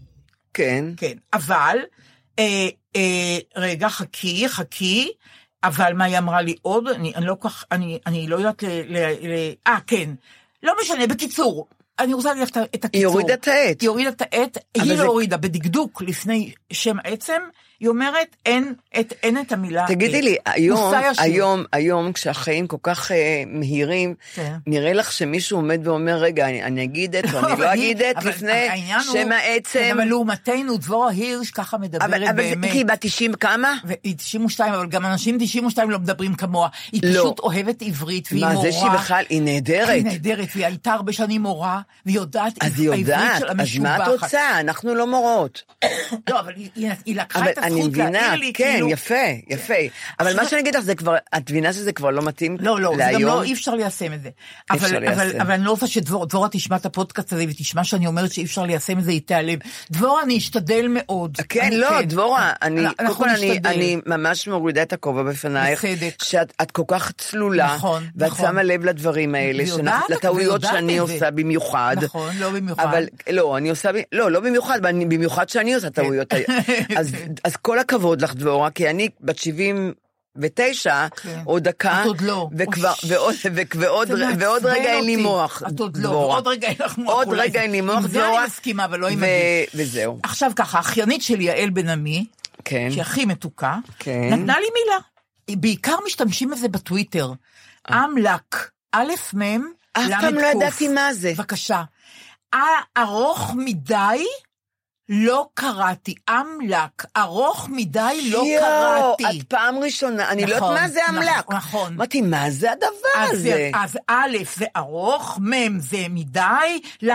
כן. 0.54 0.84
כן, 0.96 1.18
אבל, 1.32 1.78
אה, 2.38 2.68
אה, 2.96 3.38
רגע, 3.56 3.88
חכי, 3.88 4.48
חכי, 4.48 5.12
אבל 5.64 5.92
מה 5.92 6.04
היא 6.04 6.18
אמרה 6.18 6.42
לי 6.42 6.56
עוד? 6.62 6.88
אני, 6.88 7.14
אני 7.14 7.26
לא 7.26 7.36
כך, 7.40 7.64
אני, 7.72 7.98
אני 8.06 8.26
לא 8.26 8.36
יודעת 8.36 8.62
ל... 8.62 8.96
אה, 9.66 9.78
כן. 9.86 10.10
לא 10.62 10.74
משנה, 10.82 11.06
בקיצור, 11.06 11.68
אני 11.98 12.14
רוצה 12.14 12.34
לך 12.34 12.48
את 12.48 12.56
הקיצור. 12.56 12.88
היא 12.92 13.06
הורידה 13.06 13.34
את 13.34 13.48
העט. 13.48 13.80
היא 13.80 13.88
הורידה 13.88 14.10
את 14.10 14.22
העט, 14.22 14.58
היא 14.74 14.94
לא 14.98 15.02
הורידה 15.02 15.36
בדקדוק 15.36 16.02
לפני 16.02 16.52
שם 16.72 16.96
עצם, 17.04 17.42
היא 17.80 17.88
אומרת, 17.88 18.36
אין 18.46 18.74
את, 19.00 19.12
אין 19.22 19.38
את 19.40 19.52
המילה 19.52 19.84
תגידי. 19.88 20.22
לי, 20.22 20.36
היום. 20.46 20.94
היום, 21.18 21.64
היום, 21.72 22.12
כשהחיים 22.12 22.66
כל 22.66 22.76
כך 22.82 23.12
אה, 23.12 23.16
מהירים, 23.46 24.14
כן. 24.34 24.54
נראה 24.66 24.92
לך 24.92 25.12
שמישהו 25.12 25.58
עומד 25.58 25.86
ואומר, 25.88 26.14
רגע, 26.16 26.48
אני, 26.48 26.62
אני 26.62 26.84
אגיד 26.84 27.16
את, 27.16 27.24
או 27.34 27.38
אני 27.38 27.52
אבל 27.52 27.64
לא 27.64 27.70
היא- 27.70 27.82
אגיד 27.92 28.02
את, 28.02 28.16
אבל 28.16 28.28
לפני 28.30 28.66
שם 29.12 29.32
העצם. 29.32 29.78
כן, 29.78 29.90
אבל 29.94 30.04
לעומתנו, 30.04 30.76
דבורה 30.76 31.10
הירש 31.10 31.50
ככה 31.50 31.78
מדברת 31.78 32.02
אבל, 32.02 32.24
אבל 32.24 32.32
באמת. 32.36 32.70
כי 32.72 32.78
היא 32.78 32.86
בת 32.86 33.00
90 33.00 33.34
כמה? 33.34 33.74
והיא 33.84 34.14
92, 34.16 34.74
אבל 34.74 34.86
גם 34.86 35.06
אנשים 35.06 35.36
92 35.40 35.90
לא 35.90 35.98
מדברים 35.98 36.34
כמוה. 36.34 36.68
היא 36.92 37.00
לא. 37.04 37.20
פשוט 37.20 37.38
אוהבת 37.38 37.82
עברית, 37.82 38.28
והיא 38.32 38.40
מה, 38.44 38.52
מורה. 38.52 38.64
זה 38.66 38.72
שהיא 38.72 38.90
בכלל, 38.90 39.24
היא 39.28 39.42
נהדרת. 39.42 39.88
היא 39.88 40.04
נהדרת, 40.04 40.48
והיא 40.54 40.66
הייתה 40.66 40.92
הרבה 40.92 41.12
שנים 41.12 41.42
מורה, 41.42 41.80
והיא 42.06 42.16
יודעת 42.16 42.52
אז 42.60 42.80
היא 42.80 42.90
יודעת, 42.90 43.42
אז 43.58 43.78
מה 43.78 43.96
את. 43.96 44.08
רוצה? 44.08 44.60
אנחנו 44.60 44.94
לא 44.94 45.06
מורות. 45.06 45.62
לא, 46.30 46.40
אבל 46.40 46.52
היא- 46.56 46.70
היא 46.76 46.90
היא 47.06 47.16
לקחה 47.16 47.38
אבל 47.38 47.48
את 47.50 47.58
הזכות 47.66 47.84
מבינה, 47.90 48.10
להעיר 48.10 48.34
לי, 48.40 48.52
כן, 48.52 48.70
כאילו... 48.72 48.90
יפה, 48.90 49.14
יפה. 49.48 49.74
אבל 50.20 50.36
מה 50.36 50.48
שאני 50.48 50.60
אגיד 50.60 50.76
לך, 50.76 50.82
זה 50.82 50.94
כבר, 50.94 51.14
את 51.36 51.50
מבינה 51.50 51.72
שזה 51.72 51.92
כבר 51.92 52.10
לא 52.10 52.22
מתאים 52.22 52.56
לא, 52.60 52.80
לא, 52.80 52.90
זה 52.96 53.02
גם 53.02 53.10
להיום? 53.12 53.22
לא, 53.22 53.42
אי 53.42 53.52
אפשר 53.52 53.74
ליישם 53.74 54.12
את 54.12 54.22
זה. 54.22 54.30
אבל, 54.70 54.98
ליישם. 54.98 55.12
אבל, 55.12 55.40
אבל 55.40 55.52
אני 55.52 55.64
לא 55.64 55.70
רוצה 55.70 55.86
שדבורה 55.86 56.26
דבורה 56.26 56.48
תשמע 56.48 56.76
את 56.76 56.86
הפודקאסט 56.86 57.32
הזה 57.32 57.44
ותשמע 57.48 57.84
שאני 57.84 58.06
אומרת 58.06 58.32
שאי 58.32 58.44
אפשר 58.44 58.62
ליישם 58.62 58.98
את 58.98 59.04
זה, 59.04 59.10
היא 59.10 59.20
תיעלב. 59.26 59.58
דבורה, 59.90 60.22
אני 60.22 60.38
אשתדל 60.38 60.86
מאוד. 60.90 61.36
כן, 61.48 61.60
אני 61.60 61.76
לא, 61.76 62.02
דבורה, 62.02 62.52
אני, 62.62 62.80
קודם 62.96 63.14
כל 63.14 63.28
אני. 63.28 63.58
אני 63.64 63.96
ממש 64.06 64.48
מורידה 64.48 64.82
את 64.82 64.92
הכובע 64.92 65.22
בפנייך, 65.22 65.84
בצדק. 65.84 66.22
שאת 66.22 66.52
את 66.62 66.70
כל 66.70 66.82
כך 66.88 67.12
צלולה, 67.18 67.74
נכון, 67.74 68.06
ואת 68.16 68.30
נכון. 68.30 68.46
שמה 68.46 68.62
לב 68.62 68.84
לדברים 68.84 69.34
האלה, 69.34 69.64
לטעויות 70.08 70.60
שאני. 70.62 70.98
עושה 70.98 71.30
במיוחד. 71.30 71.96
נכון, 72.02 72.30
לא 72.38 72.50
במיוחד. 72.50 72.84
אבל, 72.84 73.04
לא, 73.30 73.56
אני 73.56 73.70
עושה, 73.70 73.90
לא, 74.12 74.30
לא 74.30 74.40
במיוחד, 74.40 74.78
אבל 74.80 74.88
אני- 74.88 75.06
במיוחד 75.06 75.48
שאני 75.48 75.74
עושה 75.74 75.90
טעויות. 75.90 76.34
אז, 77.44 77.53
אז 77.54 77.58
כל 77.62 77.78
הכבוד 77.78 78.22
לך, 78.22 78.34
דבורה, 78.34 78.70
כי 78.70 78.90
אני 78.90 79.08
בת 79.20 79.38
79, 79.38 81.06
כן. 81.08 81.42
עוד 81.44 81.62
דקה, 81.62 82.00
את 82.02 82.06
עוד 82.06 82.20
לא. 82.20 82.48
וכבר, 82.58 82.92
אוש. 83.16 83.46
ועוד, 83.74 84.10
ועוד, 84.10 84.10
ועוד 84.38 84.66
רגע 84.66 84.92
אין 84.92 85.04
לי. 85.04 85.16
מוח, 85.16 85.62
את 85.68 85.80
עוד 85.80 85.96
לא, 85.96 86.02
דבורה. 86.10 86.34
עוד 86.34 86.46
רגע 86.46 86.68
אין 86.68 86.76
לך 86.84 86.98
מוח. 86.98 87.14
עוד 87.14 87.28
רגע 87.30 87.62
אין 87.62 87.70
לי 87.70 87.80
מוח, 87.80 87.96
עם 87.96 88.02
זה 88.02 88.08
דבורה. 88.08 88.38
אני 88.38 88.46
מסכימה, 88.46 88.84
אבל 88.84 88.98
לא 88.98 89.08
עם 89.08 89.18
ו-. 89.18 89.76
וזהו. 89.78 90.18
עכשיו 90.22 90.52
ככה, 90.56 90.78
האחיינית 90.78 91.22
שלי, 91.22 91.44
יעל 91.44 91.70
בן 91.70 91.88
עמי, 91.88 92.26
כן. 92.64 92.88
שהיא 92.90 93.02
הכי 93.02 93.24
מתוקה, 93.24 93.76
כן. 93.98 94.28
נתנה 94.32 94.58
לי 94.60 94.66
מילה. 94.74 94.98
בעיקר 95.60 95.96
משתמשים 96.06 96.50
בזה 96.50 96.68
בטוויטר. 96.68 97.32
אמלק, 97.90 98.70
א' 98.92 99.12
מ', 99.34 99.42
אה. 99.42 99.56
אף 99.92 100.10
למד 100.10 100.20
פעם 100.20 100.34
לא. 100.34 100.46
ידעתי 100.46 100.88
מה 100.88 101.14
זה. 101.14 101.32
בבקשה. 101.36 101.82
ארוך 102.98 103.52
מדי, 103.56 104.24
לא 105.08 105.46
קראתי. 105.54 106.14
אמלק, 106.30 107.04
ארוך 107.16 107.68
מדי, 107.72 108.00
לא 108.30 108.38
יואו, 108.38 109.16
קראתי. 109.16 109.40
את 109.40 109.46
פעם 109.48 109.78
ראשונה, 109.78 110.30
אני 110.30 110.42
לא 110.42 110.54
יודעת 110.54 110.62
נכון, 110.62 110.74
מה 110.74 110.88
זה 110.88 111.00
נכון, 111.08 111.16
אמל"ק. 111.16 111.52
נכון. 111.52 111.92
אמרתי, 111.94 112.20
מה 112.20 112.50
זה 112.50 112.72
הדבר 112.72 112.88
אז, 113.16 113.30
הזה? 113.32 113.42
זה- 113.42 113.70
אז 113.74 113.98
א' 114.08 114.36
זה 114.58 114.64
ארוך, 114.76 115.38
מ' 115.42 115.78
זה 115.80 116.06
מדי, 116.10 116.40
ל' 117.02 117.10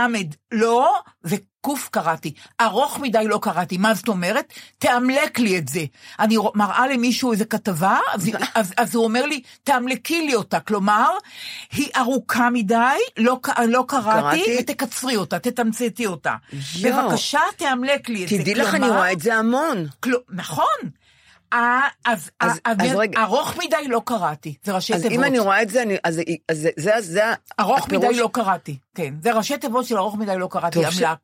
לא, 0.52 1.00
וק' 1.68 1.90
קראתי. 1.92 2.34
ארוך 2.62 3.00
מדי 3.00 3.24
לא 3.28 3.40
קראתי. 3.42 3.78
מה 3.78 3.94
זאת 3.94 4.08
אומרת? 4.08 4.54
תאמלק 4.78 5.40
לי 5.40 5.58
את 5.58 5.68
זה. 5.68 5.86
אני 6.20 6.36
מראה 6.56 6.88
למישהו 6.88 7.32
איזה 7.32 7.46
כתבה, 7.46 7.98
אז, 8.14 8.30
אז, 8.56 8.74
אז 8.78 8.96
הוא 8.96 9.04
אומר 9.04 9.26
לי, 9.26 9.42
תאמלקי 9.64 10.22
לי 10.28 10.36
אותה. 10.36 10.60
כלומר, 10.60 11.10
היא 11.72 11.88
ארוכה 11.98 12.50
מדי, 12.50 12.76
לא, 13.18 13.40
לא 13.68 13.86
קראתי, 13.88 14.22
קראתי? 14.22 14.58
ותקצרי 14.60 15.16
אותה, 15.16 15.40
תתמצתי 15.40 16.06
אותה. 16.06 16.34
יואו. 16.76 17.10
בבקשה, 17.10 17.40
תאמלק 17.58 18.10
לי 18.10 18.24
את 18.24 18.30
זה. 18.30 18.38
תדעי 18.38 18.56
לך, 18.56 18.76
אני 18.76 18.90
רואה 18.90 19.12
את 19.12 19.20
זה 19.22 19.36
המון. 19.36 19.88
כלו- 20.00 20.20
נכון. 20.30 20.66
אה, 21.54 21.82
אז, 22.06 22.30
אז- 22.40 22.60
אז, 22.66 22.78
אז 22.82 22.96
רגע. 22.96 23.22
ארוך 23.24 23.58
מדי 23.58 23.88
לא 23.88 24.02
קראתי, 24.06 24.56
זה 24.64 24.72
ראשי 24.72 24.94
אז 24.94 25.02
תיבות. 25.02 25.18
אם 25.18 25.24
אני 25.24 25.40
רואה 25.40 25.62
את 25.62 25.70
זה, 25.70 25.82
אני- 25.82 25.98
אז 26.04 26.22
אז 26.50 26.58
זה- 26.58 26.70
זה 26.78 26.92
זה 27.00 27.22
ארוך 27.60 27.86
הפירוש- 27.86 28.06
מדי 28.06 28.20
לא 28.20 28.30
קראתי, 28.34 28.78
כן. 28.96 29.14
זה 29.24 29.34
ראשי 29.34 29.58
תיבות 29.58 29.86
של 29.86 29.98
ארוך 29.98 30.16
מדי 30.16 30.38
לא 30.38 30.48
קראתי, 30.52 30.74
טוב 30.84 30.86
אמל"ק. 30.86 31.18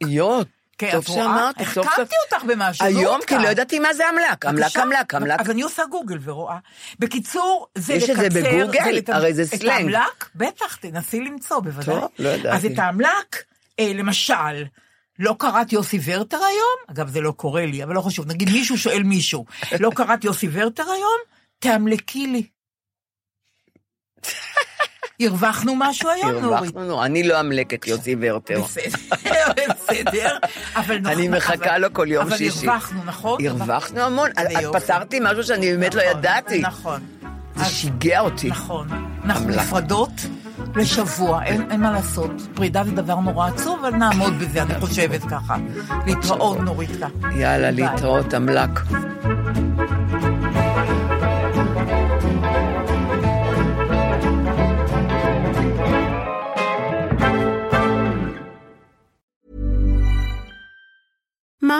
כן, 0.77 0.91
טוב 0.91 1.01
את? 1.03 1.07
שאמרת, 1.11 1.55
סוף 1.59 1.73
סוף. 1.73 1.87
החכמתי 1.87 2.15
אותך 2.31 2.43
במשהו, 2.47 2.85
היום, 2.85 3.19
לא 3.19 3.25
כי 3.25 3.35
לא. 3.37 3.47
ידעתי 3.47 3.79
מה 3.79 3.93
זה 3.93 4.03
אמל"ק. 4.09 4.45
אמל"ק. 4.45 4.77
אמל"ק, 4.77 5.13
אמל"ק. 5.15 5.39
אז 5.41 5.49
אני 5.49 5.61
עושה 5.61 5.83
גוגל 5.91 6.17
ורואה. 6.23 6.57
בקיצור, 6.99 7.67
זה 7.75 7.93
יש 7.93 8.09
את 8.09 8.15
זה 8.17 8.23
לקצר, 8.23 8.39
בגוגל? 8.41 8.99
הרי 9.13 9.33
זה 9.33 9.41
את 9.41 9.47
סלנג. 9.47 9.71
האמל"ק, 9.71 10.29
בטח, 10.35 10.75
תנסי 10.75 11.19
למצוא, 11.21 11.59
בוודאי. 11.59 11.95
טוב, 11.95 12.09
לא 12.19 12.29
ידעתי. 12.29 12.57
אז 12.57 12.65
את 12.65 12.79
האמל"ק, 12.79 13.35
אה, 13.79 13.91
למשל, 13.95 14.63
לא 15.19 15.35
קראת 15.39 15.73
יוסי 15.73 15.99
ורטר 16.05 16.37
היום? 16.37 16.77
אגב, 16.97 17.09
זה 17.09 17.21
לא 17.21 17.31
קורה 17.31 17.65
לי, 17.65 17.83
אבל 17.83 17.93
לא 17.95 18.01
חשוב. 18.01 18.27
נגיד 18.27 18.49
מישהו 18.49 18.77
שואל 18.77 19.03
מישהו, 19.03 19.45
לא 19.79 19.91
קראת 19.95 20.23
יוסי 20.23 20.47
ורטר 20.51 20.83
היום? 20.83 21.19
תאמלקי 21.59 22.27
לי. 22.27 22.43
הרווחנו 25.21 25.73
משהו 25.77 26.09
היום, 26.09 26.31
נורית? 26.31 26.45
הרווחנו, 26.53 26.87
נו, 26.87 27.03
אני 27.03 27.23
לא 27.23 27.39
אמלק 27.39 27.73
את 27.73 27.87
יוסי 27.87 28.15
ורטר. 28.21 28.61
בסדר, 28.61 29.51
בסדר, 29.69 30.37
אבל 30.75 30.97
נכון. 30.99 31.05
אני 31.13 31.27
מחכה 31.27 31.55
אבל- 31.55 31.77
לו 31.77 31.93
כל 31.93 32.07
יום 32.11 32.27
אבל 32.27 32.37
שישי. 32.37 32.67
הרווחנו, 32.67 33.03
נכון? 33.03 33.45
הרווחנו 33.47 33.99
המון. 34.01 34.29
את. 34.31 34.75
פתרתי 34.83 35.19
משהו 35.23 35.43
שאני 35.43 35.71
באמת 35.71 35.95
לא 35.95 36.01
נכון, 36.03 36.17
ידעתי. 36.19 36.61
נכון. 36.61 37.01
זה 37.55 37.65
שיגע 37.65 38.19
אותי. 38.19 38.47
נכון. 38.47 38.87
אנחנו 39.25 39.45
אמל"ק. 39.45 39.57
נפרדות 39.59 40.09
לשבוע, 40.75 41.43
אין, 41.43 41.71
אין 41.71 41.81
מה 41.81 41.91
לעשות. 41.91 42.31
פרידה 42.53 42.83
זה 42.83 42.91
דבר 42.91 43.19
נורא 43.19 43.47
עצוב, 43.47 43.79
אבל 43.81 43.95
נעמוד 43.95 44.33
בזה, 44.39 44.61
אני 44.61 44.79
חושבת 44.79 45.23
ככה. 45.23 45.55
להתראות, 46.05 46.59
נוריתקה. 46.59 47.07
יאללה. 47.35 47.71
להתראות, 47.71 48.33
אמל"ק. 48.33 48.79